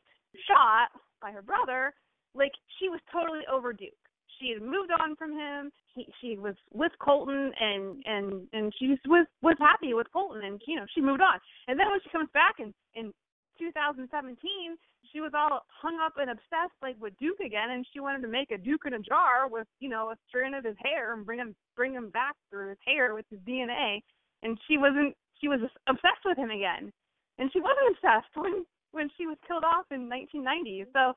shot 0.48 0.92
by 1.22 1.32
her 1.32 1.42
brother, 1.42 1.94
like 2.36 2.52
she 2.80 2.90
was 2.90 3.00
totally 3.12 3.42
over 3.52 3.74
Duke. 3.74 3.96
She 4.40 4.52
had 4.54 4.62
moved 4.62 4.92
on 4.92 5.16
from 5.16 5.34
him. 5.34 5.72
He, 5.94 6.08
she 6.20 6.38
was 6.38 6.56
with 6.74 6.92
Colton, 7.00 7.52
and 7.60 8.02
and 8.06 8.48
and 8.54 8.74
she 8.80 8.96
was 9.06 9.28
was 9.42 9.58
happy 9.60 9.94
with 9.94 10.08
Colton, 10.12 10.44
and 10.44 10.62
you 10.66 10.78
know 10.78 10.86
she 10.96 11.02
moved 11.02 11.22
on. 11.22 11.40
And 11.68 11.80
then 11.80 11.90
when 11.90 12.00
she 12.04 12.10
comes 12.10 12.30
back 12.34 12.56
in 12.60 12.74
in 12.96 13.14
2017, 13.60 14.40
she 15.12 15.20
was 15.22 15.32
all 15.34 15.66
hung 15.70 16.00
up 16.04 16.14
and 16.18 16.30
obsessed 16.30 16.78
like 16.82 16.96
with 17.00 17.18
Duke 17.20 17.40
again, 17.40 17.72
and 17.72 17.86
she 17.92 18.00
wanted 18.00 18.22
to 18.22 18.28
make 18.28 18.52
a 18.52 18.58
Duke 18.58 18.84
in 18.86 18.94
a 18.94 19.00
jar 19.00 19.48
with 19.50 19.68
you 19.80 19.90
know 19.90 20.10
a 20.10 20.18
strand 20.28 20.56
of 20.56 20.64
his 20.64 20.76
hair 20.84 21.14
and 21.14 21.26
bring 21.26 21.40
him 21.40 21.56
bring 21.76 21.94
him 21.94 22.10
back 22.10 22.36
through 22.50 22.70
his 22.70 22.78
hair 22.86 23.14
with 23.14 23.26
his 23.30 23.40
DNA. 23.40 24.02
And 24.44 24.58
she 24.68 24.78
wasn't 24.78 25.16
she 25.40 25.48
was 25.48 25.60
obsessed 25.88 26.26
with 26.26 26.38
him 26.38 26.52
again, 26.52 26.92
and 27.38 27.52
she 27.52 27.60
wasn't 27.60 27.96
obsessed 27.96 28.36
when 28.36 28.66
when 28.92 29.10
she 29.18 29.26
was 29.26 29.38
killed 29.48 29.64
off 29.64 29.86
in 29.92 30.10
1990. 30.10 30.86
So 30.94 31.14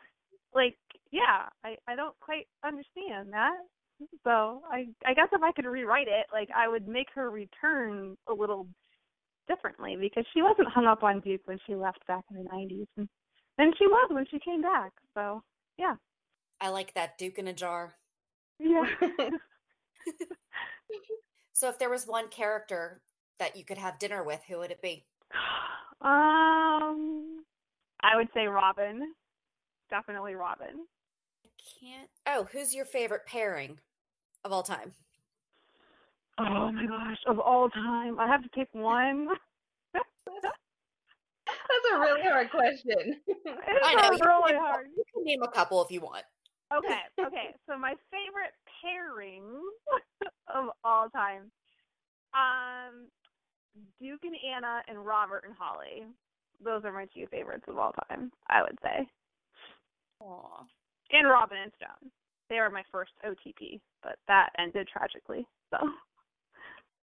like 0.54 0.76
yeah, 1.10 1.48
I 1.64 1.76
I 1.86 1.96
don't 1.96 2.18
quite 2.20 2.46
understand 2.64 3.32
that. 3.32 3.56
So 4.24 4.62
I 4.70 4.88
I 5.06 5.14
guess 5.14 5.28
if 5.32 5.42
I 5.42 5.52
could 5.52 5.66
rewrite 5.66 6.08
it, 6.08 6.26
like 6.32 6.48
I 6.54 6.68
would 6.68 6.88
make 6.88 7.08
her 7.14 7.30
return 7.30 8.16
a 8.28 8.34
little 8.34 8.66
differently 9.46 9.96
because 10.00 10.24
she 10.32 10.42
wasn't 10.42 10.68
hung 10.68 10.86
up 10.86 11.02
on 11.02 11.20
Duke 11.20 11.42
when 11.44 11.58
she 11.66 11.74
left 11.74 12.04
back 12.06 12.24
in 12.30 12.42
the 12.42 12.48
90s, 12.48 12.86
and 12.96 13.08
then 13.58 13.72
she 13.78 13.86
was 13.86 14.08
when 14.10 14.26
she 14.30 14.38
came 14.38 14.62
back. 14.62 14.92
So 15.14 15.42
yeah, 15.78 15.96
I 16.60 16.70
like 16.70 16.94
that 16.94 17.18
Duke 17.18 17.38
in 17.38 17.48
a 17.48 17.52
jar. 17.52 17.94
yeah. 18.58 18.84
So 21.54 21.68
if 21.68 21.78
there 21.78 21.88
was 21.88 22.06
one 22.06 22.28
character 22.28 23.00
that 23.38 23.56
you 23.56 23.64
could 23.64 23.78
have 23.78 23.98
dinner 24.00 24.24
with, 24.24 24.42
who 24.48 24.58
would 24.58 24.72
it 24.72 24.82
be? 24.82 25.06
um, 26.02 27.44
I 28.02 28.16
would 28.16 28.28
say 28.34 28.46
Robin, 28.46 29.14
definitely 29.88 30.34
Robin. 30.34 30.86
I 31.44 31.48
can't. 31.80 32.10
Oh, 32.26 32.48
who's 32.52 32.74
your 32.74 32.84
favorite 32.84 33.24
pairing 33.26 33.78
of 34.44 34.52
all 34.52 34.64
time? 34.64 34.92
Oh 36.38 36.72
my 36.72 36.86
gosh, 36.86 37.18
of 37.28 37.38
all 37.38 37.70
time, 37.70 38.18
I 38.18 38.26
have 38.26 38.42
to 38.42 38.48
pick 38.48 38.68
one. 38.72 39.28
That's 41.46 41.94
a 41.94 41.98
really 42.00 42.22
hard 42.22 42.50
question. 42.50 43.20
It's 43.26 43.86
I 43.86 43.94
know. 43.94 44.12
You 44.12 44.18
can, 44.18 44.28
really 44.28 44.52
name, 44.52 44.62
a- 44.62 44.66
hard. 44.66 44.86
you 44.96 45.04
can 45.12 45.24
name 45.24 45.42
a 45.42 45.48
couple 45.50 45.82
if 45.84 45.90
you 45.90 46.00
want. 46.00 46.24
okay, 46.74 47.00
okay. 47.20 47.54
So 47.68 47.76
my 47.78 47.94
favorite 48.10 48.52
pairing 48.82 49.42
of 50.54 50.70
all 50.84 51.08
time, 51.10 51.50
um, 52.34 53.08
Duke 54.00 54.20
and 54.24 54.36
Anna 54.54 54.82
and 54.88 55.04
Robert 55.04 55.44
and 55.46 55.54
Holly. 55.58 56.04
Those 56.64 56.84
are 56.84 56.92
my 56.92 57.06
two 57.14 57.26
favorites 57.30 57.64
of 57.68 57.78
all 57.78 57.92
time. 58.08 58.30
I 58.48 58.62
would 58.62 58.78
say, 58.82 59.06
Aw. 60.20 60.64
and 61.12 61.28
Robin 61.28 61.58
and 61.58 61.72
Stone. 61.76 62.10
They 62.48 62.56
were 62.60 62.70
my 62.70 62.82
first 62.92 63.12
OTP, 63.26 63.80
but 64.02 64.16
that 64.28 64.50
ended 64.58 64.88
tragically. 64.88 65.46
So 65.70 65.78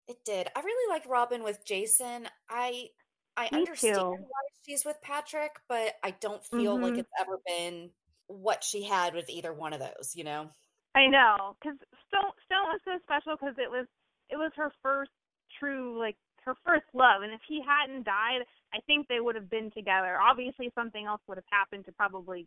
It 0.08 0.18
did. 0.24 0.48
I 0.56 0.60
really 0.60 0.92
liked 0.92 1.06
Robin 1.06 1.42
with 1.42 1.64
Jason. 1.64 2.28
I 2.50 2.88
I 3.36 3.48
Me 3.52 3.58
understand 3.58 3.94
too. 3.94 4.12
why 4.20 4.40
she's 4.64 4.84
with 4.84 5.00
Patrick, 5.02 5.52
but 5.68 5.94
I 6.02 6.12
don't 6.12 6.44
feel 6.44 6.80
like 6.80 6.94
Mhm. 6.94 6.98
it's 6.98 7.10
ever 7.18 7.38
been 7.46 7.90
what 8.28 8.64
she 8.64 8.82
had 8.84 9.14
with 9.14 9.28
either 9.28 9.52
one 9.52 9.72
of 9.72 9.80
those. 9.80 10.14
You 10.14 10.24
know. 10.24 10.50
I 10.94 11.06
know, 11.08 11.56
because 11.60 11.78
Stone 12.08 12.32
Stone 12.46 12.66
was 12.68 12.80
so 12.84 12.98
special 13.02 13.36
because 13.36 13.54
it 13.58 13.70
was 13.70 13.86
it 14.30 14.36
was 14.36 14.52
her 14.56 14.72
first 14.82 15.10
true 15.58 15.98
like 15.98 16.16
her 16.42 16.54
first 16.64 16.86
love, 16.94 17.22
and 17.22 17.32
if 17.32 17.40
he 17.48 17.60
hadn't 17.66 18.04
died, 18.04 18.40
I 18.72 18.80
think 18.86 19.06
they 19.08 19.20
would 19.20 19.34
have 19.34 19.50
been 19.50 19.70
together. 19.72 20.18
Obviously, 20.20 20.70
something 20.74 21.04
else 21.06 21.20
would 21.26 21.36
have 21.38 21.44
happened 21.50 21.84
to 21.86 21.92
probably 21.92 22.46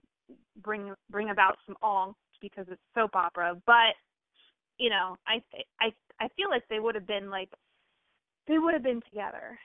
bring 0.57 0.93
bring 1.09 1.29
about 1.29 1.57
some 1.65 1.75
angst 1.83 2.15
because 2.41 2.65
it's 2.69 2.81
soap 2.95 3.15
opera. 3.15 3.55
But 3.65 3.95
you 4.77 4.89
know, 4.89 5.15
I 5.27 5.43
I 5.79 5.93
I 6.19 6.29
feel 6.35 6.49
like 6.49 6.63
they 6.69 6.79
would 6.79 6.95
have 6.95 7.07
been 7.07 7.29
like 7.29 7.49
they 8.47 8.57
would 8.57 8.73
have 8.73 8.83
been 8.83 9.01
together. 9.01 9.59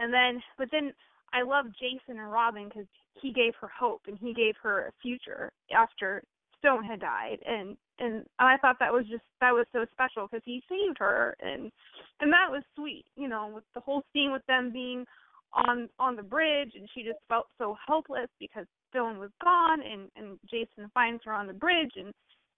And 0.00 0.12
then, 0.12 0.42
but 0.58 0.68
then 0.72 0.92
I 1.32 1.42
love 1.42 1.66
Jason 1.78 2.18
and 2.18 2.32
Robin 2.32 2.68
because 2.68 2.86
he 3.20 3.32
gave 3.32 3.52
her 3.60 3.68
hope 3.68 4.02
and 4.08 4.18
he 4.18 4.34
gave 4.34 4.54
her 4.62 4.86
a 4.86 4.92
future 5.02 5.52
after 5.74 6.22
Stone 6.60 6.84
had 6.84 7.00
died, 7.00 7.38
and 7.46 7.76
and 7.98 8.24
I 8.38 8.56
thought 8.58 8.76
that 8.80 8.92
was 8.92 9.06
just 9.10 9.22
that 9.40 9.52
was 9.52 9.66
so 9.72 9.86
special 9.92 10.26
because 10.26 10.42
he 10.44 10.62
saved 10.68 10.98
her, 10.98 11.34
and 11.40 11.72
and 12.20 12.32
that 12.32 12.50
was 12.50 12.62
sweet, 12.76 13.06
you 13.16 13.28
know, 13.28 13.50
with 13.54 13.64
the 13.74 13.80
whole 13.80 14.02
scene 14.12 14.30
with 14.30 14.44
them 14.46 14.70
being 14.70 15.06
on 15.54 15.88
on 15.98 16.16
the 16.16 16.22
bridge, 16.22 16.72
and 16.74 16.88
she 16.94 17.02
just 17.02 17.18
felt 17.28 17.46
so 17.56 17.76
helpless 17.86 18.28
because 18.38 18.66
Stone 18.90 19.18
was 19.18 19.30
gone, 19.42 19.80
and 19.80 20.10
and 20.16 20.38
Jason 20.50 20.90
finds 20.92 21.22
her 21.24 21.32
on 21.32 21.46
the 21.46 21.54
bridge, 21.54 21.92
and 21.96 22.12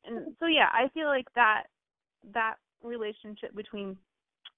and 0.04 0.34
so 0.40 0.46
yeah, 0.46 0.68
I 0.72 0.88
feel 0.94 1.06
like 1.06 1.26
that 1.36 1.64
that 2.34 2.56
relationship 2.82 3.54
between 3.54 3.96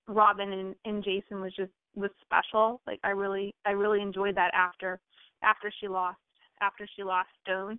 Robin 0.08 0.52
and 0.52 0.74
and 0.86 1.04
Jason 1.04 1.42
was 1.42 1.54
just 1.54 1.72
was 1.94 2.10
special. 2.22 2.80
Like 2.86 3.00
I 3.04 3.10
really 3.10 3.54
I 3.64 3.70
really 3.70 4.00
enjoyed 4.02 4.36
that 4.36 4.52
after 4.54 5.00
after 5.42 5.72
she 5.80 5.88
lost 5.88 6.18
after 6.60 6.86
she 6.96 7.02
lost 7.02 7.28
Stone. 7.42 7.78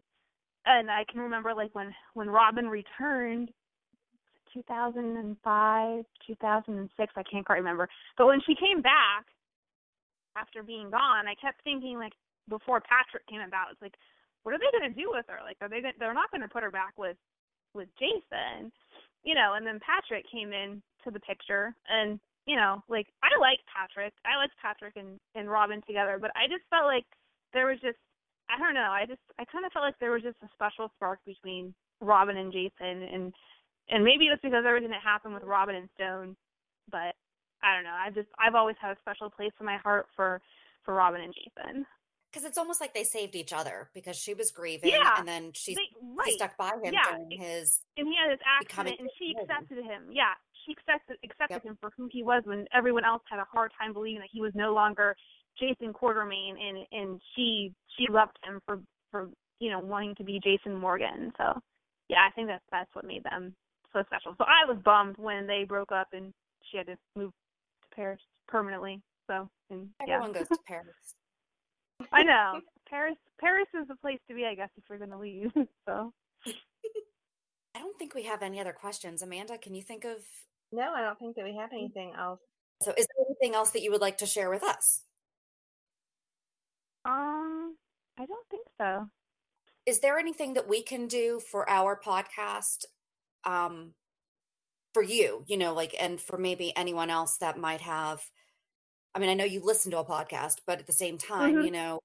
and 0.65 0.89
I 0.91 1.03
can 1.11 1.21
remember 1.21 1.53
like 1.53 1.73
when 1.73 1.93
when 2.13 2.29
Robin 2.29 2.67
returned 2.67 3.49
2005, 4.53 6.05
2006, 6.27 7.13
I 7.15 7.23
can't 7.29 7.45
quite 7.45 7.57
remember. 7.57 7.89
But 8.17 8.27
when 8.27 8.39
she 8.47 8.55
came 8.55 8.81
back 8.81 9.25
after 10.37 10.63
being 10.63 10.89
gone, 10.89 11.27
I 11.27 11.35
kept 11.35 11.61
thinking 11.63 11.97
like 11.97 12.13
before 12.47 12.79
Patrick 12.81 13.27
came 13.27 13.41
about, 13.41 13.71
it's 13.71 13.81
like 13.81 13.95
what 14.43 14.53
are 14.53 14.59
they 14.59 14.77
going 14.77 14.93
to 14.93 15.01
do 15.01 15.09
with 15.11 15.25
her? 15.27 15.39
Like 15.43 15.57
are 15.61 15.69
they 15.69 15.81
gonna, 15.81 15.93
they're 15.99 16.13
not 16.13 16.31
going 16.31 16.41
to 16.41 16.47
put 16.47 16.63
her 16.63 16.71
back 16.71 16.93
with 16.97 17.17
with 17.73 17.89
Jason. 17.99 18.71
You 19.23 19.35
know, 19.35 19.55
and 19.57 19.65
then 19.65 19.79
Patrick 19.79 20.25
came 20.31 20.53
in 20.53 20.81
to 21.03 21.11
the 21.11 21.19
picture 21.19 21.73
and 21.89 22.19
you 22.45 22.55
know, 22.55 22.83
like 22.89 23.07
I 23.23 23.29
like 23.39 23.59
Patrick. 23.71 24.13
I 24.25 24.37
liked 24.37 24.53
Patrick 24.61 24.93
and 24.95 25.19
and 25.35 25.49
Robin 25.49 25.81
together, 25.87 26.17
but 26.19 26.31
I 26.35 26.47
just 26.47 26.63
felt 26.69 26.85
like 26.85 27.05
there 27.53 27.67
was 27.67 27.79
just 27.81 27.97
I 28.49 28.59
don't 28.59 28.73
know. 28.75 28.89
I 28.91 29.05
just 29.07 29.21
I 29.39 29.45
kind 29.45 29.65
of 29.65 29.71
felt 29.71 29.83
like 29.85 29.97
there 29.99 30.11
was 30.11 30.21
just 30.23 30.37
a 30.43 30.49
special 30.53 30.91
spark 30.95 31.19
between 31.25 31.73
Robin 32.01 32.37
and 32.37 32.51
Jason, 32.51 33.03
and 33.03 33.33
and 33.89 34.03
maybe 34.03 34.25
it's 34.25 34.41
because 34.41 34.65
everything 34.65 34.91
that 34.91 35.01
happened 35.03 35.33
with 35.33 35.43
Robin 35.43 35.75
and 35.75 35.89
Stone, 35.95 36.35
but 36.91 37.13
I 37.63 37.73
don't 37.73 37.83
know. 37.83 37.95
I 37.97 38.09
just 38.13 38.29
I've 38.37 38.55
always 38.55 38.75
had 38.81 38.91
a 38.95 38.99
special 39.01 39.29
place 39.29 39.51
in 39.59 39.65
my 39.65 39.77
heart 39.77 40.07
for 40.15 40.41
for 40.83 40.93
Robin 40.93 41.21
and 41.21 41.33
Jason. 41.33 41.85
Because 42.31 42.43
it's 42.49 42.57
almost 42.57 42.81
like 42.81 42.93
they 42.93 43.05
saved 43.05 43.33
each 43.33 43.53
other 43.53 43.89
because 43.93 44.17
she 44.17 44.33
was 44.33 44.51
grieving, 44.51 44.89
Yeah, 44.91 45.15
and 45.17 45.25
then 45.25 45.51
she, 45.53 45.73
they- 45.73 45.87
right. 46.17 46.27
she 46.27 46.35
stuck 46.35 46.57
by 46.57 46.67
him 46.83 46.91
Yeah, 46.93 47.15
during 47.15 47.31
his. 47.31 47.79
and 47.95 48.05
he 48.09 48.13
had 48.21 48.29
his 48.31 48.39
accident, 48.45 48.99
and 48.99 49.09
she 49.17 49.33
accepted 49.41 49.77
him. 49.77 50.09
Yeah, 50.11 50.33
she 50.65 50.73
accepted 50.73 51.17
accepted 51.23 51.63
him 51.63 51.77
for 51.79 51.91
who 51.95 52.09
he 52.11 52.23
was 52.23 52.43
when 52.45 52.65
everyone 52.73 53.05
else 53.05 53.21
had 53.29 53.39
a 53.39 53.47
hard 53.51 53.71
time 53.79 53.93
believing 53.93 54.19
that 54.19 54.29
he 54.31 54.41
was 54.41 54.51
no 54.55 54.73
longer 54.73 55.15
Jason 55.59 55.93
Quartermaine, 55.93 56.57
and 56.57 56.85
and 56.91 57.21
she 57.35 57.73
she 57.97 58.05
loved 58.09 58.37
him 58.43 58.59
for 58.65 58.81
for 59.11 59.29
you 59.59 59.69
know 59.69 59.79
wanting 59.79 60.15
to 60.15 60.23
be 60.23 60.39
Jason 60.43 60.75
Morgan. 60.75 61.31
So 61.37 61.59
yeah, 62.09 62.27
I 62.27 62.31
think 62.35 62.47
that's 62.47 62.63
that's 62.71 62.93
what 62.93 63.05
made 63.05 63.23
them 63.23 63.53
so 63.93 64.03
special. 64.07 64.35
So 64.37 64.45
I 64.45 64.69
was 64.71 64.77
bummed 64.83 65.17
when 65.17 65.47
they 65.47 65.65
broke 65.67 65.91
up 65.91 66.07
and 66.13 66.33
she 66.69 66.77
had 66.77 66.87
to 66.87 66.97
move 67.15 67.31
to 67.31 67.95
Paris 67.95 68.19
permanently. 68.47 69.01
So 69.27 69.49
and 69.69 69.89
yeah. 70.05 70.15
Everyone 70.15 70.33
goes 70.33 70.47
to 70.49 70.57
Paris. 70.67 71.15
I 72.11 72.23
know 72.23 72.59
Paris. 72.89 73.15
Paris 73.39 73.67
is 73.79 73.87
the 73.87 73.95
place 73.95 74.19
to 74.27 74.35
be, 74.35 74.45
I 74.45 74.55
guess, 74.55 74.69
if 74.77 74.83
you're 74.89 74.99
gonna 74.99 75.19
leave. 75.19 75.51
So 75.87 76.11
I 77.75 77.79
don't 77.79 77.97
think 77.97 78.15
we 78.15 78.23
have 78.23 78.41
any 78.41 78.59
other 78.59 78.73
questions. 78.73 79.21
Amanda, 79.21 79.57
can 79.57 79.75
you 79.75 79.81
think 79.81 80.05
of? 80.05 80.17
No, 80.71 80.93
I 80.93 81.01
don't 81.01 81.17
think 81.19 81.35
that 81.35 81.45
we 81.45 81.55
have 81.55 81.71
anything 81.71 82.13
else. 82.17 82.39
So, 82.81 82.91
is 82.97 83.07
there 83.07 83.25
anything 83.25 83.55
else 83.55 83.71
that 83.71 83.81
you 83.81 83.91
would 83.91 84.01
like 84.01 84.17
to 84.17 84.25
share 84.25 84.49
with 84.49 84.63
us? 84.63 85.01
um, 87.05 87.77
I 88.17 88.25
don't 88.25 88.47
think 88.49 88.67
so. 88.79 89.07
Is 89.85 89.99
there 89.99 90.17
anything 90.17 90.55
that 90.55 90.67
we 90.67 90.81
can 90.81 91.07
do 91.07 91.39
for 91.39 91.69
our 91.69 91.99
podcast? 91.99 92.85
Um, 93.43 93.93
for 94.93 95.03
you, 95.03 95.43
you 95.47 95.57
know, 95.57 95.73
like, 95.73 95.93
and 95.99 96.19
for 96.19 96.37
maybe 96.37 96.75
anyone 96.75 97.09
else 97.09 97.37
that 97.37 97.59
might 97.59 97.81
have. 97.81 98.23
I 99.13 99.19
mean, 99.19 99.29
I 99.29 99.33
know 99.33 99.43
you 99.45 99.61
listen 99.63 99.91
to 99.91 99.99
a 99.99 100.05
podcast, 100.05 100.61
but 100.65 100.79
at 100.79 100.87
the 100.87 100.93
same 100.93 101.17
time, 101.17 101.55
Mhm. 101.55 101.65
you 101.65 101.71
know, 101.71 101.99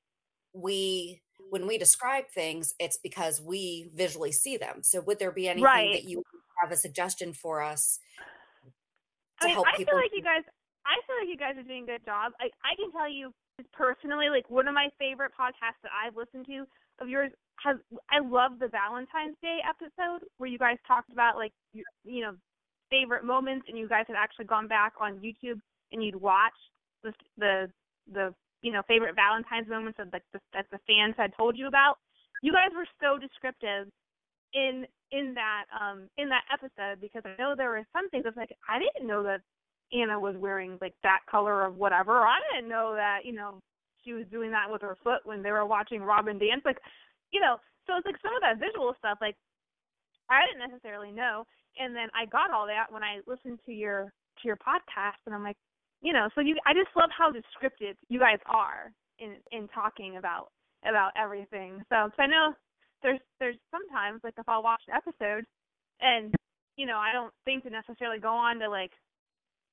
we 0.53 1.23
when 1.51 1.67
we 1.67 1.79
describe 1.79 2.29
things, 2.31 2.75
it's 2.79 2.99
because 2.99 3.41
we 3.41 3.91
visually 3.95 4.33
see 4.33 4.57
them. 4.57 4.83
So, 4.83 5.01
would 5.01 5.19
there 5.19 5.33
be 5.33 5.49
anything 5.49 5.65
Right. 5.65 5.93
that 5.95 6.05
you 6.05 6.23
have 6.63 6.71
a 6.73 6.77
suggestion 6.77 7.33
for 7.33 7.63
us 7.63 7.99
to 9.41 9.47
I 9.47 9.49
mean, 9.49 9.55
help 9.57 9.67
I 9.67 9.77
people? 9.77 9.95
feel 9.95 10.01
like 10.01 10.13
you 10.15 10.23
guys. 10.23 10.45
I 10.87 10.97
feel 11.07 11.17
like 11.21 11.29
you 11.29 11.37
guys 11.37 11.57
are 11.61 11.67
doing 11.67 11.85
a 11.85 11.99
good 11.99 12.05
job. 12.05 12.33
I 12.41 12.49
I 12.65 12.77
can 12.77 12.91
tell 12.93 13.11
you 13.11 13.33
personally, 13.73 14.29
like 14.29 14.49
one 14.49 14.69
of 14.69 14.75
my 14.75 14.89
favorite 14.99 15.33
podcasts 15.39 15.81
that 15.83 15.93
I've 15.93 16.17
listened 16.17 16.47
to 16.47 16.65
of 17.01 17.09
yours 17.09 17.33
has. 17.65 17.77
I 18.11 18.21
love 18.21 18.59
the 18.59 18.69
Valentine's 18.69 19.37
Day 19.43 19.59
episode 19.65 20.27
where 20.39 20.49
you 20.49 20.59
guys 20.59 20.77
talked 20.87 21.13
about 21.13 21.37
like 21.37 21.53
you, 21.73 21.85
you 22.05 22.23
know 22.23 22.35
favorite 22.91 23.25
moments, 23.25 23.67
and 23.69 23.79
you 23.79 23.89
guys 23.89 24.05
had 24.09 24.17
actually 24.17 24.47
gone 24.47 24.67
back 24.69 24.95
on 25.01 25.21
YouTube 25.21 25.61
and 25.93 26.03
you'd 26.03 26.17
watch 26.17 26.57
the 27.03 27.13
the 27.39 27.71
the 28.13 28.35
you 28.63 28.73
know 28.73 28.83
favorite 28.89 29.15
Valentine's 29.15 29.69
moments 29.69 29.99
of 29.99 30.09
like 30.13 30.25
the, 30.33 30.41
that 30.53 30.67
the 30.71 30.79
fans 30.87 31.15
had 31.17 31.33
told 31.37 31.57
you 31.57 31.67
about. 31.67 31.97
You 32.43 32.53
guys 32.53 32.71
were 32.75 32.89
so 33.01 33.19
descriptive 33.19 33.89
in 34.55 34.87
in 35.13 35.35
that 35.35 35.65
um 35.75 36.09
in 36.19 36.29
that 36.29 36.45
episode 36.53 37.01
because 37.01 37.23
I 37.25 37.41
know 37.41 37.55
there 37.57 37.71
were 37.71 37.87
some 37.93 38.09
things 38.11 38.25
that's 38.25 38.37
like 38.37 38.55
I 38.69 38.79
didn't 38.79 39.07
know 39.07 39.23
that 39.23 39.41
Anna 39.93 40.19
was 40.19 40.37
wearing 40.37 40.79
like 40.81 40.95
that 41.03 41.21
color 41.31 41.65
of 41.65 41.77
whatever. 41.77 42.19
Or 42.19 42.27
I 42.27 42.39
didn't 42.55 42.69
know 42.69 42.95
that 42.95 43.21
you 43.25 43.33
know 43.33 43.61
she 44.05 44.13
was 44.13 44.27
doing 44.31 44.51
that 44.51 44.71
with 44.71 44.83
her 44.83 44.97
foot 45.03 45.21
when 45.25 45.43
they 45.43 45.53
were 45.53 45.67
watching 45.67 46.03
Robin 46.03 46.39
dance. 46.39 46.63
Like 46.65 46.79
you 47.33 47.41
know, 47.41 47.57
so 47.87 47.97
it's 47.97 48.07
like 48.07 48.21
some 48.23 48.35
of 48.35 48.43
that 48.43 48.59
visual 48.59 48.95
stuff 48.99 49.19
like 49.21 49.37
I 50.31 50.47
didn't 50.47 50.71
necessarily 50.71 51.11
know, 51.11 51.45
and 51.79 51.95
then 51.95 52.09
I 52.15 52.27
got 52.27 52.51
all 52.51 52.67
that 52.67 52.87
when 52.91 53.03
I 53.03 53.19
listened 53.27 53.59
to 53.67 53.73
your 53.73 54.13
to 54.41 54.43
your 54.47 54.57
podcast, 54.57 55.19
and 55.27 55.35
I'm 55.35 55.43
like, 55.43 55.59
you 56.03 56.13
know, 56.13 56.29
so 56.35 56.41
you 56.41 56.57
I 56.67 56.73
just 56.73 56.95
love 56.97 57.11
how 57.17 57.31
descriptive 57.31 57.97
you 58.09 58.19
guys 58.19 58.39
are 58.47 58.93
in 59.19 59.37
in 59.53 59.69
talking 59.69 60.17
about 60.17 60.51
about 60.89 61.13
everything. 61.17 61.83
So, 61.91 62.11
so 62.17 62.23
I 62.23 62.27
know 62.27 62.55
there's 63.03 63.21
there's 63.39 63.57
sometimes 63.71 64.21
like 64.25 64.35
if 64.39 64.49
I'll 64.49 64.63
watch 64.63 64.83
an 64.89 64.95
episode 64.95 65.45
and 66.01 66.35
you 66.77 66.87
know 66.87 66.97
I 66.99 67.13
don't 67.13 67.33
think 67.45 67.65
to 67.65 67.71
necessarily 67.71 68.19
go 68.19 68.29
on 68.33 68.59
to 68.61 68.69
like 68.69 68.93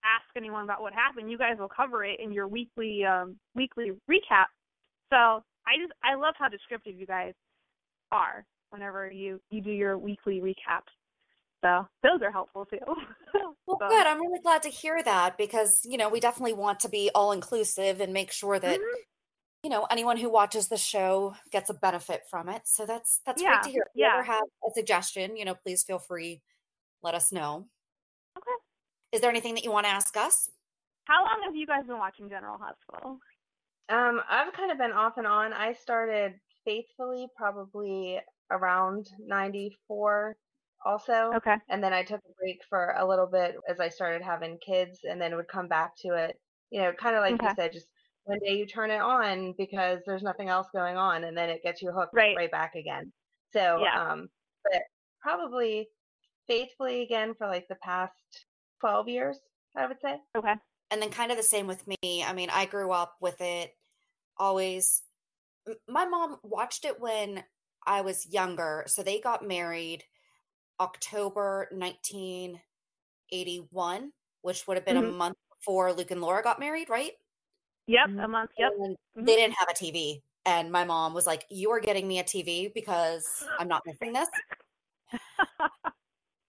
ask 0.03 0.25
anyone 0.35 0.63
about 0.63 0.81
what 0.81 0.93
happened. 0.93 1.29
You 1.31 1.37
guys 1.37 1.57
will 1.59 1.69
cover 1.69 2.03
it 2.05 2.19
in 2.19 2.31
your 2.31 2.47
weekly 2.47 3.03
um 3.05 3.37
weekly 3.55 3.91
recap. 4.09 4.45
So 5.11 5.43
I 5.65 5.77
just 5.81 5.93
I 6.03 6.15
love 6.15 6.35
how 6.37 6.47
descriptive 6.49 6.95
you 6.99 7.05
guys 7.05 7.33
are 8.11 8.45
whenever 8.69 9.11
you 9.11 9.39
you 9.49 9.61
do 9.61 9.71
your 9.71 9.97
weekly 9.97 10.39
recaps. 10.41 10.91
So 11.63 11.87
those 12.03 12.21
are 12.21 12.31
helpful 12.31 12.65
too. 12.65 12.77
Well, 13.67 13.77
So- 13.81 13.89
good. 13.89 14.07
I'm 14.07 14.21
really 14.21 14.39
glad 14.39 14.63
to 14.63 14.69
hear 14.69 15.03
that 15.03 15.37
because, 15.37 15.81
you 15.83 15.97
know, 15.97 16.07
we 16.07 16.21
definitely 16.21 16.53
want 16.53 16.79
to 16.81 16.89
be 16.89 17.11
all 17.13 17.33
inclusive 17.33 17.99
and 17.99 18.13
make 18.13 18.31
sure 18.31 18.57
that, 18.57 18.79
Mhm. 18.79 18.83
You 19.67 19.71
know, 19.71 19.85
anyone 19.91 20.15
who 20.15 20.29
watches 20.29 20.69
the 20.69 20.77
show 20.77 21.35
gets 21.51 21.69
a 21.69 21.73
benefit 21.73 22.21
from 22.29 22.47
it. 22.47 22.61
So 22.63 22.85
that's 22.85 23.19
that's 23.25 23.41
Yeah, 23.41 23.55
great 23.55 23.63
to 23.63 23.69
hear. 23.69 23.81
If 23.81 23.95
you 23.95 24.05
yeah. 24.05 24.13
ever 24.13 24.23
have 24.23 24.45
a 24.65 24.71
suggestion, 24.73 25.35
you 25.35 25.43
know, 25.43 25.55
please 25.55 25.83
feel 25.83 25.99
free, 25.99 26.41
let 27.03 27.15
us 27.15 27.33
know. 27.33 27.67
Okay. 28.37 28.57
Is 29.11 29.19
there 29.19 29.29
anything 29.29 29.55
that 29.55 29.65
you 29.65 29.71
want 29.73 29.85
to 29.85 29.91
ask 29.91 30.15
us? 30.15 30.49
How 31.03 31.21
long 31.25 31.41
have 31.43 31.53
you 31.53 31.67
guys 31.67 31.85
been 31.85 31.97
watching 31.97 32.29
General 32.29 32.57
Hospital? 32.57 33.19
Um, 33.89 34.21
I've 34.29 34.53
kind 34.53 34.71
of 34.71 34.77
been 34.77 34.93
off 34.93 35.17
and 35.17 35.27
on. 35.27 35.51
I 35.51 35.73
started 35.73 36.35
faithfully 36.63 37.27
probably 37.35 38.21
around 38.49 39.09
94 39.19 40.37
also. 40.85 41.33
Okay. 41.35 41.55
And 41.67 41.83
then 41.83 41.91
I 41.91 42.03
took 42.03 42.21
a 42.21 42.33
break 42.41 42.61
for 42.69 42.95
a 42.97 43.05
little 43.05 43.27
bit 43.27 43.57
as 43.67 43.81
I 43.81 43.89
started 43.89 44.21
having 44.21 44.59
kids 44.65 44.99
and 45.03 45.19
then 45.19 45.35
would 45.35 45.49
come 45.49 45.67
back 45.67 45.91
to 46.03 46.13
it. 46.13 46.39
You 46.69 46.83
know, 46.83 46.93
kind 46.93 47.17
of 47.17 47.21
like 47.21 47.41
you 47.41 47.49
said, 47.57 47.73
just 47.73 47.87
one 48.27 48.39
day 48.39 48.57
you 48.57 48.65
turn 48.65 48.91
it 48.91 48.99
on 49.01 49.53
because 49.57 50.01
there's 50.05 50.23
nothing 50.23 50.49
else 50.49 50.67
going 50.73 50.97
on 50.97 51.23
and 51.23 51.37
then 51.37 51.49
it 51.49 51.63
gets 51.63 51.81
you 51.81 51.91
hooked 51.91 52.13
Right. 52.13 52.35
right 52.35 52.51
back 52.51 52.75
again. 52.75 53.13
So, 53.53 53.79
Yeah. 53.81 54.11
um, 54.11 54.29
but 54.63 54.81
probably 55.21 55.87
faithfully 56.47 57.01
again 57.01 57.33
for 57.35 57.47
like 57.47 57.67
the 57.69 57.75
past 57.75 58.45
12 58.81 59.07
years, 59.07 59.39
I 59.75 59.87
would 59.87 60.01
say. 60.01 60.19
Okay. 60.37 60.55
And 60.91 61.01
then 61.01 61.09
kind 61.09 61.31
of 61.31 61.37
the 61.37 61.43
same 61.43 61.67
with 61.67 61.85
me. 61.87 62.23
I 62.23 62.33
mean, 62.33 62.49
I 62.49 62.65
grew 62.65 62.91
up 62.91 63.15
with 63.21 63.39
it 63.41 63.77
always. 64.37 65.03
My 65.87 66.05
mom 66.05 66.39
watched 66.43 66.85
it 66.85 66.99
when 66.99 67.43
I 67.85 68.01
was 68.01 68.25
younger. 68.25 68.83
So 68.87 69.03
they 69.03 69.19
got 69.19 69.45
married 69.45 70.03
October 70.79 71.67
1981, 71.71 74.13
which 74.41 74.67
would 74.67 74.77
have 74.77 74.85
been 74.85 74.97
a 74.97 75.01
Mhm. 75.01 75.03
month 75.03 75.37
before 75.59 75.91
Luke 75.93 76.11
and 76.11 76.21
Laura 76.21 76.43
got 76.43 76.59
married, 76.59 76.89
right? 76.89 77.13
Yep, 77.87 78.09
a 78.19 78.27
month. 78.27 78.51
Yep. 78.57 78.73
They 79.15 79.35
didn't 79.35 79.55
have 79.55 79.69
a 79.69 79.73
TV. 79.73 80.21
And 80.45 80.71
my 80.71 80.83
mom 80.85 81.13
was 81.13 81.25
like, 81.25 81.45
You 81.49 81.71
are 81.71 81.79
getting 81.79 82.07
me 82.07 82.19
a 82.19 82.23
TV 82.23 82.73
because 82.73 83.43
I'm 83.59 83.67
not 83.67 83.83
missing 83.85 84.13
this. 84.13 84.29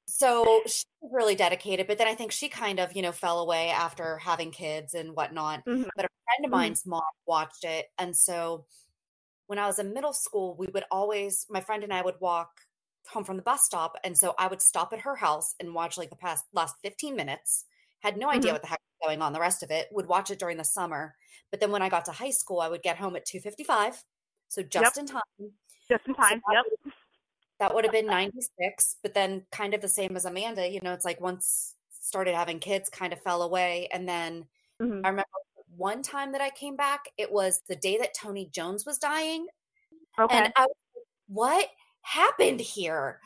So 0.07 0.63
she 0.67 0.85
was 1.01 1.13
really 1.13 1.35
dedicated, 1.35 1.87
but 1.87 1.99
then 1.99 2.09
I 2.09 2.15
think 2.15 2.33
she 2.33 2.49
kind 2.49 2.81
of, 2.81 2.97
you 2.97 3.03
know, 3.03 3.13
fell 3.13 3.41
away 3.41 3.69
after 3.71 4.17
having 4.19 4.51
kids 4.51 4.95
and 4.95 5.15
whatnot. 5.15 5.65
Mhm. 5.67 5.91
But 5.95 6.07
a 6.07 6.09
friend 6.25 6.45
of 6.47 6.51
Mhm. 6.51 6.51
mine's 6.51 6.87
mom 6.87 7.03
watched 7.27 7.65
it. 7.65 7.87
And 7.99 8.17
so 8.17 8.67
when 9.47 9.59
I 9.59 9.67
was 9.67 9.79
in 9.79 9.93
middle 9.95 10.15
school, 10.15 10.57
we 10.57 10.69
would 10.69 10.85
always, 10.91 11.47
my 11.51 11.61
friend 11.61 11.85
and 11.85 11.93
I 11.93 12.03
would 12.03 12.21
walk 12.21 12.63
home 13.09 13.25
from 13.25 13.37
the 13.37 13.43
bus 13.43 13.65
stop. 13.67 13.97
And 14.05 14.19
so 14.19 14.35
I 14.39 14.49
would 14.49 14.63
stop 14.63 14.93
at 14.95 15.01
her 15.01 15.17
house 15.17 15.55
and 15.61 15.75
watch 15.75 15.99
like 15.99 16.11
the 16.11 16.17
past 16.17 16.47
last 16.55 16.77
15 16.83 17.17
minutes. 17.17 17.67
Had 18.01 18.17
no 18.17 18.29
idea 18.31 18.51
Mhm. 18.51 18.55
what 18.55 18.63
the 18.63 18.69
heck 18.69 18.81
was 19.01 19.09
going 19.09 19.23
on 19.23 19.33
the 19.33 19.41
rest 19.41 19.63
of 19.63 19.71
it. 19.71 19.89
Would 19.93 20.07
watch 20.07 20.31
it 20.31 20.39
during 20.39 20.57
the 20.57 20.65
summer. 20.65 21.17
But 21.51 21.61
then 21.61 21.71
when 21.73 21.83
I 21.83 21.89
got 21.89 22.05
to 22.07 22.13
high 22.13 22.31
school, 22.31 22.61
I 22.61 22.69
would 22.69 22.83
get 22.83 22.99
home 22.99 23.17
at 23.17 23.25
255. 23.27 24.05
So 24.49 24.63
just 24.63 24.97
Yep. 24.97 25.03
in 25.03 25.07
time. 25.07 25.59
Just 25.89 26.07
in 26.07 26.15
So 26.15 26.21
time. 26.23 26.43
that 26.47 26.55
Yep. 26.55 26.65
would- 26.85 26.93
that 27.59 27.75
would 27.75 27.85
have 27.85 27.93
been 27.93 28.07
96 28.07 28.99
but 29.03 29.15
then 29.15 29.45
kind 29.51 29.75
of 29.75 29.81
the 29.81 29.89
same 29.89 30.15
as 30.15 30.25
amanda 30.25 30.69
you 30.69 30.79
know 30.81 30.93
it's 30.93 31.05
like 31.05 31.21
once 31.21 31.75
started 31.91 32.33
having 32.33 32.61
kids 32.61 32.89
kind 32.89 33.13
of 33.13 33.21
fell 33.23 33.43
away 33.43 33.89
and 33.89 34.09
then 34.09 34.49
Mhm. 34.81 35.05
i 35.05 35.09
remember 35.09 35.25
one 35.77 36.01
time 36.01 36.31
that 36.31 36.41
i 36.41 36.51
came 36.51 36.77
back 36.77 37.09
it 37.17 37.33
was 37.33 37.63
the 37.63 37.75
day 37.75 37.99
that 37.99 38.15
tony 38.15 38.47
jones 38.47 38.87
was 38.87 38.97
dying 38.99 39.49
Okay. 40.21 40.37
and 40.37 40.53
i 40.55 40.61
was 40.61 40.77
like, 40.95 41.05
what 41.27 41.71
happened 42.03 42.61
here? 42.61 43.21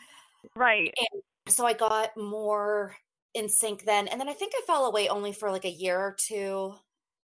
Right. 0.56 0.94
And 0.96 1.22
so 1.52 1.66
I 1.66 1.74
got 1.74 2.16
more 2.16 2.96
in 3.34 3.48
sync 3.48 3.84
then. 3.84 4.08
And 4.08 4.20
then 4.20 4.28
I 4.28 4.34
think 4.34 4.52
I 4.56 4.60
fell 4.66 4.84
away 4.86 5.08
only 5.08 5.32
for 5.32 5.50
like 5.50 5.64
a 5.64 5.70
year 5.70 5.98
or 5.98 6.12
2 6.18 6.74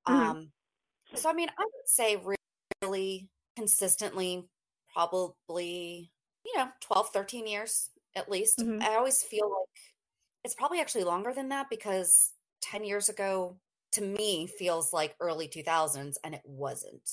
Mhm. 0.07 0.13
Um, 0.13 0.51
so 1.15 1.29
I 1.29 1.33
mean, 1.33 1.49
I 1.57 1.63
would 1.63 1.87
say 1.87 2.21
really 2.81 3.29
consistently, 3.55 4.47
probably, 4.93 6.11
you 6.45 6.57
know, 6.57 6.69
12, 6.81 7.09
13 7.09 7.47
years 7.47 7.89
at 8.15 8.29
least. 8.29 8.59
Mhm. 8.59 8.81
I 8.83 8.95
always 8.95 9.23
feel 9.23 9.49
like 9.49 9.81
it's 10.43 10.55
probably 10.55 10.79
actually 10.79 11.03
longer 11.05 11.33
than 11.33 11.49
that 11.49 11.69
because 11.69 12.33
10 12.61 12.83
years 12.83 13.09
ago 13.09 13.59
to 13.93 14.01
me 14.01 14.45
feels 14.45 14.93
like 14.93 15.15
early 15.19 15.47
2000s 15.47 16.17
and 16.23 16.35
it 16.35 16.41
wasn't. 16.45 17.09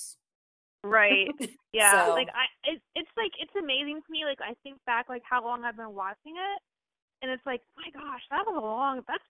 Right. 0.85 1.29
Yeah. 1.73 2.09
So- 2.09 2.13
Like 2.15 2.29
I 2.35 2.45
it, 2.65 2.83
it's 2.95 3.11
like 3.17 3.33
it's 3.39 3.55
amazing 3.57 4.03
to 4.03 4.11
me. 4.13 4.25
Like 4.27 4.41
I 4.43 4.55
think 4.63 4.79
back 4.85 5.09
like 5.09 5.23
how 5.25 5.43
long 5.43 5.65
I've 5.65 5.77
been 5.77 5.95
watching 5.95 6.37
it 6.37 6.63
and 7.23 7.31
it's 7.31 7.47
like, 7.47 7.63
my 7.77 7.91
gosh, 7.93 8.23
that 8.31 8.45
was 8.47 8.57
a 8.57 8.61
long 8.65 9.03
that's 9.09 9.25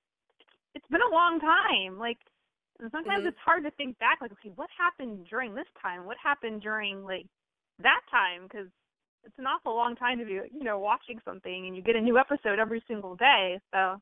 it's 0.74 0.86
been 0.90 1.02
a 1.02 1.14
long 1.14 1.40
time. 1.40 1.98
Like 1.98 2.18
and 2.80 2.90
sometimes 2.90 3.24
Mhm. 3.24 3.28
it's 3.28 3.38
hard 3.38 3.64
to 3.64 3.70
think 3.72 3.98
back 3.98 4.20
like 4.20 4.32
okay, 4.32 4.50
what 4.56 4.70
happened 4.76 5.26
during 5.28 5.54
this 5.54 5.68
time? 5.80 6.06
What 6.06 6.16
happened 6.22 6.62
during 6.62 7.04
like 7.04 7.26
that 7.80 8.00
time 8.10 8.48
cuz 8.48 8.68
it's 9.24 9.38
an 9.38 9.46
awful 9.46 9.74
long 9.74 9.94
time 9.96 10.18
to 10.18 10.24
be, 10.24 10.32
you 10.34 10.64
know, 10.64 10.78
watching 10.80 11.20
something 11.24 11.66
and 11.66 11.76
you 11.76 11.82
get 11.82 11.96
a 11.96 12.00
new 12.00 12.18
episode 12.18 12.58
every 12.58 12.82
single 12.88 13.16
day. 13.16 13.60
So, 13.72 14.00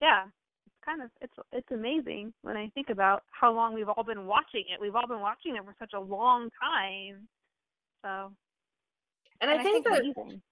yeah. 0.00 0.26
It's 0.66 0.84
kind 0.84 1.02
of 1.02 1.10
it's 1.20 1.34
it's 1.52 1.70
amazing 1.72 2.32
when 2.42 2.56
I 2.56 2.68
think 2.70 2.90
about 2.90 3.24
how 3.30 3.52
long 3.52 3.74
we've 3.74 3.88
all 3.88 4.04
been 4.04 4.26
watching 4.26 4.64
it. 4.68 4.80
We've 4.80 4.94
all 4.94 5.06
been 5.06 5.20
watching 5.20 5.56
it 5.56 5.64
for 5.64 5.74
such 5.78 5.92
a 5.94 6.00
long 6.00 6.50
time. 6.60 7.28
So, 8.04 8.32
And 9.40 9.50
I 9.50 9.58
I 9.58 9.62
think 9.62 9.84
think 9.84 9.86
that 9.86 10.04
amazing. 10.16 10.42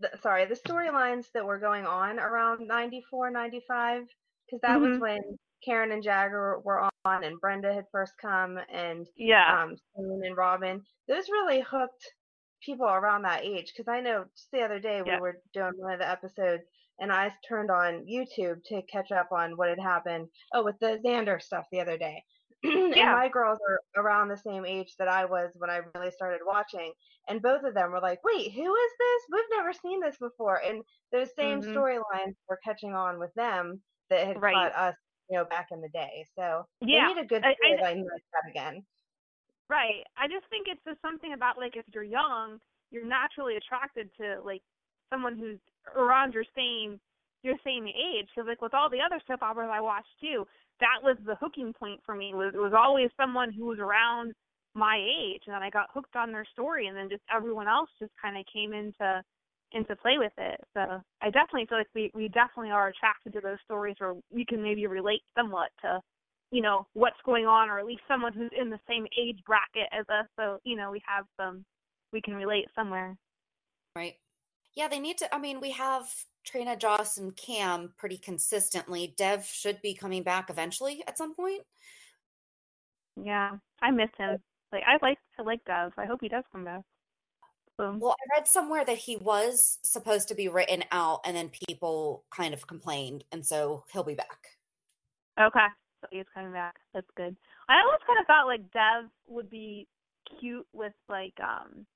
The, 0.00 0.10
sorry, 0.22 0.46
the 0.46 0.54
storylines 0.54 1.26
that 1.34 1.44
were 1.44 1.58
going 1.58 1.86
on 1.86 2.18
around 2.18 2.66
94, 2.66 3.30
95, 3.30 4.02
because 4.46 4.60
that 4.62 4.80
was 4.80 4.96
Mhm. 4.96 5.00
when 5.00 5.38
Karen 5.64 5.92
and 5.92 6.02
Jagger 6.02 6.58
were 6.60 6.80
on 7.04 7.24
and 7.24 7.40
Brenda 7.40 7.72
had 7.72 7.86
first 7.92 8.14
come 8.18 8.58
and 8.70 9.06
Yeah. 9.16 9.62
um, 9.62 9.76
Simon 9.94 10.22
and 10.24 10.36
Robin. 10.36 10.82
Those 11.08 11.28
really 11.28 11.60
hooked 11.60 12.04
people 12.62 12.86
around 12.86 13.22
that 13.22 13.44
age 13.44 13.72
because 13.72 13.88
I 13.88 14.00
know 14.00 14.24
just 14.36 14.50
the 14.52 14.62
other 14.62 14.78
day 14.80 15.02
we 15.02 15.16
were 15.18 15.40
doing 15.52 15.72
one 15.76 15.92
of 15.92 15.98
the 15.98 16.08
episodes 16.08 16.64
and 16.98 17.12
I 17.12 17.34
turned 17.48 17.70
on 17.70 18.04
YouTube 18.06 18.62
to 18.64 18.82
catch 18.82 19.10
up 19.12 19.32
on 19.32 19.56
what 19.56 19.68
had 19.70 19.78
happened. 19.80 20.28
Oh, 20.52 20.62
with 20.64 20.78
the 20.80 21.00
Xander 21.04 21.40
stuff 21.40 21.66
the 21.72 21.80
other 21.80 21.96
day. 21.96 22.24
and 22.64 22.94
Yeah. 22.94 23.10
my 23.10 23.28
girls 23.28 23.58
are 23.68 23.80
around 24.02 24.28
the 24.28 24.36
same 24.36 24.66
age 24.66 24.94
that 24.98 25.08
I 25.08 25.24
was 25.24 25.50
when 25.56 25.70
I 25.70 25.80
really 25.94 26.10
started 26.10 26.40
watching, 26.44 26.92
and 27.28 27.42
both 27.42 27.64
of 27.64 27.74
them 27.74 27.90
were 27.92 28.00
like, 28.00 28.22
"Wait, 28.24 28.52
who 28.52 28.74
is 28.76 28.92
this? 28.98 29.22
We've 29.32 29.44
never 29.50 29.72
seen 29.72 30.00
this 30.00 30.18
before." 30.18 30.56
And 30.62 30.82
those 31.12 31.34
same 31.34 31.60
Mhm. 31.60 31.84
storylines 31.84 32.34
were 32.48 32.58
catching 32.64 32.94
on 32.94 33.18
with 33.18 33.32
them 33.34 33.82
that 34.10 34.26
had 34.26 34.38
Right. 34.38 34.50
caught 34.52 34.74
us, 34.74 34.96
you 35.30 35.38
know, 35.38 35.44
back 35.46 35.68
in 35.72 35.80
the 35.80 35.88
day. 35.90 36.26
So 36.38 36.66
Yeah. 36.82 36.90
they 36.92 37.00
need 37.02 37.18
a 37.18 37.24
good 37.26 37.44
storyline 37.44 38.04
like 38.04 38.24
that 38.34 38.50
again. 38.50 38.86
Right. 39.68 40.04
I 40.16 40.26
just 40.26 40.46
think 40.50 40.66
it's 40.68 40.82
just 40.84 41.00
something 41.00 41.32
about 41.32 41.56
like 41.56 41.76
if 41.76 41.84
you're 41.94 42.02
young, 42.02 42.58
you're 42.90 43.06
naturally 43.06 43.56
attracted 43.56 44.10
to 44.20 44.40
like 44.44 44.62
someone 45.12 45.38
who's 45.38 45.60
around 45.94 46.34
your 46.34 46.44
same 46.56 47.00
your 47.42 47.56
same 47.64 47.86
age. 47.86 48.28
Because 48.34 48.48
like 48.48 48.62
with 48.62 48.74
all 48.74 48.90
the 48.90 49.00
other 49.04 49.20
soap 49.26 49.42
operas 49.42 49.70
I 49.72 49.80
watched 49.80 50.14
too, 50.20 50.46
that 50.80 51.02
was 51.02 51.16
the 51.24 51.36
hooking 51.36 51.72
point 51.72 52.00
for 52.04 52.14
me. 52.14 52.34
Was 52.34 52.52
it 52.54 52.58
was 52.58 52.72
always 52.76 53.10
someone 53.16 53.52
who 53.52 53.66
was 53.66 53.78
around 53.78 54.32
my 54.74 54.96
age, 54.96 55.42
and 55.46 55.54
then 55.54 55.62
I 55.62 55.70
got 55.70 55.90
hooked 55.92 56.16
on 56.16 56.32
their 56.32 56.46
story, 56.52 56.86
and 56.86 56.96
then 56.96 57.08
just 57.08 57.22
everyone 57.34 57.68
else 57.68 57.90
just 57.98 58.12
kind 58.20 58.38
of 58.38 58.44
came 58.52 58.72
into 58.72 59.22
into 59.72 59.94
play 59.96 60.18
with 60.18 60.32
it. 60.36 60.60
So 60.74 61.00
I 61.22 61.26
definitely 61.26 61.66
feel 61.66 61.78
like 61.78 61.94
we 61.94 62.10
we 62.14 62.28
definitely 62.28 62.70
are 62.70 62.88
attracted 62.88 63.32
to 63.34 63.40
those 63.40 63.58
stories 63.64 63.96
where 63.98 64.14
we 64.32 64.44
can 64.44 64.62
maybe 64.62 64.86
relate 64.86 65.22
somewhat 65.36 65.70
to 65.82 66.00
you 66.50 66.62
know 66.62 66.86
what's 66.94 67.20
going 67.24 67.46
on 67.46 67.68
or 67.68 67.78
at 67.78 67.86
least 67.86 68.02
someone 68.08 68.32
who's 68.32 68.50
in 68.60 68.70
the 68.70 68.80
same 68.88 69.06
age 69.18 69.38
bracket 69.46 69.88
as 69.92 70.04
us 70.08 70.26
so 70.36 70.58
you 70.64 70.76
know 70.76 70.90
we 70.90 71.00
have 71.06 71.24
some 71.36 71.64
we 72.12 72.20
can 72.20 72.34
relate 72.34 72.66
somewhere 72.74 73.16
Right. 73.96 74.14
Yeah, 74.74 74.88
they 74.88 75.00
need 75.00 75.18
to. 75.18 75.34
I 75.34 75.38
mean, 75.38 75.60
we 75.60 75.72
have 75.72 76.04
Trina, 76.44 76.76
Joss, 76.76 77.18
and 77.18 77.36
Cam 77.36 77.92
pretty 77.96 78.16
consistently. 78.18 79.14
Dev 79.16 79.44
should 79.44 79.80
be 79.82 79.94
coming 79.94 80.22
back 80.22 80.50
eventually 80.50 81.02
at 81.06 81.18
some 81.18 81.34
point. 81.34 81.62
yeah 83.22 83.52
i 83.82 83.90
miss 83.90 84.10
him. 84.16 84.38
Like 84.72 84.82
i 84.86 84.98
like 85.04 85.18
i 85.38 85.42
like 85.42 85.64
dev. 85.64 85.92
I 85.98 86.06
hope 86.06 86.20
he 86.20 86.28
does 86.28 86.44
come 86.52 86.64
back. 86.64 86.82
So 87.76 87.96
Well, 87.98 88.14
I 88.18 88.38
read 88.38 88.46
somewhere 88.46 88.84
that 88.84 88.98
he 88.98 89.16
was 89.16 89.78
supposed 89.82 90.28
to 90.28 90.34
be 90.34 90.48
written 90.48 90.84
out, 90.92 91.20
and 91.24 91.34
then 91.36 91.50
people 91.68 92.24
kind 92.30 92.52
of 92.54 92.66
complained, 92.66 93.24
and 93.32 93.44
so 93.44 93.84
he'll 93.92 94.04
be 94.04 94.14
back. 94.14 94.58
okay 95.40 95.66
so 96.00 96.06
he's 96.10 96.24
coming 96.34 96.52
back. 96.52 96.76
That's 96.94 97.10
good. 97.16 97.36
I 97.68 97.80
always 97.84 98.00
kind 98.06 98.18
of 98.20 98.26
thought 98.26 98.46
like 98.46 98.70
dev 98.72 99.10
would 99.28 99.50
be 99.50 99.86
cute 100.40 100.66
with 100.72 100.92
like 101.08 101.34
um 101.42 101.86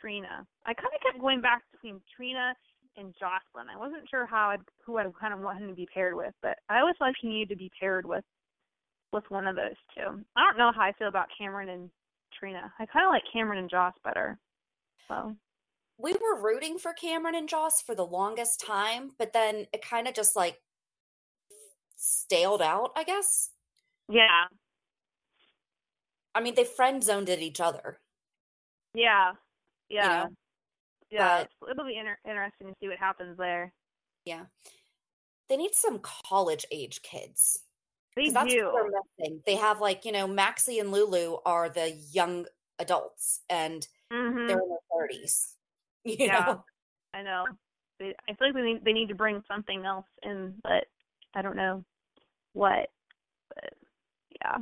trina. 0.00 0.46
I 0.66 0.74
kind 0.74 0.92
of 0.94 1.00
kept 1.02 1.20
going 1.20 1.40
back 1.40 1.62
between 1.72 2.00
trina 2.16 2.54
and 2.98 3.14
jocelyn 3.18 3.68
i 3.72 3.78
wasn't 3.78 4.08
sure 4.10 4.26
how 4.26 4.50
I'd, 4.50 4.60
who 4.84 4.98
i'd 4.98 5.06
kind 5.18 5.32
of 5.32 5.40
want 5.40 5.58
him 5.60 5.68
to 5.68 5.74
be 5.74 5.88
paired 5.92 6.14
with 6.14 6.34
but 6.42 6.58
i 6.68 6.80
always 6.80 6.96
thought 6.98 7.14
he 7.20 7.28
needed 7.28 7.50
to 7.50 7.56
be 7.56 7.70
paired 7.80 8.06
with 8.06 8.24
with 9.12 9.24
one 9.30 9.46
of 9.46 9.56
those 9.56 9.76
two. 9.94 10.22
I 10.36 10.44
don't 10.44 10.58
know 10.58 10.72
how 10.74 10.82
I 10.82 10.92
feel 10.92 11.08
about 11.08 11.28
Cameron 11.36 11.68
and 11.68 11.90
Trina. 12.38 12.72
I 12.78 12.86
kind 12.86 13.06
of 13.06 13.10
like 13.10 13.22
Cameron 13.32 13.58
and 13.58 13.70
Joss 13.70 13.94
better. 14.04 14.38
So 15.08 15.34
We 15.98 16.12
were 16.12 16.40
rooting 16.40 16.78
for 16.78 16.92
Cameron 16.92 17.34
and 17.34 17.48
Joss 17.48 17.80
for 17.80 17.94
the 17.94 18.04
longest 18.04 18.60
time, 18.60 19.12
but 19.18 19.32
then 19.32 19.66
it 19.72 19.82
kind 19.82 20.06
of 20.06 20.14
just 20.14 20.36
like 20.36 20.60
staled 21.96 22.62
out, 22.62 22.92
I 22.96 23.04
guess. 23.04 23.50
yeah, 24.08 24.44
I 26.34 26.40
mean, 26.40 26.54
they 26.54 26.64
friend 26.64 27.02
zoned 27.02 27.28
at 27.30 27.40
each 27.40 27.60
other. 27.60 27.98
yeah, 28.94 29.32
yeah, 29.88 30.24
know, 30.24 30.28
yeah. 31.10 31.44
It'll 31.70 31.84
be 31.84 31.96
inter- 31.98 32.18
interesting 32.28 32.68
to 32.68 32.74
see 32.80 32.88
what 32.88 32.98
happens 32.98 33.36
there. 33.38 33.72
Yeah. 34.24 34.44
They 35.48 35.56
need 35.56 35.74
some 35.74 36.00
college 36.00 36.66
age 36.70 37.02
kids. 37.02 37.60
They 38.16 38.28
do. 38.28 38.32
what 38.32 38.46
they're 38.46 39.02
missing. 39.18 39.42
They 39.46 39.56
have 39.56 39.80
like, 39.80 40.04
you 40.04 40.12
know, 40.12 40.26
Maxie 40.26 40.80
and 40.80 40.90
Lulu 40.90 41.36
are 41.46 41.68
the 41.68 41.90
young 42.12 42.46
adults 42.78 43.40
and 43.48 43.86
hmm 44.10 44.46
they're 44.46 44.60
in 44.60 44.68
their 44.68 44.78
thirties. 44.92 45.54
You 46.04 46.26
Yeah. 46.26 46.44
know? 46.46 46.64
I 47.12 47.22
know. 47.22 47.44
They, 47.98 48.14
I 48.28 48.34
feel 48.34 48.48
like 48.48 48.54
they 48.54 48.62
need, 48.62 48.84
they 48.84 48.92
need 48.92 49.08
to 49.08 49.14
bring 49.14 49.42
something 49.48 49.84
else 49.84 50.06
in, 50.22 50.54
but 50.62 50.84
I 51.34 51.42
don't 51.42 51.56
know 51.56 51.84
what. 52.52 52.88
But 53.54 53.74
yeah. 54.40 54.58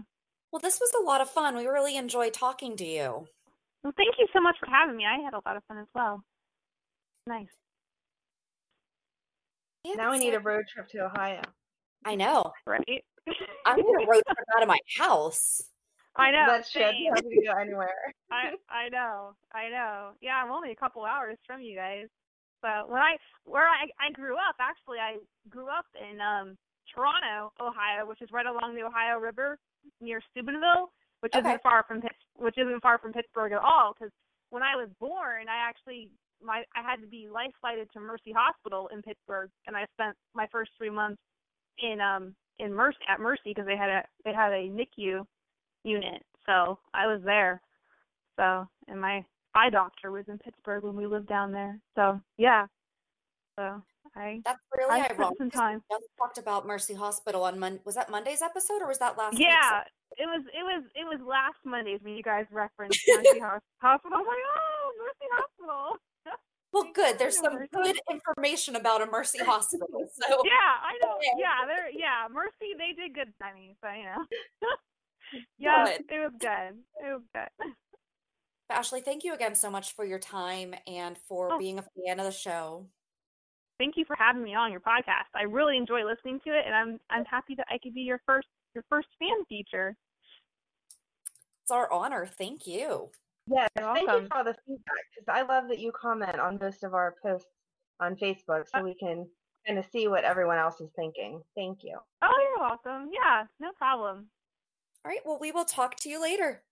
Well, 0.51 0.61
this 0.61 0.81
was 0.81 0.93
a 0.99 1.05
lot 1.05 1.21
of 1.21 1.31
fun. 1.31 1.57
We 1.57 1.67
really 1.67 1.97
enjoyed 1.97 2.33
talking 2.33 2.77
to 2.79 2.85
you. 2.85 3.29
Well, 3.85 3.93
thank 3.97 4.15
you 4.19 4.27
so 4.33 4.41
much 4.41 4.57
for 4.59 4.69
having 4.71 4.97
me. 4.97 5.05
I 5.05 5.23
had 5.23 5.35
a 5.35 5.43
lot 5.47 5.57
of 5.57 5.63
fun 5.69 5.79
as 5.79 5.87
well. 5.95 6.25
Nice. 7.27 7.49
Yeah, 9.85 9.95
Now 9.95 10.11
we 10.13 10.19
need 10.19 10.35
a 10.35 10.41
road 10.41 10.65
trip 10.73 10.89
to 10.91 11.05
Ohio. 11.07 11.43
I 12.05 12.15
know. 12.15 12.53
Right? 12.67 13.05
I 13.67 13.77
need 13.77 13.83
a 13.85 14.07
road 14.07 14.23
trip 14.27 14.47
out 14.57 14.63
of 14.63 14.69
my 14.69 14.79
house. 14.99 15.63
I 16.17 16.31
know. 16.31 16.45
That's 16.49 16.71
shit. 16.71 16.83
same. 16.95 17.31
You 17.31 17.45
go 17.53 17.59
anywhere. 17.59 17.93
I 18.31 18.53
I 18.71 18.89
know, 18.89 19.35
I 19.55 19.69
know. 19.69 20.11
Yeah, 20.21 20.37
I'm 20.43 20.51
only 20.51 20.71
a 20.71 20.77
couple 20.77 21.05
hours 21.05 21.37
from 21.47 21.61
you 21.61 21.77
guys. 21.77 22.07
But 22.63 22.89
when 22.89 23.01
I 23.01 23.17
where 23.45 23.69
I 23.69 23.87
I 24.01 24.11
grew 24.13 24.35
up, 24.37 24.57
actually, 24.61 24.99
I 24.99 25.17
grew 25.51 25.67
up 25.69 25.85
in 26.01 26.21
um 26.21 26.57
Toronto, 26.95 27.53
Ohio, 27.61 28.07
which 28.07 28.23
is 28.23 28.31
right 28.33 28.47
along 28.47 28.75
the 28.75 28.83
Ohio 28.85 29.19
River 29.19 29.59
near 30.01 30.21
Steubenville, 30.31 30.91
which 31.21 31.35
Okay. 31.35 31.47
isn't 31.47 31.63
far 31.63 31.85
from 31.87 32.01
Pitts, 32.01 32.15
which 32.37 32.57
isn't 32.57 32.81
far 32.83 32.99
from 32.99 33.13
Pittsburgh 33.13 33.53
at 33.53 33.59
all. 33.63 33.93
Because 33.93 34.13
when 34.51 34.63
I 34.63 34.75
was 34.77 34.89
born, 34.99 35.49
I 35.49 35.69
actually 35.69 36.09
my 36.43 36.63
I 36.75 36.83
had 36.83 37.01
to 37.01 37.07
be 37.07 37.29
life 37.33 37.53
flighted 37.61 37.89
to 37.93 38.01
Mercy 38.01 38.33
Hospital 38.37 38.89
in 38.93 39.03
Pittsburgh, 39.03 39.51
and 39.67 39.77
I 39.77 39.87
spent 39.95 40.17
my 40.35 40.47
first 40.53 40.71
three 40.79 40.91
months 40.91 41.21
in 41.79 42.01
um 42.01 42.35
in 42.59 42.73
Mercy 42.73 42.99
at 43.09 43.21
Mercy 43.21 43.43
because 43.51 43.67
they 43.67 43.77
had 43.77 43.91
a 43.91 44.03
they 44.25 44.33
had 44.33 44.53
a 44.53 44.69
NICU 44.69 45.25
unit, 45.85 46.23
so 46.47 46.79
I 46.95 47.07
was 47.07 47.21
there. 47.25 47.61
So, 48.39 48.69
and 48.89 49.01
my 49.01 49.25
eye 49.55 49.71
doctor 49.71 50.11
was 50.11 50.25
in 50.29 50.39
Pittsburgh 50.39 50.85
when 50.85 50.97
we 50.97 51.07
lived 51.07 51.29
down 51.29 51.53
there. 51.53 51.81
So, 51.95 52.21
yeah. 52.37 52.67
So, 53.59 53.83
I 54.15 54.41
That's 54.45 54.61
really 54.77 55.01
I 55.01 55.07
ironic. 55.11 55.39
some 55.39 55.51
time. 55.51 55.83
We 55.91 55.97
talked 56.19 56.39
about 56.39 56.67
Mercy 56.67 56.95
Hospital 56.95 57.43
on 57.45 57.59
Mon. 57.59 57.81
Was 57.85 57.95
that 57.95 58.11
Monday's 58.11 58.43
episode 58.43 58.83
or 58.83 58.89
was 58.89 58.99
that 58.99 59.17
last? 59.17 59.39
yeah, 59.39 59.83
it 60.19 60.27
was 60.27 60.45
it 60.53 60.63
was 60.63 60.85
it 60.95 61.05
was 61.05 61.21
last 61.27 61.57
Mondays 61.65 62.01
when 62.03 62.15
you 62.15 62.23
guys 62.23 62.45
referenced 62.51 63.01
Mercy 63.09 63.39
Hospital. 63.81 64.17
I 64.17 64.21
was 64.21 64.27
like, 64.29 64.45
oh, 64.57 64.93
Mercy 64.99 65.29
Hospital. 65.33 65.97
Well, 66.77 66.93
good. 66.93 67.19
There's 67.19 67.39
some 67.39 67.59
good 67.73 67.99
information 68.11 68.77
about 68.77 69.01
a 69.01 69.07
Mercy 69.07 69.39
Hospital. 69.43 69.89
So 69.91 70.27
yeah, 70.45 70.75
I 70.85 70.99
know. 71.03 71.17
Yeah. 71.39 71.67
They're 71.67 71.89
yeah, 71.91 72.27
Mercy 72.31 72.75
they 72.77 72.93
did 72.93 73.15
good 73.15 73.33
by 73.41 73.55
me, 73.55 73.75
so 73.83 73.89
you 73.91 74.05
know. 74.05 74.25
yeah, 75.59 75.85
Good. 75.87 76.05
it 76.11 76.19
was 76.19 76.33
good. 76.39 76.79
It 77.03 77.13
was 77.15 77.23
good. 77.35 77.49
But 78.69 78.79
Ashley, 78.79 79.01
thank 79.01 79.25
you 79.25 79.33
again 79.33 79.55
so 79.55 79.71
much 79.71 79.95
for 79.95 80.05
your 80.05 80.19
time 80.19 80.75
and 80.87 81.17
for 81.17 81.53
Oh. 81.55 81.59
being 81.59 81.79
a 81.79 81.83
fan 81.83 82.21
of 82.21 82.27
the 82.27 82.31
show. 82.33 82.87
Thank 83.79 83.97
you 83.97 84.05
for 84.05 84.17
having 84.17 84.43
me 84.43 84.55
on 84.55 84.71
your 84.71 84.81
podcast. 84.81 85.33
I 85.35 85.45
really 85.45 85.79
enjoy 85.79 86.05
listening 86.05 86.41
to 86.47 86.51
it, 86.51 86.65
and 86.67 86.75
I'm 86.75 87.01
I'm 87.09 87.25
happy 87.25 87.55
that 87.55 87.67
I 87.71 87.79
could 87.83 87.95
be 87.95 88.03
your 88.03 88.21
first 88.27 88.49
your 88.75 88.85
first 88.91 89.09
fan 89.19 89.45
feature. 89.49 89.97
It's 91.63 91.71
our 91.71 91.91
honor. 91.91 92.27
Thank 92.27 92.67
you. 92.67 93.11
Yes, 93.49 93.69
You're 93.79 93.95
thank 93.95 94.09
you 94.09 94.27
for 94.29 94.37
all 94.39 94.45
the 94.45 94.57
feedback 94.67 95.05
because 95.15 95.29
I 95.29 95.43
love 95.43 95.69
that 95.69 95.79
you 95.79 95.93
comment 95.93 96.39
on 96.39 96.59
most 96.61 96.83
of 96.83 96.95
our 96.95 97.15
posts 97.23 97.49
on 98.01 98.17
Facebook 98.17 98.65
so 98.75 98.83
we 98.83 98.95
can 98.95 99.27
kind 99.67 99.79
of 99.79 99.87
see 99.87 100.09
what 100.09 100.25
everyone 100.25 100.59
else 100.59 100.81
is 100.81 100.91
thinking. 100.97 101.43
Thank 101.57 101.79
you. 101.83 101.99
Oh, 102.23 102.49
you're 102.57 102.69
welcome. 102.69 103.11
Yeah, 103.13 103.45
no 103.61 103.71
problem. 103.79 104.27
All 105.05 105.11
right. 105.11 105.21
Well, 105.25 105.39
we 105.41 105.53
will 105.53 105.65
talk 105.65 105.97
to 106.01 106.09
you 106.09 106.21
later. 106.21 106.63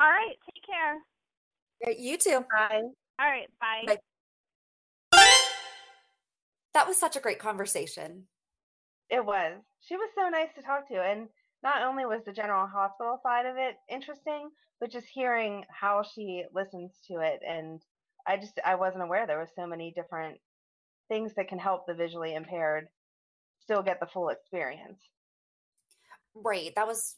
All 0.00 0.08
right, 0.08 0.36
take 0.44 0.64
care. 0.66 0.94
All 0.94 1.86
right, 1.86 1.98
you 1.98 2.16
too. 2.16 2.44
Bye. 2.50 2.82
All 3.18 3.28
right, 3.28 3.48
bye. 3.60 3.84
Bye. 3.86 3.98
That 6.74 6.86
was 6.86 6.98
such 6.98 7.16
a 7.16 7.20
great 7.20 7.38
conversation. 7.38 8.24
It 9.10 9.24
was. 9.24 9.54
She 9.80 9.96
was 9.96 10.10
so 10.14 10.28
nice 10.28 10.48
to 10.54 10.62
talk 10.62 10.86
to. 10.88 11.02
And 11.02 11.28
not 11.62 11.82
only 11.82 12.06
was 12.06 12.22
the 12.24 12.32
general 12.32 12.66
hospital 12.66 13.18
side 13.22 13.46
of 13.46 13.56
it 13.56 13.76
interesting, 13.88 14.50
but 14.80 14.90
just 14.90 15.06
hearing 15.06 15.64
how 15.68 16.02
she 16.02 16.44
listens 16.54 16.92
to 17.08 17.20
it. 17.20 17.40
And 17.46 17.82
I 18.26 18.36
just, 18.36 18.58
I 18.64 18.76
wasn't 18.76 19.02
aware 19.02 19.26
there 19.26 19.38
were 19.38 19.48
so 19.56 19.66
many 19.66 19.92
different 19.92 20.38
things 21.08 21.34
that 21.34 21.48
can 21.48 21.58
help 21.58 21.86
the 21.86 21.94
visually 21.94 22.34
impaired 22.34 22.88
still 23.60 23.82
get 23.82 24.00
the 24.00 24.06
full 24.06 24.28
experience. 24.28 25.00
Right. 26.34 26.72
That 26.76 26.86
was 26.86 27.16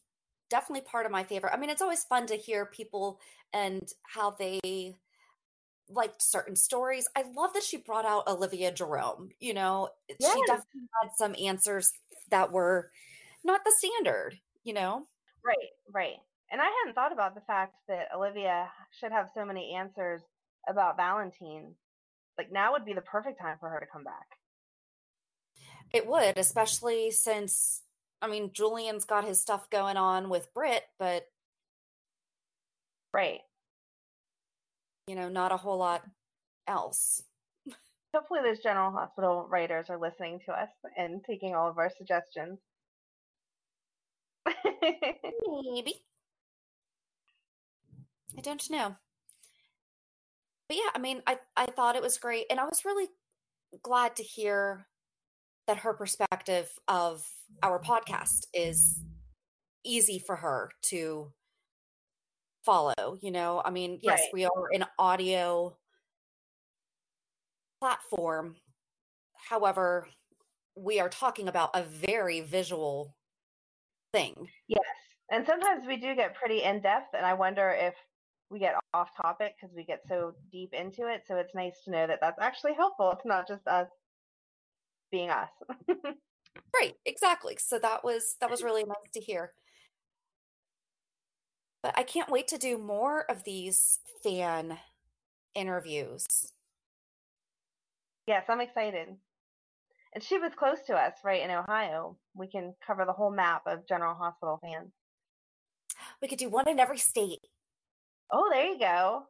definitely 0.48 0.86
part 0.88 1.06
of 1.06 1.12
my 1.12 1.22
favorite. 1.22 1.52
I 1.52 1.58
mean, 1.58 1.70
it's 1.70 1.82
always 1.82 2.04
fun 2.04 2.26
to 2.26 2.36
hear 2.36 2.66
people 2.66 3.20
and 3.52 3.86
how 4.02 4.30
they 4.30 4.96
liked 5.88 6.22
certain 6.22 6.56
stories. 6.56 7.08
I 7.16 7.24
love 7.36 7.52
that 7.54 7.62
she 7.62 7.76
brought 7.76 8.06
out 8.06 8.28
Olivia 8.28 8.72
Jerome. 8.72 9.30
You 9.38 9.54
know, 9.54 9.90
she 10.08 10.40
definitely 10.46 10.88
had 11.02 11.10
some 11.16 11.34
answers 11.40 11.92
that 12.30 12.52
were 12.52 12.90
not 13.44 13.62
the 13.64 13.72
standard, 13.76 14.38
you 14.64 14.72
know? 14.72 15.06
Right, 15.44 15.56
right. 15.92 16.16
And 16.50 16.60
I 16.60 16.66
hadn't 16.66 16.94
thought 16.94 17.12
about 17.12 17.34
the 17.34 17.40
fact 17.42 17.74
that 17.88 18.08
Olivia 18.14 18.70
should 18.98 19.12
have 19.12 19.30
so 19.32 19.44
many 19.44 19.74
answers 19.74 20.22
about 20.68 20.96
Valentine. 20.96 21.74
Like 22.36 22.50
now 22.50 22.72
would 22.72 22.84
be 22.84 22.92
the 22.92 23.00
perfect 23.02 23.40
time 23.40 23.56
for 23.60 23.68
her 23.68 23.80
to 23.80 23.86
come 23.86 24.04
back. 24.04 24.26
It 25.92 26.06
would, 26.06 26.38
especially 26.38 27.10
since, 27.10 27.82
I 28.22 28.28
mean, 28.28 28.52
Julian's 28.52 29.04
got 29.04 29.24
his 29.24 29.40
stuff 29.40 29.68
going 29.70 29.96
on 29.96 30.28
with 30.28 30.52
Brit, 30.54 30.84
but, 30.98 31.26
Right. 33.12 33.40
you 35.06 35.16
know, 35.16 35.28
not 35.28 35.50
a 35.52 35.56
whole 35.56 35.78
lot 35.78 36.04
else. 36.68 37.22
Hopefully 38.14 38.40
those 38.42 38.60
general 38.60 38.90
hospital 38.92 39.46
writers 39.48 39.90
are 39.90 39.98
listening 39.98 40.40
to 40.46 40.52
us 40.52 40.70
and 40.96 41.22
taking 41.24 41.54
all 41.54 41.68
of 41.68 41.78
our 41.78 41.90
suggestions. 41.90 42.58
Maybe. 45.72 46.02
I 48.36 48.40
don't 48.40 48.70
know. 48.70 48.96
But 50.68 50.76
yeah, 50.76 50.90
I 50.94 50.98
mean, 50.98 51.22
I 51.26 51.38
I 51.56 51.66
thought 51.66 51.96
it 51.96 52.02
was 52.02 52.18
great 52.18 52.46
and 52.50 52.60
I 52.60 52.64
was 52.64 52.84
really 52.84 53.08
glad 53.82 54.16
to 54.16 54.22
hear 54.22 54.86
that 55.66 55.78
her 55.78 55.94
perspective 55.94 56.70
of 56.88 57.24
our 57.62 57.80
podcast 57.80 58.46
is 58.54 59.00
easy 59.84 60.18
for 60.18 60.36
her 60.36 60.70
to 60.82 61.32
follow, 62.64 63.16
you 63.20 63.30
know? 63.30 63.62
I 63.64 63.70
mean, 63.70 63.98
yes, 64.02 64.20
Right. 64.20 64.30
we 64.32 64.44
are 64.44 64.72
an 64.72 64.84
audio 64.98 65.76
platform. 67.80 68.56
However, 69.34 70.08
we 70.76 71.00
are 71.00 71.08
talking 71.08 71.48
about 71.48 71.70
a 71.74 71.82
very 71.82 72.40
visual 72.40 73.16
thing. 74.12 74.48
Yes. 74.68 74.80
And 75.30 75.46
sometimes 75.46 75.86
we 75.86 75.96
do 75.96 76.14
get 76.16 76.34
pretty 76.34 76.62
in 76.62 76.80
depth, 76.80 77.14
and 77.14 77.24
I 77.24 77.34
wonder 77.34 77.70
if 77.70 77.94
we 78.50 78.58
get 78.58 78.74
off 78.92 79.10
topic 79.16 79.54
because 79.60 79.74
we 79.74 79.84
get 79.84 80.02
so 80.08 80.34
deep 80.50 80.74
into 80.74 81.06
it. 81.06 81.22
So 81.28 81.36
it's 81.36 81.54
nice 81.54 81.74
to 81.84 81.92
know 81.92 82.06
that 82.06 82.18
that's 82.20 82.40
actually 82.40 82.74
helpful. 82.74 83.12
It's 83.12 83.24
not 83.24 83.46
just 83.46 83.66
us 83.68 83.88
being 85.12 85.30
us. 85.30 85.50
Right, 86.74 86.94
exactly. 87.04 87.56
So 87.58 87.78
that 87.78 88.04
was 88.04 88.36
that 88.40 88.50
was 88.50 88.62
really 88.62 88.84
nice 88.84 88.96
to 89.14 89.20
hear. 89.20 89.52
But 91.82 91.98
I 91.98 92.02
can't 92.02 92.30
wait 92.30 92.48
to 92.48 92.58
do 92.58 92.78
more 92.78 93.24
of 93.30 93.44
these 93.44 93.98
fan 94.22 94.78
interviews. 95.54 96.52
yes, 98.26 98.44
I'm 98.48 98.60
excited. 98.60 99.16
And 100.12 100.22
she 100.22 100.38
was 100.38 100.52
close 100.56 100.78
to 100.86 100.94
us, 100.94 101.14
right 101.24 101.42
in 101.42 101.50
Ohio. 101.50 102.16
We 102.34 102.48
can 102.48 102.74
cover 102.84 103.04
the 103.04 103.12
whole 103.12 103.30
map 103.30 103.62
of 103.66 103.86
General 103.86 104.14
Hospital 104.14 104.58
fans. 104.62 104.90
We 106.20 106.28
could 106.28 106.38
do 106.38 106.48
one 106.48 106.68
in 106.68 106.80
every 106.80 106.98
state. 106.98 107.46
Oh, 108.32 108.48
there 108.52 108.66
you 108.66 108.78
go. 108.78 109.24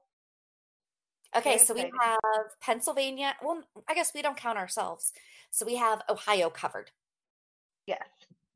Okay, 1.37 1.57
Very 1.57 1.65
so 1.65 1.75
we 1.75 1.93
have 2.01 2.19
Pennsylvania. 2.61 3.35
Well, 3.43 3.63
I 3.89 3.95
guess 3.95 4.13
we 4.15 4.23
don't 4.23 4.37
count 4.37 4.59
ourselves. 4.59 5.13
So 5.51 5.65
we 5.65 5.77
have 5.77 6.03
Ohio 6.09 6.51
covered. 6.51 6.91
Yes. 7.87 8.03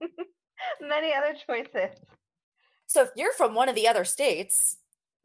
Many 0.80 1.12
other 1.14 1.34
choices. 1.46 1.96
So 2.86 3.02
if 3.02 3.10
you're 3.16 3.32
from 3.32 3.54
one 3.54 3.68
of 3.68 3.74
the 3.74 3.86
other 3.88 4.04
states 4.04 4.78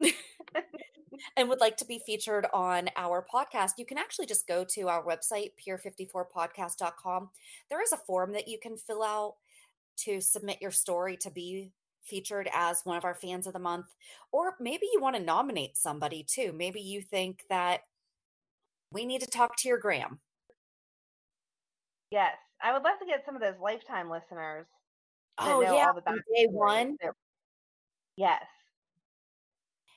and 1.36 1.48
would 1.48 1.60
like 1.60 1.76
to 1.78 1.84
be 1.84 2.00
featured 2.04 2.46
on 2.52 2.88
our 2.96 3.24
podcast, 3.32 3.72
you 3.78 3.86
can 3.86 3.98
actually 3.98 4.26
just 4.26 4.46
go 4.46 4.64
to 4.70 4.88
our 4.88 5.04
website, 5.04 5.50
pier54podcast.com. 5.66 7.30
There 7.68 7.82
is 7.82 7.92
a 7.92 7.96
form 7.96 8.32
that 8.32 8.48
you 8.48 8.58
can 8.60 8.76
fill 8.76 9.02
out 9.02 9.34
to 9.98 10.20
submit 10.20 10.58
your 10.60 10.70
story 10.70 11.16
to 11.18 11.30
be 11.30 11.72
featured 12.02 12.48
as 12.54 12.80
one 12.84 12.96
of 12.96 13.04
our 13.04 13.14
fans 13.14 13.46
of 13.46 13.52
the 13.52 13.58
month. 13.58 13.86
Or 14.32 14.54
maybe 14.58 14.86
you 14.92 15.00
want 15.00 15.16
to 15.16 15.22
nominate 15.22 15.76
somebody 15.76 16.24
too. 16.28 16.52
Maybe 16.56 16.80
you 16.80 17.02
think 17.02 17.44
that 17.50 17.82
we 18.92 19.04
need 19.04 19.20
to 19.20 19.26
talk 19.26 19.56
to 19.58 19.68
your 19.68 19.78
Graham. 19.78 20.20
Yes. 22.10 22.36
I 22.62 22.72
would 22.72 22.82
love 22.82 22.98
to 23.00 23.06
get 23.06 23.24
some 23.24 23.36
of 23.36 23.40
those 23.40 23.54
lifetime 23.60 24.10
listeners 24.10 24.66
Oh, 25.40 25.60
know 25.60 25.74
yeah, 25.74 25.86
all 25.86 25.94
the 25.94 26.02
from 26.02 26.20
day 26.34 26.46
one. 26.50 26.96
Yes. 28.16 28.42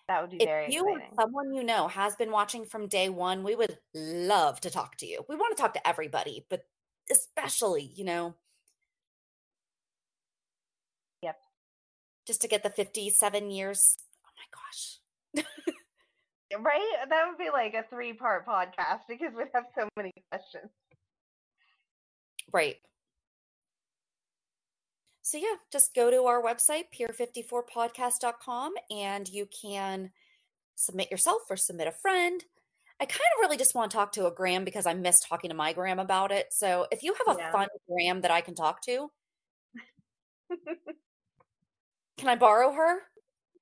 That 0.08 0.22
would 0.22 0.32
be 0.32 0.38
If 0.38 0.46
very 0.48 0.74
you 0.74 0.86
or 0.86 0.98
exciting. 0.98 1.16
someone 1.20 1.54
you 1.54 1.64
know 1.64 1.88
has 1.88 2.16
been 2.16 2.32
watching 2.32 2.66
from 2.66 2.88
day 2.88 3.10
one, 3.10 3.44
we 3.44 3.56
would 3.56 3.78
love 3.94 4.60
to 4.62 4.70
talk 4.70 4.98
to 4.98 5.06
you. 5.06 5.24
We 5.30 5.36
want 5.36 5.56
to 5.56 5.62
talk 5.62 5.74
to 5.76 5.88
everybody, 5.88 6.46
but 6.50 6.66
especially, 7.12 7.84
you 7.84 8.04
know, 8.04 8.36
Yep. 11.22 11.38
just 12.28 12.42
to 12.42 12.48
get 12.50 12.64
the 12.64 12.70
57 12.70 13.50
years. 13.50 13.98
Oh 14.26 14.30
my 14.38 15.44
gosh. 15.44 15.46
Right? 16.60 16.96
That 17.10 17.26
would 17.28 17.40
be 17.40 17.50
like 17.52 17.74
a 17.74 17.84
three 17.90 18.14
part 18.14 18.46
podcast 18.46 19.08
because 19.10 19.34
we'd 19.36 19.48
have 19.56 19.64
so 19.76 19.90
many 19.98 20.12
questions. 20.32 20.70
Right. 22.52 22.76
So 25.24 25.38
yeah, 25.38 25.56
just 25.72 25.96
go 25.96 26.12
to 26.12 26.26
our 26.26 26.44
website, 26.44 26.86
pier54podcast.com, 26.94 28.74
and 28.92 29.30
you 29.30 29.48
can 29.48 30.12
submit 30.76 31.12
yourself 31.12 31.44
or 31.50 31.58
submit 31.58 31.88
a 31.88 31.92
friend. 31.94 32.44
I 33.00 33.06
kind 33.06 33.22
of 33.38 33.42
really 33.42 33.58
just 33.58 33.76
want 33.76 33.92
to 33.92 33.98
talk 33.98 34.14
to 34.14 34.28
a 34.28 34.32
Graham 34.32 34.66
because 34.66 34.86
I 34.86 34.94
miss 34.94 35.22
talking 35.22 35.50
to 35.50 35.56
my 35.56 35.74
Graham 35.74 36.00
about 36.00 36.32
it. 36.32 36.54
So 36.54 36.88
if 36.92 37.04
you 37.04 37.16
have 37.26 37.38
a 37.38 37.40
Yeah. 37.40 37.52
fun 37.52 37.70
Graham 37.90 38.22
that 38.22 38.32
I 38.32 38.42
can 38.42 38.56
talk 38.56 38.82
to, 38.84 39.12
can 42.18 42.30
I 42.30 42.36
borrow 42.36 42.72
her? 42.74 43.00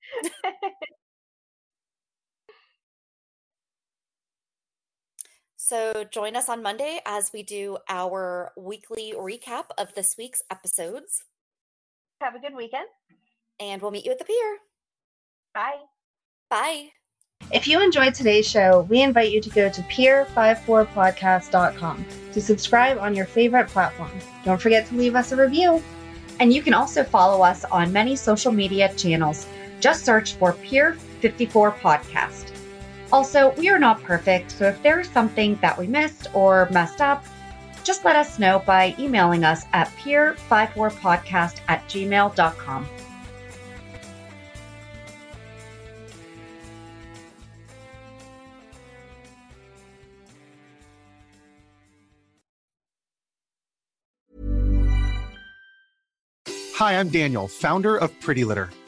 So 5.55 6.03
join 6.03 6.35
us 6.35 6.49
on 6.49 6.63
Monday 6.63 7.01
as 7.05 7.31
we 7.33 7.43
do 7.43 7.77
our 7.87 8.51
weekly 8.57 9.13
recap 9.15 9.65
of 9.77 9.93
this 9.93 10.17
week's 10.17 10.41
episodes, 10.49 11.23
Have 12.21 12.35
a 12.35 12.39
good 12.39 12.55
weekend. 12.55 12.85
and 13.59 13.81
we'll 13.81 13.91
meet 13.91 14.05
you 14.05 14.11
at 14.11 14.19
the 14.19 14.25
pier. 14.25 14.57
Bye. 15.53 15.77
Bye. 16.49 16.89
If 17.51 17.67
you 17.67 17.81
enjoyed 17.81 18.13
today's 18.13 18.47
show, 18.47 18.81
we 18.89 19.01
invite 19.01 19.31
you 19.31 19.41
to 19.41 19.49
go 19.49 19.69
to 19.69 19.81
pier54podcast.com 19.83 22.05
to 22.33 22.41
subscribe 22.41 22.97
on 22.99 23.15
your 23.15 23.25
favorite 23.25 23.67
platform. 23.67 24.11
Don't 24.45 24.61
forget 24.61 24.85
to 24.87 24.95
leave 24.95 25.15
us 25.15 25.31
a 25.31 25.35
review. 25.35 25.81
And 26.39 26.53
you 26.53 26.61
can 26.61 26.73
also 26.73 27.03
follow 27.03 27.43
us 27.43 27.65
on 27.65 27.91
many 27.91 28.15
social 28.15 28.51
media 28.51 28.93
channels. 28.95 29.47
Just 29.79 30.05
search 30.05 30.33
for 30.35 30.53
Pier 30.53 30.93
54 30.93 31.71
Podcast. 31.73 32.51
Also, 33.11 33.53
we 33.57 33.69
are 33.69 33.79
not 33.79 34.01
perfect, 34.03 34.51
so 34.51 34.67
if 34.67 34.81
there 34.81 34.99
is 34.99 35.09
something 35.09 35.57
that 35.61 35.77
we 35.77 35.87
missed 35.87 36.27
or 36.33 36.69
messed 36.71 37.01
up, 37.01 37.25
just 37.83 38.05
let 38.05 38.15
us 38.15 38.39
know 38.39 38.59
by 38.65 38.95
emailing 38.99 39.43
us 39.43 39.65
at 39.73 39.87
pier54podcast 39.97 41.59
at 41.67 41.83
gmail.com. 41.87 42.87
Hi, 56.81 56.99
I'm 56.99 57.09
Daniel, 57.09 57.47
founder 57.47 57.95
of 57.95 58.19
Pretty 58.21 58.43
Litter. 58.43 58.71